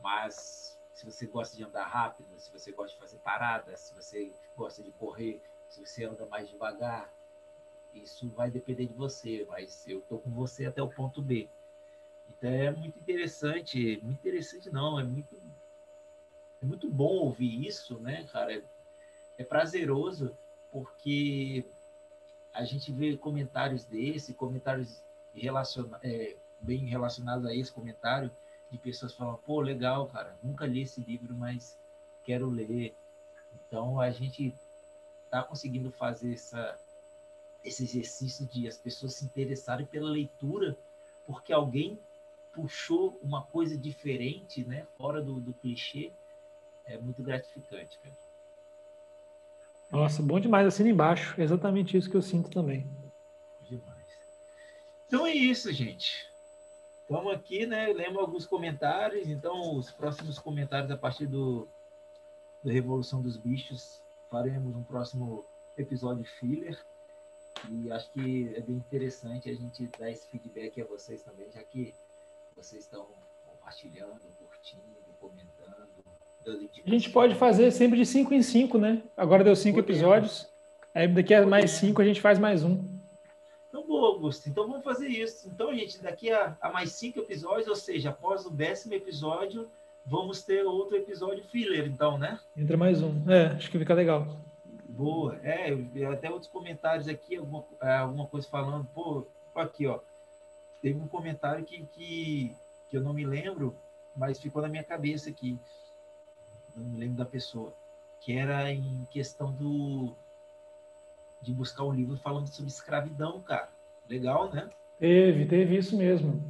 Mas 0.00 0.80
se 0.94 1.04
você 1.04 1.26
gosta 1.26 1.56
de 1.56 1.64
andar 1.64 1.84
rápido, 1.84 2.28
se 2.38 2.50
você 2.50 2.72
gosta 2.72 2.94
de 2.94 3.00
fazer 3.00 3.18
paradas, 3.18 3.80
se 3.80 3.94
você 3.94 4.32
gosta 4.56 4.82
de 4.82 4.92
correr, 4.92 5.42
se 5.68 5.84
você 5.84 6.04
anda 6.04 6.24
mais 6.26 6.48
devagar, 6.48 7.12
isso 7.92 8.28
vai 8.30 8.50
depender 8.50 8.86
de 8.86 8.94
você, 8.94 9.44
mas 9.48 9.86
eu 9.86 10.00
tô 10.02 10.18
com 10.18 10.30
você 10.30 10.66
até 10.66 10.82
o 10.82 10.88
ponto 10.88 11.20
B. 11.20 11.48
Então 12.28 12.50
é 12.50 12.70
muito 12.70 12.98
interessante, 12.98 14.00
muito 14.02 14.18
interessante 14.18 14.70
não, 14.70 14.98
é 14.98 15.04
muito 15.04 15.36
é 16.60 16.64
muito 16.64 16.88
bom 16.88 17.16
ouvir 17.16 17.66
isso, 17.66 17.98
né, 17.98 18.24
cara? 18.32 18.54
É, 18.54 18.62
é 19.38 19.44
prazeroso 19.44 20.36
porque 20.70 21.64
a 22.54 22.64
gente 22.64 22.92
vê 22.92 23.16
comentários 23.16 23.84
desse, 23.84 24.32
comentários 24.34 25.02
relaciona, 25.34 25.98
é, 26.02 26.36
bem 26.60 26.86
relacionados 26.86 27.46
a 27.46 27.54
esse 27.54 27.72
comentário, 27.72 28.30
de 28.70 28.78
pessoas 28.78 29.12
falando, 29.12 29.38
pô, 29.38 29.60
legal, 29.60 30.06
cara, 30.06 30.36
nunca 30.42 30.66
li 30.66 30.82
esse 30.82 31.00
livro, 31.00 31.34
mas 31.34 31.78
quero 32.24 32.48
ler. 32.48 32.94
Então 33.54 34.00
a 34.00 34.10
gente 34.10 34.54
está 35.24 35.42
conseguindo 35.42 35.90
fazer 35.90 36.32
essa, 36.34 36.78
esse 37.64 37.84
exercício 37.84 38.46
de 38.46 38.68
as 38.68 38.78
pessoas 38.78 39.14
se 39.14 39.24
interessarem 39.24 39.84
pela 39.84 40.08
leitura, 40.08 40.76
porque 41.26 41.52
alguém 41.52 41.98
puxou 42.52 43.18
uma 43.22 43.42
coisa 43.42 43.76
diferente, 43.76 44.64
né, 44.64 44.86
fora 44.96 45.22
do, 45.22 45.40
do 45.40 45.52
clichê, 45.54 46.12
é 46.84 46.98
muito 46.98 47.22
gratificante, 47.22 47.98
cara. 47.98 48.16
Nossa, 49.90 50.22
bom 50.22 50.40
demais, 50.40 50.66
assina 50.66 50.88
embaixo. 50.88 51.38
É 51.38 51.44
exatamente 51.44 51.96
isso 51.96 52.10
que 52.10 52.16
eu 52.16 52.22
sinto 52.22 52.50
também. 52.50 52.88
Demais. 53.68 54.06
Então 55.06 55.26
é 55.26 55.34
isso, 55.34 55.70
gente. 55.70 56.26
Vamos 57.08 57.34
aqui, 57.34 57.66
né? 57.66 57.92
Lembro 57.92 58.20
alguns 58.20 58.46
comentários. 58.46 59.28
Então, 59.28 59.76
os 59.76 59.90
próximos 59.90 60.38
comentários 60.38 60.90
a 60.90 60.96
partir 60.96 61.26
do, 61.26 61.68
do 62.64 62.70
Revolução 62.70 63.20
dos 63.20 63.36
Bichos, 63.36 64.02
faremos 64.30 64.74
um 64.74 64.82
próximo 64.82 65.44
episódio 65.76 66.24
filler. 66.24 66.82
E 67.70 67.92
acho 67.92 68.10
que 68.12 68.54
é 68.56 68.60
bem 68.62 68.76
interessante 68.76 69.50
a 69.50 69.54
gente 69.54 69.86
dar 69.98 70.10
esse 70.10 70.26
feedback 70.28 70.80
a 70.80 70.86
vocês 70.86 71.22
também, 71.22 71.50
já 71.52 71.62
que 71.62 71.94
vocês 72.56 72.84
estão 72.84 73.06
compartilhando, 73.46 74.20
curtindo, 74.38 74.82
comentando. 75.20 75.88
A 76.84 76.90
gente 76.90 77.10
pode 77.10 77.34
fazer 77.34 77.70
sempre 77.70 77.98
de 77.98 78.06
5 78.06 78.34
em 78.34 78.42
5, 78.42 78.78
né? 78.78 79.02
Agora 79.16 79.44
deu 79.44 79.54
5 79.54 79.78
episódios. 79.78 80.48
Aí 80.94 81.06
daqui 81.08 81.34
a 81.34 81.46
mais 81.46 81.70
5 81.72 82.02
a 82.02 82.04
gente 82.04 82.20
faz 82.20 82.38
mais 82.38 82.64
um. 82.64 82.84
Então, 83.72 83.86
boa, 83.86 84.08
Augusto. 84.08 84.50
Então 84.50 84.68
vamos 84.68 84.84
fazer 84.84 85.08
isso. 85.08 85.48
Então, 85.48 85.74
gente, 85.74 86.02
daqui 86.02 86.30
a, 86.30 86.54
a 86.60 86.70
mais 86.70 86.92
cinco 86.92 87.20
episódios, 87.20 87.66
ou 87.68 87.74
seja, 87.74 88.10
após 88.10 88.44
o 88.44 88.50
décimo 88.50 88.92
episódio, 88.92 89.66
vamos 90.04 90.42
ter 90.42 90.62
outro 90.66 90.94
episódio 90.94 91.42
filler, 91.44 91.86
então, 91.86 92.18
né? 92.18 92.38
Entra 92.54 92.76
mais 92.76 93.02
um. 93.02 93.30
É, 93.30 93.46
acho 93.46 93.70
que 93.70 93.78
fica 93.78 93.94
legal. 93.94 94.26
Boa. 94.86 95.40
É, 95.42 95.72
até 96.12 96.30
outros 96.30 96.50
comentários 96.50 97.08
aqui, 97.08 97.36
alguma, 97.36 97.64
é, 97.80 97.96
alguma 97.96 98.26
coisa 98.26 98.46
falando, 98.46 98.86
pô, 98.94 99.26
aqui, 99.54 99.86
ó. 99.86 100.00
Teve 100.82 100.98
um 100.98 101.06
comentário 101.06 101.64
que, 101.64 101.86
que, 101.92 102.54
que 102.90 102.96
eu 102.96 103.00
não 103.00 103.14
me 103.14 103.24
lembro, 103.24 103.74
mas 104.16 104.40
ficou 104.40 104.60
na 104.60 104.68
minha 104.68 104.82
cabeça 104.82 105.30
aqui. 105.30 105.56
Não 106.76 106.84
me 106.84 106.98
lembro 106.98 107.16
da 107.16 107.24
pessoa. 107.24 107.72
Que 108.20 108.36
era 108.36 108.70
em 108.70 109.06
questão 109.10 109.52
do 109.52 110.14
de 111.40 111.52
buscar 111.52 111.84
um 111.84 111.92
livro 111.92 112.16
falando 112.16 112.46
sobre 112.48 112.70
escravidão, 112.70 113.40
cara. 113.40 113.68
Legal, 114.08 114.50
né? 114.52 114.68
Teve, 114.98 115.46
teve 115.46 115.76
isso 115.76 115.96
mesmo. 115.96 116.42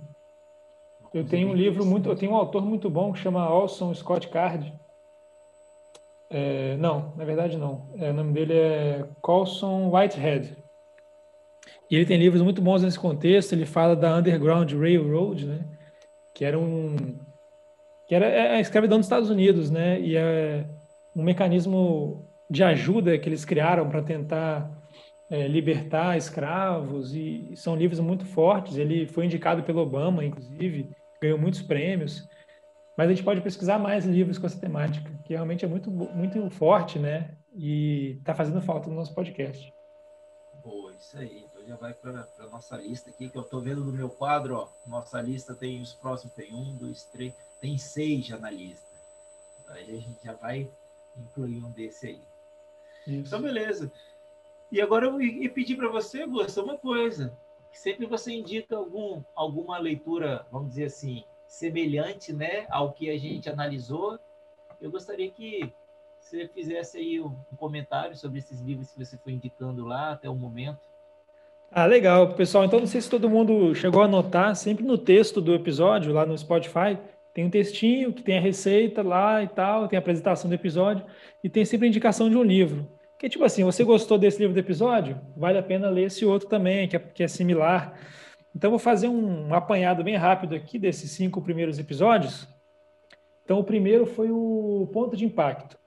Eu 1.13 1.27
tenho 1.27 1.49
um 1.49 1.55
livro 1.55 1.85
muito, 1.85 2.09
eu 2.09 2.17
tenho 2.17 2.33
um 2.33 2.37
autor 2.37 2.65
muito 2.65 2.89
bom 2.89 3.13
que 3.13 3.19
chama 3.19 3.49
Olson 3.49 3.95
Scott 3.95 4.29
Card. 4.29 4.73
É, 6.29 6.77
não, 6.79 7.13
na 7.17 7.25
verdade 7.25 7.59
não. 7.59 7.87
É, 7.99 8.11
o 8.11 8.15
nome 8.15 8.33
dele 8.33 8.55
é 8.55 9.09
Colson 9.21 9.91
Whitehead. 9.91 10.57
E 11.93 11.97
ele 11.97 12.07
tem 12.07 12.17
livros 12.17 12.41
muito 12.41 12.63
bons 12.63 12.83
nesse 12.83 12.99
contexto. 12.99 13.53
Ele 13.53 13.67
fala 13.67 13.95
da 13.95 14.17
Underground 14.17 14.73
Railroad, 14.73 15.45
né? 15.45 15.63
Que 16.35 16.43
era 16.43 16.59
um, 16.59 16.97
que 18.09 18.15
era 18.15 18.25
é 18.25 18.57
a 18.57 18.61
escravidão 18.61 18.97
dos 18.97 19.05
Estados 19.05 19.29
Unidos, 19.29 19.71
né? 19.71 20.01
E 20.01 20.17
é 20.17 20.67
um 21.15 21.23
mecanismo 21.23 22.27
de 22.49 22.65
ajuda 22.65 23.19
que 23.19 23.29
eles 23.29 23.45
criaram 23.45 23.91
para 23.91 24.01
tentar 24.01 24.71
é, 25.29 25.47
libertar 25.47 26.17
escravos 26.17 27.15
e 27.15 27.53
são 27.57 27.77
livros 27.77 28.01
muito 28.01 28.25
fortes. 28.25 28.79
Ele 28.79 29.07
foi 29.07 29.27
indicado 29.27 29.63
pelo 29.63 29.83
Obama, 29.83 30.25
inclusive, 30.25 30.89
ganhou 31.21 31.39
muitos 31.39 31.61
prêmios. 31.61 32.27
Mas 32.97 33.09
a 33.09 33.11
gente 33.11 33.23
pode 33.23 33.43
pesquisar 33.43 33.79
mais 33.79 34.07
livros 34.07 34.39
com 34.39 34.47
essa 34.47 34.59
temática, 34.59 35.11
que 35.27 35.35
realmente 35.35 35.63
é 35.63 35.69
muito, 35.69 35.91
muito 35.91 36.49
forte, 36.49 36.99
né? 36.99 37.33
E 37.55 38.17
está 38.19 38.35
fazendo 38.35 38.63
falta 38.63 38.89
no 38.89 38.97
nosso 38.97 39.15
podcast. 39.15 39.71
Boa, 40.65 40.91
isso 40.93 41.19
aí. 41.19 41.52
Já 41.67 41.77
vai 41.77 41.95
para 41.95 42.27
a 42.39 42.47
nossa 42.49 42.77
lista 42.77 43.11
aqui, 43.11 43.29
que 43.29 43.37
eu 43.37 43.43
estou 43.43 43.61
vendo 43.61 43.85
no 43.85 43.93
meu 43.93 44.11
quadro, 44.11 44.57
ó. 44.57 44.69
Nossa 44.87 45.21
lista 45.21 45.55
tem 45.55 45.81
os 45.81 45.93
próximos, 45.95 46.35
tem 46.35 46.53
um, 46.53 46.77
dois, 46.77 47.05
três, 47.05 47.35
tem 47.61 47.79
seis 47.79 48.27
já 48.27 48.39
na 48.39 48.51
lista. 48.51 48.87
Aí 49.69 49.97
a 49.97 50.01
gente 50.01 50.25
já 50.25 50.35
vai 50.35 50.71
incluir 51.17 51.65
um 51.65 51.71
desse 51.71 52.09
aí. 52.09 52.23
Isso. 53.07 53.29
Então, 53.29 53.41
beleza. 53.41 53.91
E 54.71 54.81
agora 54.81 55.07
eu 55.07 55.21
ia 55.21 55.51
pedir 55.51 55.77
para 55.77 55.89
você, 55.89 56.27
Gusta, 56.27 56.63
uma 56.63 56.79
coisa. 56.79 57.37
Sempre 57.73 58.07
você 58.07 58.33
indica 58.33 58.77
algum, 58.77 59.23
alguma 59.35 59.79
leitura, 59.79 60.47
vamos 60.51 60.71
dizer 60.71 60.87
assim, 60.87 61.25
semelhante 61.47 62.33
né, 62.33 62.67
ao 62.71 62.93
que 62.93 63.11
a 63.11 63.19
gente 63.19 63.49
analisou. 63.49 64.19
Eu 64.81 64.91
gostaria 64.91 65.31
que 65.31 65.73
você 66.19 66.49
fizesse 66.49 66.99
aí 66.99 67.21
um 67.21 67.35
comentário 67.57 68.17
sobre 68.17 68.39
esses 68.39 68.61
livros 68.61 68.91
que 68.91 69.05
você 69.05 69.17
foi 69.19 69.33
indicando 69.33 69.85
lá 69.85 70.13
até 70.13 70.29
o 70.29 70.35
momento. 70.35 70.92
Ah, 71.75 71.87
legal, 71.87 72.35
pessoal. 72.35 72.67
Então, 72.67 72.79
não 72.79 72.87
sei 72.87 73.01
se 73.01 73.09
todo 73.09 73.31
mundo 73.31 73.75
chegou 73.75 74.03
a 74.03 74.05
anotar, 74.05 74.55
sempre 74.55 74.85
no 74.85 74.99
texto 74.99 75.41
do 75.41 75.55
episódio, 75.55 76.13
lá 76.13 76.27
no 76.27 76.37
Spotify, 76.37 76.99
tem 77.33 77.47
um 77.47 77.51
textinho 77.51 78.13
que 78.13 78.23
tem 78.23 78.37
a 78.37 78.41
receita 78.43 79.03
lá 79.03 79.43
e 79.43 79.49
tal, 79.49 79.89
tem 79.89 79.97
a 79.97 80.01
apresentação 80.01 80.51
do 80.51 80.55
episódio, 80.55 81.03
e 81.43 81.49
tem 81.49 81.65
sempre 81.65 81.87
a 81.87 81.89
indicação 81.89 82.29
de 82.29 82.37
um 82.37 82.43
livro. 82.43 82.87
Que 83.19 83.27
tipo 83.27 83.43
assim, 83.43 83.65
você 83.65 83.83
gostou 83.85 84.19
desse 84.19 84.39
livro 84.39 84.53
do 84.53 84.61
episódio? 84.61 85.19
Vale 85.35 85.57
a 85.57 85.63
pena 85.63 85.89
ler 85.89 86.09
esse 86.09 86.27
outro 86.27 86.47
também, 86.47 86.87
que 86.87 86.97
é, 86.97 86.99
que 86.99 87.23
é 87.23 87.29
similar. 87.29 87.95
Então, 88.55 88.69
vou 88.69 88.79
fazer 88.79 89.09
um 89.09 89.55
apanhado 89.55 90.05
bem 90.05 90.17
rápido 90.17 90.55
aqui 90.55 90.79
desses 90.79 91.13
cinco 91.13 91.41
primeiros 91.41 91.79
episódios. 91.79 92.47
Então, 93.45 93.59
o 93.59 93.65
primeiro 93.65 94.05
foi 94.05 94.31
o 94.31 94.91
Ponto 94.93 95.17
de 95.17 95.25
Impacto. 95.25 95.79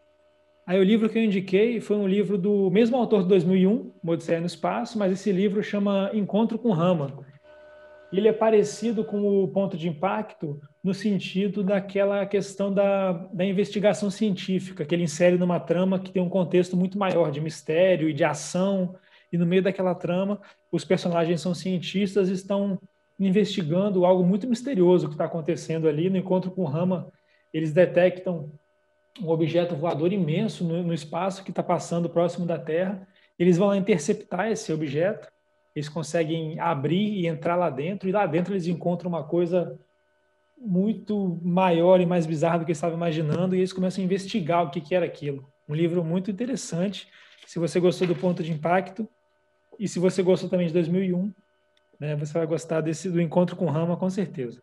Aí, 0.67 0.79
o 0.79 0.83
livro 0.83 1.07
que 1.07 1.19
eu 1.19 1.23
indiquei 1.23 1.79
foi 1.79 1.95
um 1.95 2.07
livro 2.07 2.39
do 2.39 2.71
mesmo 2.71 2.97
autor 2.97 3.21
de 3.21 3.29
2001, 3.29 3.91
Odisseia 4.03 4.39
no 4.39 4.47
Espaço, 4.47 4.97
mas 4.97 5.11
esse 5.11 5.31
livro 5.31 5.61
chama 5.61 6.09
Encontro 6.11 6.57
com 6.57 6.71
Rama. 6.71 7.23
Ele 8.11 8.27
é 8.27 8.33
parecido 8.33 9.03
com 9.03 9.43
o 9.43 9.47
Ponto 9.47 9.77
de 9.77 9.87
Impacto 9.87 10.59
no 10.83 10.91
sentido 10.91 11.63
daquela 11.63 12.25
questão 12.25 12.73
da, 12.73 13.11
da 13.11 13.45
investigação 13.45 14.09
científica, 14.09 14.83
que 14.83 14.95
ele 14.95 15.03
insere 15.03 15.37
numa 15.37 15.59
trama 15.59 15.99
que 15.99 16.11
tem 16.11 16.21
um 16.21 16.29
contexto 16.29 16.75
muito 16.75 16.97
maior 16.97 17.29
de 17.29 17.39
mistério 17.39 18.09
e 18.09 18.13
de 18.13 18.23
ação, 18.23 18.95
e 19.31 19.37
no 19.37 19.45
meio 19.45 19.61
daquela 19.61 19.93
trama, 19.93 20.41
os 20.71 20.83
personagens 20.83 21.41
são 21.41 21.53
cientistas 21.53 22.27
e 22.29 22.33
estão 22.33 22.79
investigando 23.19 24.03
algo 24.03 24.23
muito 24.23 24.47
misterioso 24.47 25.07
que 25.07 25.13
está 25.13 25.25
acontecendo 25.25 25.87
ali. 25.87 26.09
No 26.09 26.17
encontro 26.17 26.49
com 26.49 26.63
Rama, 26.63 27.11
eles 27.53 27.71
detectam 27.71 28.51
um 29.21 29.29
objeto 29.29 29.75
voador 29.75 30.11
imenso 30.11 30.63
no, 30.63 30.83
no 30.83 30.93
espaço 30.93 31.43
que 31.43 31.49
está 31.49 31.63
passando 31.63 32.09
próximo 32.09 32.45
da 32.45 32.57
Terra. 32.57 33.07
Eles 33.37 33.57
vão 33.57 33.67
lá 33.67 33.77
interceptar 33.77 34.51
esse 34.51 34.71
objeto, 34.71 35.31
eles 35.75 35.89
conseguem 35.89 36.59
abrir 36.59 37.19
e 37.19 37.27
entrar 37.27 37.55
lá 37.55 37.69
dentro, 37.69 38.07
e 38.07 38.11
lá 38.11 38.25
dentro 38.25 38.53
eles 38.53 38.67
encontram 38.67 39.09
uma 39.09 39.23
coisa 39.23 39.79
muito 40.57 41.39
maior 41.43 41.99
e 41.99 42.05
mais 42.05 42.25
bizarro 42.25 42.59
do 42.59 42.65
que 42.65 42.71
eu 42.71 42.73
estava 42.73 42.95
imaginando, 42.95 43.55
e 43.55 43.59
eles 43.59 43.73
começam 43.73 44.01
a 44.01 44.05
investigar 44.05 44.63
o 44.63 44.69
que, 44.69 44.79
que 44.79 44.95
era 44.95 45.05
aquilo. 45.05 45.47
Um 45.67 45.75
livro 45.75 46.03
muito 46.03 46.31
interessante. 46.31 47.09
Se 47.45 47.59
você 47.59 47.79
gostou 47.79 48.07
do 48.07 48.15
Ponto 48.15 48.41
de 48.41 48.51
Impacto, 48.51 49.07
e 49.77 49.87
se 49.87 49.99
você 49.99 50.23
gostou 50.23 50.49
também 50.49 50.67
de 50.67 50.73
2001, 50.73 51.33
né, 51.99 52.15
você 52.15 52.33
vai 52.33 52.47
gostar 52.47 52.81
desse 52.81 53.09
do 53.09 53.21
Encontro 53.21 53.55
com 53.55 53.65
Rama, 53.65 53.97
com 53.97 54.09
certeza. 54.09 54.61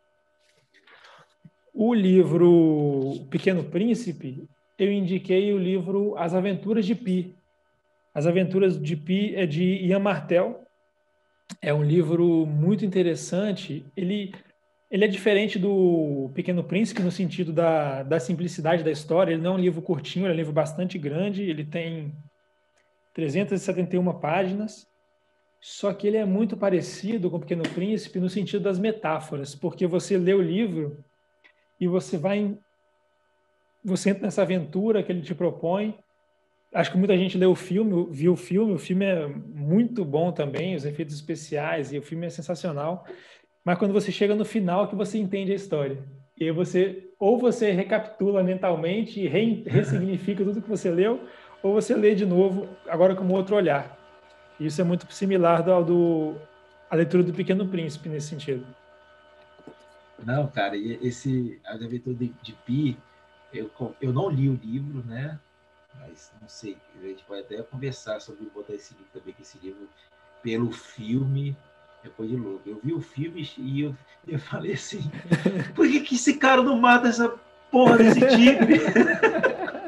O 1.74 1.94
livro 1.94 3.26
Pequeno 3.30 3.64
Príncipe, 3.64 4.46
eu 4.78 4.92
indiquei 4.92 5.52
o 5.54 5.58
livro 5.58 6.16
As 6.18 6.34
Aventuras 6.34 6.84
de 6.84 6.94
Pi. 6.94 7.34
As 8.14 8.26
Aventuras 8.26 8.78
de 8.78 8.94
Pi 8.94 9.34
é 9.34 9.46
de 9.46 9.62
Ian 9.86 10.00
Martel. 10.00 10.64
É 11.62 11.72
um 11.72 11.82
livro 11.82 12.44
muito 12.44 12.84
interessante. 12.84 13.84
Ele 13.96 14.32
ele 14.90 15.06
é 15.06 15.08
diferente 15.08 15.58
do 15.58 16.30
Pequeno 16.34 16.62
Príncipe 16.62 17.02
no 17.02 17.10
sentido 17.10 17.50
da, 17.50 18.02
da 18.02 18.20
simplicidade 18.20 18.84
da 18.84 18.90
história. 18.90 19.32
Ele 19.32 19.40
não 19.40 19.52
é 19.52 19.54
um 19.54 19.60
livro 19.60 19.80
curtinho, 19.80 20.26
ele 20.26 20.32
é 20.32 20.34
um 20.34 20.36
livro 20.36 20.52
bastante 20.52 20.98
grande. 20.98 21.42
Ele 21.42 21.64
tem 21.64 22.12
371 23.14 24.12
páginas. 24.20 24.86
Só 25.58 25.94
que 25.94 26.06
ele 26.06 26.18
é 26.18 26.26
muito 26.26 26.58
parecido 26.58 27.30
com 27.30 27.38
o 27.38 27.40
Pequeno 27.40 27.62
Príncipe 27.62 28.20
no 28.20 28.28
sentido 28.28 28.64
das 28.64 28.78
metáforas, 28.78 29.54
porque 29.54 29.86
você 29.86 30.18
lê 30.18 30.34
o 30.34 30.42
livro 30.42 31.02
e 31.82 31.88
você 31.88 32.16
vai 32.16 32.56
você 33.84 34.10
entra 34.10 34.22
nessa 34.22 34.42
aventura 34.42 35.02
que 35.02 35.10
ele 35.10 35.22
te 35.22 35.34
propõe. 35.34 35.98
Acho 36.72 36.92
que 36.92 36.96
muita 36.96 37.16
gente 37.18 37.36
leu 37.36 37.50
o 37.50 37.56
filme, 37.56 38.06
viu 38.10 38.32
o 38.32 38.36
filme, 38.36 38.72
o 38.72 38.78
filme 38.78 39.04
é 39.04 39.26
muito 39.26 40.04
bom 40.04 40.30
também, 40.32 40.76
os 40.76 40.84
efeitos 40.84 41.14
especiais 41.14 41.92
e 41.92 41.98
o 41.98 42.02
filme 42.02 42.26
é 42.26 42.30
sensacional 42.30 43.04
mas 43.64 43.78
quando 43.78 43.92
você 43.92 44.10
chega 44.10 44.34
no 44.34 44.44
final 44.44 44.88
que 44.88 44.96
você 44.96 45.18
entende 45.18 45.52
a 45.52 45.54
história. 45.54 45.98
E 46.38 46.44
aí 46.44 46.50
você, 46.50 47.10
ou 47.18 47.38
você 47.38 47.70
recapitula 47.70 48.42
mentalmente 48.42 49.20
e 49.20 49.28
re, 49.28 49.62
ressignifica 49.68 50.44
tudo 50.44 50.62
que 50.62 50.68
você 50.68 50.90
leu, 50.90 51.20
ou 51.62 51.72
você 51.72 51.94
lê 51.94 52.14
de 52.14 52.26
novo, 52.26 52.68
agora 52.88 53.14
com 53.14 53.24
um 53.24 53.32
outro 53.32 53.54
olhar. 53.54 53.98
Isso 54.58 54.80
é 54.80 54.84
muito 54.84 55.10
similar 55.12 55.68
ao 55.68 55.84
do 55.84 56.36
a 56.90 56.96
leitura 56.96 57.22
do 57.22 57.32
Pequeno 57.32 57.66
Príncipe 57.68 58.08
nesse 58.08 58.28
sentido. 58.28 58.66
Não, 60.24 60.46
cara, 60.48 60.76
esse 60.76 61.60
As 61.64 61.82
Aventuras 61.82 62.18
de, 62.18 62.34
de 62.42 62.52
Pi, 62.64 62.96
eu, 63.52 63.70
eu 64.00 64.12
não 64.12 64.30
li 64.30 64.48
o 64.48 64.58
livro, 64.62 65.04
né? 65.04 65.38
Mas 66.00 66.32
não 66.40 66.48
sei, 66.48 66.76
a 66.98 67.06
gente 67.06 67.22
pode 67.24 67.42
até 67.42 67.62
conversar 67.62 68.20
sobre 68.20 68.46
botar 68.46 68.74
esse 68.74 68.94
livro 68.94 69.08
também, 69.12 69.34
que 69.34 69.42
esse 69.42 69.58
livro, 69.58 69.88
pelo 70.42 70.72
filme, 70.72 71.56
é 72.04 72.08
coisa 72.08 72.34
de 72.34 72.40
louco. 72.40 72.68
Eu 72.68 72.80
vi 72.82 72.92
o 72.92 73.00
filme 73.00 73.48
e 73.58 73.82
eu, 73.82 73.96
eu 74.26 74.38
falei 74.38 74.72
assim, 74.72 75.02
por 75.74 75.86
que, 75.86 76.00
que 76.00 76.14
esse 76.14 76.34
cara 76.34 76.62
não 76.62 76.80
mata 76.80 77.08
essa 77.08 77.28
porra 77.70 77.98
desse 77.98 78.20
tigre? 78.20 78.80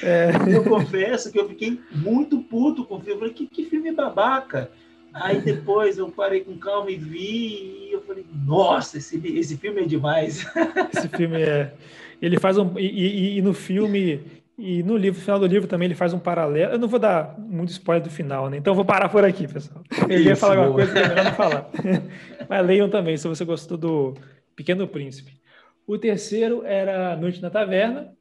É. 0.00 0.30
Eu 0.48 0.62
confesso 0.62 1.32
que 1.32 1.38
eu 1.38 1.48
fiquei 1.48 1.80
muito 1.90 2.40
puto 2.44 2.84
com 2.84 2.96
o 2.96 3.00
filme. 3.00 3.14
Eu 3.14 3.18
falei, 3.18 3.34
que, 3.34 3.48
que 3.48 3.64
filme 3.64 3.92
babaca. 3.92 4.70
Aí 5.12 5.40
depois 5.40 5.98
eu 5.98 6.10
parei 6.10 6.40
com 6.40 6.56
calma 6.58 6.90
e 6.90 6.96
vi, 6.96 7.88
e 7.88 7.92
eu 7.92 8.02
falei, 8.02 8.24
nossa, 8.44 8.98
esse, 8.98 9.16
esse 9.26 9.56
filme 9.56 9.82
é 9.82 9.84
demais. 9.84 10.46
Esse 10.94 11.08
filme 11.08 11.42
é. 11.42 11.72
Ele 12.20 12.38
faz 12.38 12.58
um. 12.58 12.78
E, 12.78 12.86
e, 12.86 13.38
e, 13.38 13.42
no 13.42 13.54
filme, 13.54 14.20
e 14.58 14.82
no 14.82 14.96
livro, 14.96 15.18
no 15.18 15.24
final 15.24 15.38
do 15.38 15.46
livro 15.46 15.68
também, 15.68 15.86
ele 15.86 15.94
faz 15.94 16.12
um 16.12 16.18
paralelo. 16.18 16.72
Eu 16.72 16.78
não 16.78 16.88
vou 16.88 16.98
dar 16.98 17.38
muito 17.38 17.70
spoiler 17.70 18.02
do 18.02 18.10
final, 18.10 18.50
né? 18.50 18.56
Então 18.56 18.72
eu 18.72 18.76
vou 18.76 18.84
parar 18.84 19.08
por 19.08 19.24
aqui, 19.24 19.46
pessoal. 19.46 19.82
Eu 20.08 20.20
ia 20.20 20.36
falar 20.36 20.58
alguma 20.58 20.74
coisa 20.74 20.92
que 20.92 20.98
é 20.98 21.08
melhor 21.08 21.24
não 21.24 21.32
falar. 21.32 21.70
Mas 22.48 22.66
leiam 22.66 22.88
também, 22.88 23.16
se 23.16 23.28
você 23.28 23.44
gostou 23.44 23.76
do 23.76 24.14
Pequeno 24.56 24.86
Príncipe. 24.88 25.38
O 25.86 25.96
terceiro 25.96 26.64
era 26.64 27.16
Noite 27.16 27.40
na 27.40 27.50
Taverna. 27.50 28.12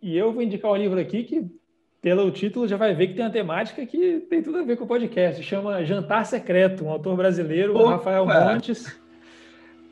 E 0.00 0.16
eu 0.16 0.32
vou 0.32 0.42
indicar 0.42 0.70
um 0.70 0.76
livro 0.76 0.98
aqui 0.98 1.22
que 1.22 1.46
pelo 2.02 2.28
título 2.32 2.66
já 2.66 2.76
vai 2.76 2.92
ver 2.96 3.06
que 3.06 3.14
tem 3.14 3.24
uma 3.24 3.30
temática 3.30 3.86
que 3.86 4.18
tem 4.28 4.42
tudo 4.42 4.58
a 4.58 4.64
ver 4.64 4.76
com 4.76 4.84
o 4.84 4.88
podcast. 4.88 5.40
Chama 5.44 5.84
Jantar 5.84 6.26
Secreto, 6.26 6.84
um 6.84 6.90
autor 6.90 7.16
brasileiro, 7.16 7.76
Opa! 7.76 7.92
Rafael 7.92 8.26
Montes. 8.26 9.00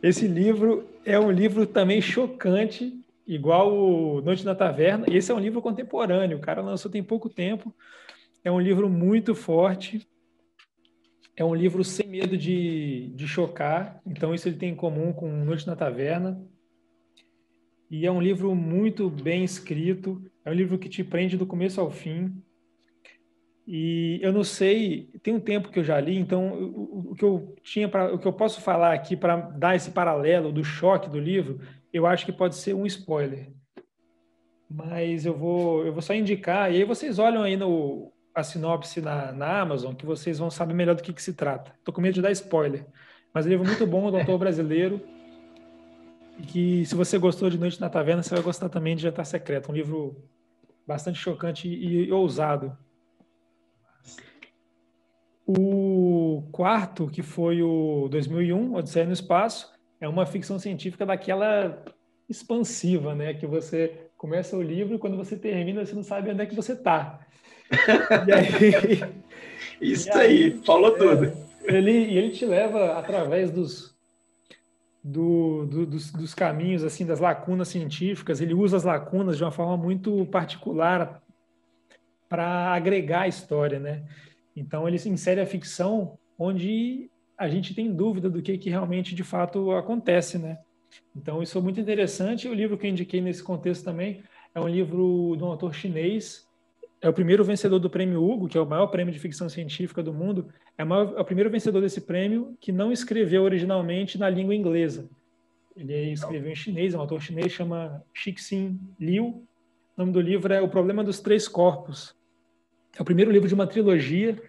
Esse 0.03 0.27
livro 0.27 0.89
é 1.05 1.19
um 1.21 1.31
livro 1.31 1.67
também 1.67 2.01
chocante, 2.01 3.01
igual 3.25 3.73
o 3.73 4.21
Noite 4.23 4.45
na 4.45 4.57
Taverna. 4.57 5.07
Esse 5.09 5.31
é 5.31 5.35
um 5.35 5.39
livro 5.39 5.63
contemporâneo, 5.63 6.39
o 6.39 6.41
cara 6.41 6.61
lançou 6.61 6.91
tem 6.91 7.03
pouco 7.03 7.29
tempo. 7.29 7.73
É 8.43 8.51
um 8.51 8.61
livro 8.61 8.89
muito 8.89 9.33
forte. 9.33 10.05
É 11.37 11.45
um 11.45 11.55
livro 11.55 11.85
sem 11.85 12.09
medo 12.09 12.37
de, 12.37 13.13
de 13.15 13.29
chocar. 13.29 14.01
Então, 14.05 14.35
isso 14.35 14.49
ele 14.49 14.57
tem 14.57 14.71
em 14.71 14.75
comum 14.75 15.13
com 15.13 15.29
Noite 15.45 15.67
na 15.67 15.77
Taverna. 15.77 16.43
E 17.89 18.05
é 18.05 18.11
um 18.11 18.21
livro 18.21 18.55
muito 18.55 19.09
bem 19.09 19.45
escrito, 19.45 20.23
é 20.45 20.51
um 20.51 20.55
livro 20.55 20.79
que 20.79 20.89
te 20.89 21.05
prende 21.05 21.37
do 21.37 21.47
começo 21.47 21.81
ao 21.81 21.91
fim. 21.91 22.33
E 23.67 24.19
eu 24.23 24.33
não 24.33 24.43
sei, 24.43 25.11
tem 25.23 25.35
um 25.35 25.41
tempo 25.41 25.71
que 25.71 25.79
eu 25.79 25.85
já 25.85 26.01
li, 26.01 26.17
então 26.19 26.53
o, 26.53 27.13
o 27.13 27.15
que 27.15 27.25
eu 27.25 27.55
tinha 27.63 27.89
para, 27.89 28.13
o 28.13 28.19
que 28.19 28.27
eu 28.27 28.33
posso 28.33 28.61
falar 28.61 28.93
aqui 28.93 29.17
para 29.17 29.37
dar 29.37 29.77
esse 29.77 29.93
paralelo 29.93 30.51
do 30.51 30.65
choque 30.65 31.09
do 31.09 31.21
livro, 31.21 31.61
eu 31.93 32.07
acho 32.07 32.27
que 32.27 32.33
pode 32.33 32.57
ser 32.57 32.75
um 32.75 32.87
spoiler. 32.87 33.49
Mas 34.69 35.25
eu 35.25 35.37
vou, 35.37 35.85
eu 35.85 35.93
vou 35.93 36.03
só 36.03 36.15
indicar, 36.15 36.73
e 36.73 36.77
aí 36.79 36.85
vocês 36.85 37.19
olham 37.19 37.43
aí 37.43 37.57
no 37.57 38.13
a 38.35 38.43
sinopse 38.43 39.01
na, 39.01 39.33
na 39.33 39.61
Amazon, 39.61 39.95
que 39.95 40.07
vocês 40.07 40.39
vão 40.39 40.51
saber 40.51 40.75
melhor 40.75 40.95
do 40.95 41.03
que, 41.03 41.13
que 41.13 41.23
se 41.23 41.35
trata. 41.35 41.73
Estou 41.79 41.93
com 41.93 42.01
medo 42.01 42.15
de 42.15 42.23
dar 42.23 42.31
spoiler. 42.31 42.87
Mas 43.33 43.45
é 43.45 43.49
um 43.49 43.53
livro 43.53 43.67
muito 43.67 43.87
bom, 43.87 44.11
do 44.11 44.17
autor 44.17 44.39
brasileiro. 44.39 45.01
E 46.41 46.43
que 46.43 46.87
se 46.87 46.95
você 46.95 47.19
gostou 47.19 47.51
de 47.51 47.59
Noite 47.59 47.79
na 47.81 47.91
Taverna, 47.91 48.23
você 48.23 48.35
vai 48.35 48.43
gostar 48.43 48.71
também 48.71 48.97
de 48.97 49.03
Jantar 49.03 49.27
Secreto, 49.27 49.71
um 49.71 49.75
livro 49.75 50.17
bastante 50.87 51.19
chocante 51.19 51.69
e, 51.69 52.07
e 52.07 52.13
ousado. 52.13 52.77
O 55.47 56.43
quarto, 56.51 57.09
que 57.09 57.23
foi 57.23 57.63
o 57.63 58.09
2001, 58.11 58.75
Odisseia 58.75 59.05
no 59.05 59.13
Espaço, 59.13 59.71
é 60.01 60.09
uma 60.09 60.25
ficção 60.25 60.59
científica 60.59 61.05
daquela 61.05 61.85
expansiva, 62.27 63.15
né? 63.15 63.35
Que 63.35 63.47
você 63.47 64.07
começa 64.17 64.57
o 64.57 64.63
livro 64.63 64.95
e 64.95 64.99
quando 64.99 65.19
você 65.19 65.37
termina, 65.37 65.85
você 65.85 65.95
não 65.95 66.03
sabe 66.03 66.31
onde 66.31 66.43
é 66.43 66.47
que 66.47 66.55
você 66.55 66.73
está. 66.73 67.21
Isso 69.81 70.11
aí, 70.17 70.45
aí, 70.45 70.61
falou 70.65 70.95
é, 70.95 70.99
tudo. 70.99 71.33
Ele, 71.65 72.17
ele 72.17 72.31
te 72.31 72.47
leva 72.47 72.99
através 72.99 73.51
dos, 73.51 73.90
do, 75.03 75.67
do, 75.67 75.87
dos, 75.87 76.13
dos, 76.13 76.35
caminhos, 76.35 76.85
assim, 76.85 77.07
das 77.07 77.21
lacunas 77.21 77.69
científicas. 77.69 78.41
Ele 78.41 78.55
usa 78.55 78.77
as 78.77 78.85
lacunas 78.85 79.37
de 79.37 79.45
uma 79.45 79.51
forma 79.51 79.77
muito 79.77 80.27
particular 80.27 81.23
para 82.29 82.73
agregar 82.75 83.23
a 83.23 83.29
história, 83.29 83.79
né? 83.79 84.05
Então 84.55 84.87
ele 84.87 84.97
insere 84.97 85.41
a 85.41 85.47
ficção 85.47 86.19
onde 86.39 87.11
a 87.37 87.49
gente 87.49 87.75
tem 87.75 87.93
dúvida 87.93 88.29
do 88.29 88.43
que, 88.43 88.59
que 88.59 88.69
realmente 88.69 89.15
de 89.15 89.25
fato 89.25 89.73
acontece, 89.73 90.39
né? 90.39 90.59
Então 91.17 91.43
isso 91.43 91.57
é 91.57 91.61
muito 91.61 91.81
interessante. 91.81 92.49
O 92.49 92.55
livro 92.55 92.77
que 92.77 92.87
eu 92.87 92.91
indiquei 92.91 93.21
nesse 93.21 93.43
contexto 93.43 93.85
também 93.85 94.23
é 94.55 94.61
um 94.61 94.69
livro 94.69 95.35
de 95.37 95.43
um 95.43 95.47
autor 95.47 95.75
chinês 95.75 96.47
é 97.01 97.09
o 97.09 97.13
primeiro 97.13 97.43
vencedor 97.43 97.79
do 97.79 97.89
prêmio 97.89 98.23
Hugo, 98.23 98.47
que 98.47 98.59
é 98.59 98.61
o 98.61 98.67
maior 98.67 98.89
prêmio 98.89 99.13
de 99.13 99.19
ficção 99.19 99.49
científica 99.49 100.03
do 100.03 100.13
mundo. 100.13 100.49
É, 100.77 100.85
maior, 100.85 101.15
é 101.17 101.21
o 101.21 101.25
primeiro 101.25 101.49
vencedor 101.49 101.81
desse 101.81 102.03
prêmio 102.03 102.57
que 102.61 102.71
não 102.71 102.93
escreveu 102.93 103.43
originalmente 103.43 104.19
na 104.19 104.29
língua 104.29 104.55
inglesa. 104.55 105.09
Ele 105.75 106.13
escreveu 106.13 106.51
em 106.51 106.55
chinês, 106.55 106.93
é 106.93 106.99
um 106.99 107.01
autor 107.01 107.23
chinês, 107.23 107.53
chama 107.53 108.05
Cixin 108.15 108.79
Liu. 108.99 109.47
O 109.97 110.01
nome 110.01 110.13
do 110.13 110.21
livro 110.21 110.53
é 110.53 110.61
O 110.61 110.69
Problema 110.69 111.03
dos 111.03 111.21
Três 111.21 111.49
Corpos. 111.49 112.15
É 112.99 113.01
o 113.01 113.05
primeiro 113.05 113.31
livro 113.31 113.49
de 113.49 113.55
uma 113.55 113.67
trilogia, 113.67 114.41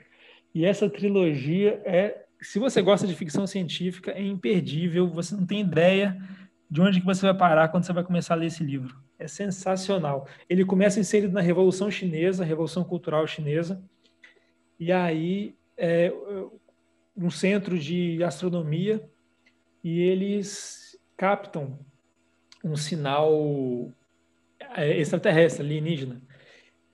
e 0.54 0.66
essa 0.66 0.90
trilogia 0.90 1.82
é, 1.86 2.26
se 2.42 2.60
você 2.60 2.82
gosta 2.82 3.08
de 3.08 3.16
ficção 3.16 3.48
científica, 3.48 4.12
é 4.12 4.22
imperdível, 4.22 5.08
você 5.08 5.36
não 5.36 5.46
tem 5.46 5.62
ideia 5.62 6.22
de 6.70 6.82
onde 6.82 7.00
que 7.00 7.06
você 7.06 7.22
vai 7.22 7.38
parar 7.38 7.70
quando 7.70 7.86
você 7.86 7.94
vai 7.94 8.04
começar 8.04 8.34
a 8.34 8.38
ler 8.38 8.48
esse 8.48 8.64
livro 8.64 8.98
é 9.22 9.28
sensacional. 9.28 10.28
Ele 10.50 10.66
começa 10.66 11.00
inserido 11.00 11.34
na 11.34 11.42
Revolução 11.42 11.90
Chinesa, 11.92 12.44
Revolução 12.44 12.84
Cultural 12.84 13.26
Chinesa, 13.28 13.82
e 14.80 14.92
aí 14.92 15.56
é 15.78 16.12
um 17.16 17.30
centro 17.30 17.78
de 17.78 18.24
astronomia, 18.24 19.08
e 19.84 20.00
eles 20.00 21.00
captam 21.16 21.80
um 22.64 22.76
sinal 22.76 23.92
é, 24.76 24.98
extraterrestre, 25.00 25.64
alienígena. 25.64 26.22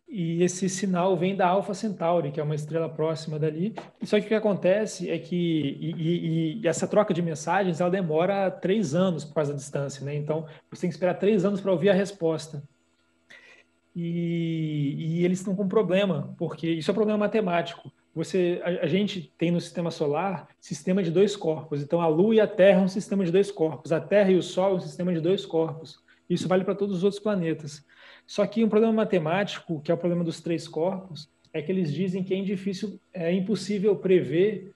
E 0.07 0.41
esse 0.41 0.69
sinal 0.69 1.17
vem 1.17 1.35
da 1.35 1.47
Alpha 1.47 1.73
Centauri, 1.73 2.31
que 2.31 2.39
é 2.39 2.43
uma 2.43 2.55
estrela 2.55 2.87
próxima 2.87 3.37
dali. 3.37 3.75
Só 4.03 4.17
que 4.19 4.25
o 4.25 4.29
que 4.29 4.33
acontece 4.33 5.09
é 5.09 5.19
que 5.19 5.35
e, 5.35 5.91
e, 5.91 6.61
e 6.61 6.67
essa 6.67 6.87
troca 6.87 7.13
de 7.13 7.21
mensagens 7.21 7.81
ela 7.81 7.89
demora 7.89 8.49
três 8.49 8.95
anos 8.95 9.25
por 9.25 9.35
causa 9.35 9.51
da 9.51 9.57
distância, 9.57 10.05
né? 10.05 10.15
Então 10.15 10.45
você 10.71 10.81
tem 10.81 10.89
que 10.89 10.95
esperar 10.95 11.15
três 11.15 11.43
anos 11.43 11.59
para 11.59 11.73
ouvir 11.73 11.89
a 11.89 11.93
resposta. 11.93 12.63
E, 13.93 14.95
e 14.97 15.25
eles 15.25 15.39
estão 15.39 15.55
com 15.55 15.63
um 15.63 15.67
problema, 15.67 16.33
porque 16.37 16.69
isso 16.69 16.89
é 16.89 16.93
um 16.93 16.95
problema 16.95 17.17
matemático. 17.17 17.91
Você, 18.15 18.61
a, 18.63 18.85
a, 18.85 18.87
gente 18.87 19.33
tem 19.37 19.51
no 19.51 19.59
sistema 19.59 19.91
solar 19.91 20.47
sistema 20.59 21.03
de 21.03 21.11
dois 21.11 21.35
corpos. 21.35 21.81
Então 21.81 21.99
a 21.99 22.07
Lua 22.07 22.35
e 22.35 22.39
a 22.39 22.47
Terra 22.47 22.79
é 22.79 22.83
um 22.83 22.87
sistema 22.87 23.25
de 23.25 23.31
dois 23.31 23.51
corpos. 23.51 23.91
A 23.91 23.99
Terra 23.99 24.31
e 24.31 24.35
o 24.35 24.41
Sol 24.41 24.71
é 24.71 24.75
um 24.75 24.79
sistema 24.79 25.13
de 25.13 25.19
dois 25.19 25.45
corpos. 25.45 25.99
Isso 26.29 26.47
vale 26.47 26.63
para 26.63 26.75
todos 26.75 26.97
os 26.97 27.03
outros 27.03 27.21
planetas. 27.21 27.85
Só 28.27 28.45
que 28.45 28.63
um 28.63 28.69
problema 28.69 28.93
matemático, 28.93 29.79
que 29.81 29.89
é 29.89 29.93
o 29.93 29.97
problema 29.97 30.23
dos 30.23 30.41
três 30.41 30.67
corpos, 30.67 31.29
é 31.53 31.61
que 31.61 31.71
eles 31.71 31.91
dizem 31.93 32.23
que 32.23 32.33
é 32.33 32.41
difícil, 32.41 32.99
é 33.13 33.31
impossível 33.31 33.95
prever 33.95 34.75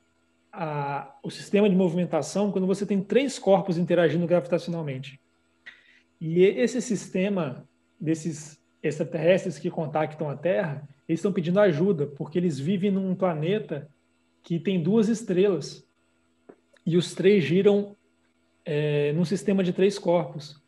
a, 0.52 1.14
o 1.22 1.30
sistema 1.30 1.70
de 1.70 1.76
movimentação 1.76 2.52
quando 2.52 2.66
você 2.66 2.86
tem 2.86 3.02
três 3.02 3.38
corpos 3.38 3.78
interagindo 3.78 4.26
gravitacionalmente. 4.26 5.20
E 6.20 6.43
esse 6.43 6.82
sistema 6.82 7.68
desses 7.99 8.60
extraterrestres 8.82 9.60
que 9.60 9.70
contactam 9.70 10.30
a 10.30 10.36
Terra, 10.36 10.88
eles 11.08 11.20
estão 11.20 11.34
pedindo 11.34 11.60
ajuda, 11.60 12.08
porque 12.08 12.39
eles 12.39 12.58
vivem 12.58 12.89
num 12.89 13.14
planeta 13.14 13.89
que 14.41 14.60
tem 14.60 14.82
duas 14.82 15.10
estrelas 15.10 15.86
e 16.86 16.95
os 16.95 17.14
três 17.14 17.43
giram 17.43 17.95
é, 18.66 19.12
num 19.14 19.26
sistema 19.26 19.64
de 19.64 19.74
três 19.74 19.99
corpos. 19.99 20.62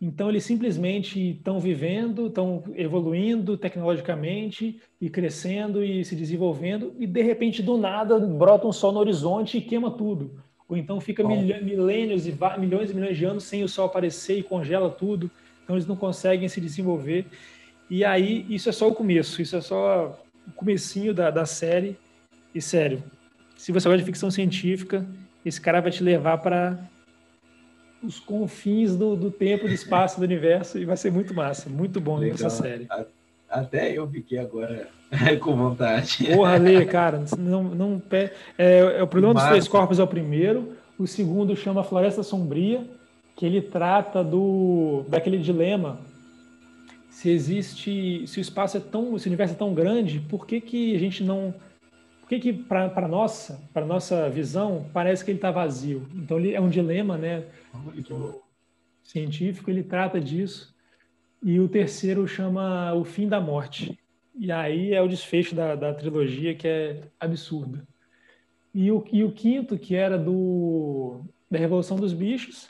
Então, 0.00 0.28
eles 0.28 0.44
simplesmente 0.44 1.30
estão 1.30 1.58
vivendo, 1.58 2.28
estão 2.28 2.62
evoluindo 2.76 3.56
tecnologicamente 3.56 4.80
e 5.00 5.10
crescendo 5.10 5.82
e 5.82 6.04
se 6.04 6.14
desenvolvendo, 6.14 6.94
e 7.00 7.06
de 7.06 7.20
repente, 7.20 7.62
do 7.62 7.76
nada, 7.76 8.18
brota 8.18 8.66
um 8.66 8.72
sol 8.72 8.92
no 8.92 9.00
horizonte 9.00 9.58
e 9.58 9.60
queima 9.60 9.90
tudo. 9.90 10.40
Ou 10.68 10.76
então 10.76 11.00
fica 11.00 11.26
milênios 11.26 12.26
e 12.26 12.36
milhões 12.58 12.90
e 12.90 12.94
milhões 12.94 13.16
de 13.16 13.24
anos 13.24 13.44
sem 13.44 13.64
o 13.64 13.68
sol 13.68 13.86
aparecer 13.86 14.38
e 14.38 14.42
congela 14.42 14.88
tudo. 14.88 15.28
Então, 15.64 15.74
eles 15.74 15.86
não 15.86 15.96
conseguem 15.96 16.48
se 16.48 16.60
desenvolver. 16.60 17.26
E 17.90 18.04
aí, 18.04 18.46
isso 18.48 18.68
é 18.68 18.72
só 18.72 18.86
o 18.86 18.94
começo, 18.94 19.42
isso 19.42 19.56
é 19.56 19.60
só 19.60 20.16
o 20.46 20.52
comecinho 20.52 21.12
da, 21.12 21.30
da 21.30 21.44
série. 21.44 21.96
E 22.54 22.60
sério, 22.62 23.02
se 23.56 23.72
você 23.72 23.88
gosta 23.88 23.98
de 23.98 24.04
ficção 24.04 24.30
científica, 24.30 25.04
esse 25.44 25.60
cara 25.60 25.80
vai 25.80 25.90
te 25.90 26.04
levar 26.04 26.38
para 26.38 26.78
os 28.02 28.20
confins 28.20 28.96
do, 28.96 29.16
do 29.16 29.30
tempo, 29.30 29.66
do 29.66 29.74
espaço, 29.74 30.18
do 30.18 30.24
universo, 30.24 30.78
e 30.78 30.84
vai 30.84 30.96
ser 30.96 31.10
muito 31.10 31.34
massa, 31.34 31.68
muito 31.68 32.00
bom 32.00 32.18
Legal. 32.18 32.34
essa 32.34 32.50
série. 32.50 32.86
Até 33.48 33.92
eu 33.92 34.06
fiquei 34.08 34.38
agora 34.38 34.88
com 35.40 35.56
vontade. 35.56 36.24
Porra, 36.34 36.56
Lê, 36.56 36.84
cara, 36.84 37.24
não, 37.38 37.62
não 37.64 38.02
é, 38.10 38.98
é 38.98 39.02
o 39.02 39.06
problema 39.06 39.34
massa. 39.34 39.46
dos 39.46 39.52
três 39.52 39.68
corpos 39.68 39.98
é 39.98 40.02
o 40.02 40.06
primeiro, 40.06 40.72
O 40.98 41.06
segundo 41.06 41.56
chama 41.56 41.82
Floresta 41.82 42.22
Sombria, 42.22 42.82
que 43.36 43.46
ele 43.46 43.60
trata 43.60 44.22
do 44.22 45.04
daquele 45.08 45.38
dilema 45.38 45.98
se 47.18 47.30
existe, 47.30 48.24
se 48.28 48.38
o 48.38 48.40
espaço 48.40 48.76
é 48.76 48.80
tão, 48.80 49.18
se 49.18 49.26
o 49.26 49.28
universo 49.28 49.52
é 49.54 49.56
tão 49.56 49.74
grande, 49.74 50.20
por 50.20 50.46
que 50.46 50.60
que 50.60 50.94
a 50.94 50.98
gente 51.00 51.24
não, 51.24 51.52
por 52.28 52.36
que 52.36 52.40
que 52.40 52.52
para 52.52 53.08
nossa, 53.08 53.66
para 53.72 53.86
nossa 53.86 54.28
visão 54.28 54.84
parece 54.92 55.24
que 55.24 55.30
ele 55.30 55.38
está 55.38 55.50
vazio? 55.50 56.06
Então 56.14 56.38
ele 56.38 56.52
é 56.52 56.60
um 56.60 56.68
dilema, 56.68 57.16
né? 57.16 57.46
científico 59.02 59.70
ele 59.70 59.82
trata 59.82 60.20
disso. 60.20 60.76
E 61.42 61.58
o 61.58 61.70
terceiro 61.70 62.28
chama 62.28 62.92
O 62.92 63.02
Fim 63.02 63.26
da 63.26 63.40
Morte. 63.40 63.98
E 64.38 64.52
aí 64.52 64.92
é 64.92 65.00
o 65.00 65.08
desfecho 65.08 65.54
da, 65.54 65.74
da 65.74 65.94
trilogia 65.94 66.54
que 66.54 66.68
é 66.68 67.00
absurda. 67.18 67.88
E 68.74 68.92
o, 68.92 69.02
e 69.10 69.24
o 69.24 69.32
quinto, 69.32 69.78
que 69.78 69.94
era 69.94 70.18
do 70.18 71.22
da 71.50 71.58
Revolução 71.58 71.96
dos 71.96 72.12
Bichos, 72.12 72.68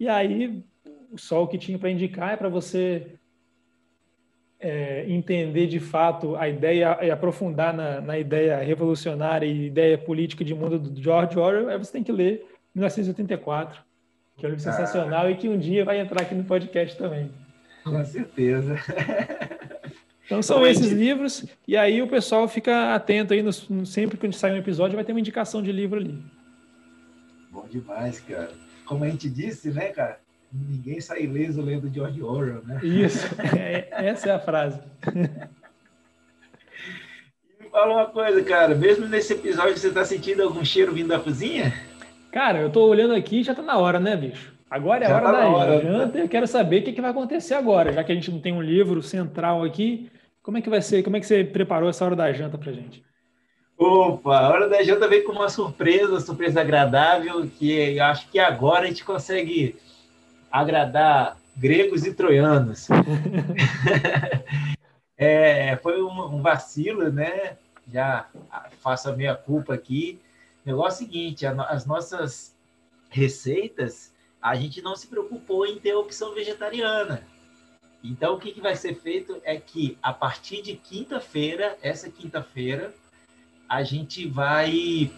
e 0.00 0.08
aí, 0.08 0.64
o 1.12 1.46
que 1.46 1.58
tinha 1.58 1.78
para 1.78 1.90
indicar 1.92 2.32
é 2.32 2.36
para 2.36 2.48
você 2.48 3.14
é, 4.64 5.04
entender 5.06 5.66
de 5.66 5.78
fato 5.78 6.34
a 6.36 6.48
ideia 6.48 6.98
e 7.02 7.10
aprofundar 7.10 7.74
na, 7.74 8.00
na, 8.00 8.18
ideia 8.18 8.56
revolucionária 8.58 9.44
e 9.44 9.66
ideia 9.66 9.98
política 9.98 10.42
de 10.42 10.54
mundo 10.54 10.78
do 10.78 11.02
George 11.02 11.38
Orwell, 11.38 11.68
aí 11.68 11.76
você 11.76 11.92
tem 11.92 12.02
que 12.02 12.10
ler 12.10 12.46
1984, 12.74 13.82
que 14.38 14.46
é 14.46 14.48
um 14.48 14.52
livro 14.52 14.66
ah. 14.66 14.72
sensacional 14.72 15.30
e 15.30 15.36
que 15.36 15.50
um 15.50 15.58
dia 15.58 15.84
vai 15.84 16.00
entrar 16.00 16.22
aqui 16.22 16.34
no 16.34 16.44
podcast 16.44 16.96
também. 16.96 17.30
Com 17.84 18.04
certeza. 18.04 18.76
Então 20.26 20.40
são 20.40 20.66
esses 20.66 20.90
livros, 20.90 21.44
e 21.68 21.76
aí 21.76 22.00
o 22.00 22.08
pessoal 22.08 22.48
fica 22.48 22.94
atento 22.94 23.34
aí, 23.34 23.42
no, 23.42 23.52
sempre 23.84 24.16
que 24.16 24.24
a 24.24 24.30
gente 24.30 24.38
sai 24.38 24.52
um 24.52 24.56
episódio, 24.56 24.96
vai 24.96 25.04
ter 25.04 25.12
uma 25.12 25.20
indicação 25.20 25.62
de 25.62 25.70
livro 25.70 26.00
ali. 26.00 26.18
Bom 27.52 27.66
demais, 27.68 28.20
cara 28.20 28.48
como 28.84 29.04
a 29.04 29.08
gente 29.08 29.28
disse, 29.28 29.70
né, 29.70 29.88
cara? 29.90 30.20
Ninguém 30.54 31.00
sai 31.00 31.24
ileso 31.24 31.60
lendo 31.60 31.92
George 31.92 32.22
Orwell, 32.22 32.62
né? 32.64 32.78
Isso, 32.82 33.26
é, 33.58 33.88
essa 33.90 34.28
é 34.28 34.32
a 34.32 34.38
frase. 34.38 34.80
Me 37.60 37.68
fala 37.68 37.94
uma 37.94 38.06
coisa, 38.06 38.40
cara. 38.44 38.72
Mesmo 38.76 39.08
nesse 39.08 39.32
episódio, 39.32 39.76
você 39.76 39.88
está 39.88 40.04
sentindo 40.04 40.44
algum 40.44 40.64
cheiro 40.64 40.94
vindo 40.94 41.08
da 41.08 41.18
cozinha? 41.18 41.74
Cara, 42.30 42.60
eu 42.60 42.68
estou 42.68 42.88
olhando 42.88 43.14
aqui 43.14 43.40
e 43.40 43.42
já 43.42 43.50
está 43.50 43.64
na 43.64 43.76
hora, 43.76 43.98
né, 43.98 44.16
bicho? 44.16 44.54
Agora 44.70 45.04
é 45.04 45.10
a 45.10 45.16
hora 45.16 45.24
tá 45.24 45.32
da 45.32 45.48
hora. 45.48 45.80
janta. 45.80 46.18
Eu 46.18 46.28
quero 46.28 46.46
saber 46.46 46.82
o 46.82 46.84
que, 46.84 46.92
que 46.92 47.00
vai 47.00 47.10
acontecer 47.10 47.54
agora, 47.54 47.92
já 47.92 48.04
que 48.04 48.12
a 48.12 48.14
gente 48.14 48.30
não 48.30 48.40
tem 48.40 48.52
um 48.52 48.62
livro 48.62 49.02
central 49.02 49.64
aqui. 49.64 50.08
Como 50.40 50.56
é 50.58 50.60
que 50.60 50.70
vai 50.70 50.82
ser? 50.82 51.02
Como 51.02 51.16
é 51.16 51.20
que 51.20 51.26
você 51.26 51.42
preparou 51.42 51.88
essa 51.88 52.04
hora 52.04 52.14
da 52.14 52.32
janta 52.32 52.56
pra 52.56 52.72
gente? 52.72 53.02
Opa, 53.76 54.38
a 54.38 54.48
hora 54.50 54.68
da 54.68 54.82
janta 54.84 55.08
veio 55.08 55.24
com 55.24 55.32
uma 55.32 55.48
surpresa, 55.48 56.20
surpresa 56.20 56.60
agradável, 56.60 57.44
que 57.58 57.96
eu 57.96 58.04
acho 58.04 58.28
que 58.28 58.38
agora 58.38 58.84
a 58.84 58.86
gente 58.86 59.04
consegue 59.04 59.76
agradar 60.54 61.36
gregos 61.56 62.06
e 62.06 62.14
troianos. 62.14 62.86
é, 65.18 65.76
foi 65.78 66.00
um, 66.00 66.36
um, 66.36 66.40
vacilo, 66.40 67.10
né? 67.10 67.56
Já 67.92 68.28
faço 68.80 69.10
a 69.10 69.16
minha 69.16 69.34
culpa 69.34 69.74
aqui. 69.74 70.20
O 70.64 70.68
negócio 70.68 71.02
é 71.02 71.06
o 71.06 71.08
seguinte: 71.08 71.44
as 71.44 71.84
nossas 71.84 72.56
receitas, 73.10 74.14
a 74.40 74.54
gente 74.54 74.80
não 74.80 74.94
se 74.94 75.08
preocupou 75.08 75.66
em 75.66 75.80
ter 75.80 75.94
opção 75.94 76.32
vegetariana. 76.32 77.26
Então, 78.04 78.34
o 78.34 78.38
que, 78.38 78.52
que 78.52 78.60
vai 78.60 78.76
ser 78.76 78.94
feito 78.94 79.40
é 79.42 79.56
que, 79.56 79.98
a 80.00 80.12
partir 80.12 80.62
de 80.62 80.76
quinta-feira, 80.76 81.76
essa 81.82 82.08
quinta-feira, 82.08 82.94
a 83.68 83.82
gente 83.82 84.28
vai 84.28 85.10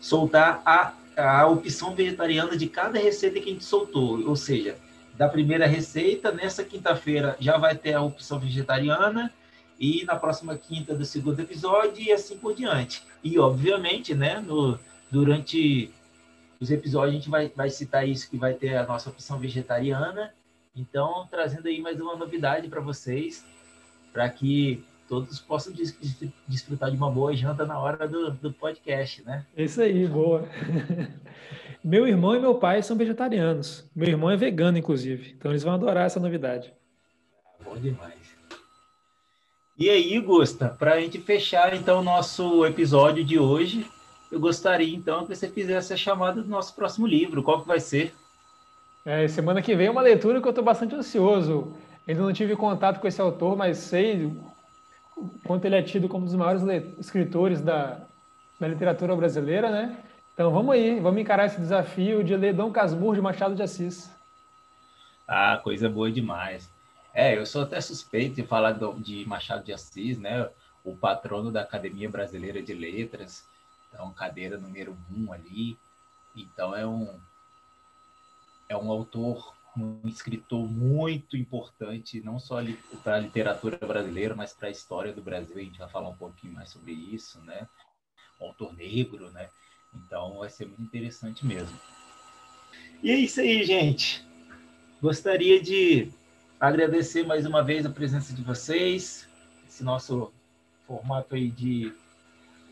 soltar 0.00 0.62
a, 0.64 0.92
a 1.16 1.46
opção 1.46 1.94
vegetariana 1.94 2.56
de 2.56 2.68
cada 2.68 2.98
receita 2.98 3.40
que 3.40 3.50
a 3.50 3.52
gente 3.52 3.64
soltou. 3.64 4.26
Ou 4.26 4.36
seja, 4.36 4.76
da 5.16 5.28
primeira 5.28 5.66
receita, 5.66 6.32
nessa 6.32 6.64
quinta-feira 6.64 7.36
já 7.38 7.56
vai 7.56 7.76
ter 7.76 7.94
a 7.94 8.02
opção 8.02 8.38
vegetariana 8.38 9.32
e 9.78 10.04
na 10.04 10.16
próxima 10.16 10.56
quinta 10.56 10.94
do 10.94 11.04
segundo 11.04 11.40
episódio 11.40 12.02
e 12.02 12.12
assim 12.12 12.36
por 12.36 12.54
diante. 12.54 13.02
E, 13.22 13.38
obviamente, 13.38 14.14
né, 14.14 14.40
no, 14.40 14.78
durante 15.10 15.92
os 16.60 16.70
episódios 16.70 17.14
a 17.14 17.16
gente 17.16 17.30
vai, 17.30 17.48
vai 17.54 17.70
citar 17.70 18.08
isso, 18.08 18.28
que 18.28 18.36
vai 18.36 18.54
ter 18.54 18.76
a 18.76 18.86
nossa 18.86 19.10
opção 19.10 19.38
vegetariana. 19.38 20.32
Então, 20.76 21.26
trazendo 21.30 21.68
aí 21.68 21.80
mais 21.80 22.00
uma 22.00 22.16
novidade 22.16 22.68
para 22.68 22.80
vocês, 22.80 23.44
para 24.12 24.28
que 24.28 24.84
todos 25.08 25.38
possam 25.40 25.72
desfrutar 26.48 26.90
de 26.90 26.96
uma 26.96 27.10
boa 27.10 27.34
janta 27.34 27.64
na 27.64 27.78
hora 27.78 28.08
do, 28.08 28.30
do 28.32 28.52
podcast, 28.52 29.22
né? 29.24 29.44
Isso 29.56 29.80
aí, 29.80 30.06
boa. 30.06 30.48
meu 31.82 32.06
irmão 32.06 32.34
e 32.34 32.40
meu 32.40 32.54
pai 32.54 32.82
são 32.82 32.96
vegetarianos. 32.96 33.88
Meu 33.94 34.08
irmão 34.08 34.30
é 34.30 34.36
vegano, 34.36 34.78
inclusive. 34.78 35.34
Então 35.36 35.50
eles 35.50 35.62
vão 35.62 35.74
adorar 35.74 36.06
essa 36.06 36.20
novidade. 36.20 36.72
Bom 37.64 37.76
demais. 37.76 38.34
E 39.76 39.90
aí, 39.90 40.18
Gusta, 40.20 40.68
para 40.68 40.94
a 40.94 41.00
gente 41.00 41.20
fechar 41.20 41.74
então 41.74 41.98
o 41.98 42.04
nosso 42.04 42.64
episódio 42.64 43.24
de 43.24 43.38
hoje, 43.38 43.84
eu 44.30 44.38
gostaria 44.38 44.94
então 44.94 45.26
que 45.26 45.34
você 45.34 45.48
fizesse 45.48 45.92
a 45.92 45.96
chamada 45.96 46.42
do 46.42 46.48
nosso 46.48 46.74
próximo 46.74 47.06
livro. 47.06 47.42
Qual 47.42 47.60
que 47.60 47.66
vai 47.66 47.80
ser? 47.80 48.14
É, 49.04 49.26
semana 49.28 49.60
que 49.60 49.74
vem 49.74 49.88
é 49.88 49.90
uma 49.90 50.00
leitura 50.00 50.40
que 50.40 50.46
eu 50.46 50.50
estou 50.50 50.64
bastante 50.64 50.94
ansioso. 50.94 51.74
Ainda 52.06 52.22
não 52.22 52.32
tive 52.32 52.54
contato 52.54 53.00
com 53.00 53.08
esse 53.08 53.20
autor, 53.20 53.56
mas 53.56 53.78
sei 53.78 54.32
quanto 55.44 55.64
ele 55.64 55.76
é 55.76 55.82
tido 55.82 56.08
como 56.08 56.24
um 56.24 56.26
dos 56.26 56.34
maiores 56.34 56.62
escritores 56.98 57.60
da, 57.60 58.06
da 58.58 58.68
literatura 58.68 59.14
brasileira, 59.14 59.70
né? 59.70 60.02
Então 60.32 60.50
vamos 60.50 60.74
aí, 60.74 60.98
vamos 60.98 61.20
encarar 61.20 61.46
esse 61.46 61.60
desafio 61.60 62.24
de 62.24 62.36
ler 62.36 62.54
Dom 62.54 62.72
Casmurro 62.72 63.14
de 63.14 63.20
Machado 63.20 63.54
de 63.54 63.62
Assis. 63.62 64.10
Ah, 65.26 65.60
coisa 65.62 65.88
boa 65.88 66.10
demais. 66.10 66.68
É, 67.12 67.38
eu 67.38 67.46
sou 67.46 67.62
até 67.62 67.80
suspeito 67.80 68.34
de 68.34 68.42
falar 68.42 68.72
de 68.98 69.24
Machado 69.26 69.64
de 69.64 69.72
Assis, 69.72 70.18
né? 70.18 70.48
O 70.84 70.94
patrono 70.96 71.52
da 71.52 71.62
Academia 71.62 72.10
Brasileira 72.10 72.60
de 72.60 72.74
Letras, 72.74 73.48
então 73.88 74.12
cadeira 74.12 74.58
número 74.58 74.96
um 75.16 75.32
ali. 75.32 75.78
Então 76.34 76.74
é 76.74 76.84
um 76.84 77.08
é 78.68 78.76
um 78.76 78.90
autor 78.90 79.54
um 79.76 80.00
escritor 80.06 80.68
muito 80.68 81.36
importante, 81.36 82.20
não 82.20 82.38
só 82.38 82.60
para 83.02 83.16
a 83.16 83.20
literatura 83.20 83.76
brasileira, 83.76 84.34
mas 84.34 84.52
para 84.52 84.68
a 84.68 84.70
história 84.70 85.12
do 85.12 85.22
Brasil. 85.22 85.56
A 85.56 85.60
gente 85.60 85.78
vai 85.78 85.88
falar 85.88 86.08
um 86.08 86.16
pouquinho 86.16 86.52
mais 86.52 86.70
sobre 86.70 86.92
isso, 86.92 87.40
né? 87.42 87.66
Um 88.40 88.46
autor 88.46 88.74
negro, 88.74 89.30
né? 89.30 89.48
Então 89.94 90.38
vai 90.38 90.48
ser 90.48 90.66
muito 90.66 90.82
interessante 90.82 91.44
mesmo. 91.44 91.78
E 93.02 93.10
é 93.10 93.16
isso 93.16 93.40
aí, 93.40 93.64
gente. 93.64 94.24
Gostaria 95.02 95.60
de 95.60 96.10
agradecer 96.58 97.26
mais 97.26 97.44
uma 97.44 97.62
vez 97.62 97.84
a 97.84 97.90
presença 97.90 98.32
de 98.32 98.42
vocês. 98.42 99.28
Esse 99.68 99.82
nosso 99.82 100.32
formato 100.86 101.34
aí 101.34 101.50
de, 101.50 101.92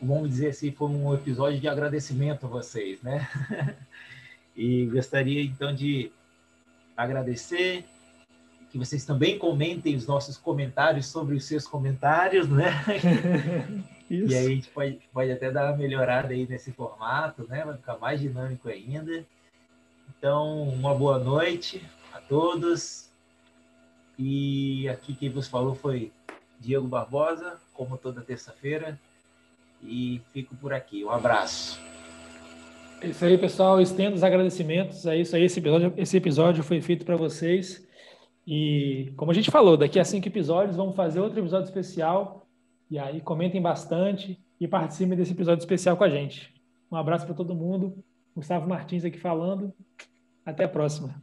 vamos 0.01 0.29
dizer 0.29 0.49
assim, 0.49 0.71
foi 0.71 0.89
um 0.89 1.13
episódio 1.13 1.59
de 1.59 1.67
agradecimento 1.67 2.45
a 2.45 2.49
vocês, 2.49 3.01
né? 3.01 3.27
e 4.55 4.85
gostaria 4.85 5.43
então 5.43 5.73
de 5.73 6.11
agradecer, 6.95 7.85
que 8.71 8.77
vocês 8.77 9.05
também 9.05 9.37
comentem 9.37 9.95
os 9.95 10.07
nossos 10.07 10.35
comentários 10.35 11.05
sobre 11.05 11.35
os 11.35 11.45
seus 11.45 11.67
comentários, 11.67 12.49
né? 12.49 12.71
e 14.09 14.33
aí 14.33 14.45
a 14.45 14.49
gente 14.49 14.69
pode, 14.69 14.99
pode 15.13 15.31
até 15.31 15.51
dar 15.51 15.69
uma 15.69 15.77
melhorada 15.77 16.33
aí 16.33 16.47
nesse 16.47 16.71
formato, 16.71 17.47
né? 17.47 17.63
Vai 17.63 17.77
ficar 17.77 17.97
mais 17.97 18.19
dinâmico 18.19 18.67
ainda. 18.67 19.23
Então, 20.17 20.63
uma 20.69 20.95
boa 20.95 21.19
noite 21.19 21.85
a 22.11 22.19
todos. 22.19 23.11
E 24.17 24.89
aqui 24.89 25.13
quem 25.13 25.29
vos 25.29 25.47
falou 25.47 25.75
foi 25.75 26.11
Diego 26.59 26.87
Barbosa, 26.87 27.59
como 27.73 27.97
toda 27.97 28.21
terça-feira. 28.21 28.99
E 29.83 30.21
fico 30.31 30.55
por 30.55 30.73
aqui. 30.73 31.03
Um 31.03 31.11
abraço. 31.11 31.79
É 33.03 33.07
isso 33.07 33.25
aí, 33.25 33.37
pessoal. 33.37 33.81
Estendo 33.81 34.15
os 34.15 34.23
agradecimentos. 34.23 35.05
É 35.05 35.17
isso 35.17 35.35
aí. 35.35 35.43
Esse 35.43 35.59
episódio, 35.59 35.93
esse 35.97 36.15
episódio 36.15 36.63
foi 36.63 36.79
feito 36.79 37.05
para 37.05 37.17
vocês. 37.17 37.85
E, 38.47 39.11
como 39.17 39.29
a 39.29 39.33
gente 39.33 39.51
falou, 39.51 39.75
daqui 39.75 39.99
a 39.99 40.05
cinco 40.05 40.27
episódios 40.27 40.77
vamos 40.77 40.95
fazer 40.95 41.19
outro 41.19 41.37
episódio 41.37 41.65
especial. 41.65 42.47
E 42.89 42.97
aí, 42.97 43.19
comentem 43.19 43.61
bastante 43.61 44.39
e 44.57 44.69
participem 44.69 45.17
desse 45.17 45.33
episódio 45.33 45.61
especial 45.61 45.97
com 45.97 46.05
a 46.05 46.09
gente. 46.09 46.53
Um 46.89 46.95
abraço 46.95 47.25
para 47.25 47.35
todo 47.35 47.53
mundo. 47.53 47.93
Gustavo 48.33 48.69
Martins 48.69 49.03
aqui 49.03 49.19
falando. 49.19 49.73
Até 50.45 50.63
a 50.63 50.69
próxima. 50.69 51.13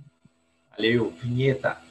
Valeu, 0.77 1.11
vinheta. 1.23 1.90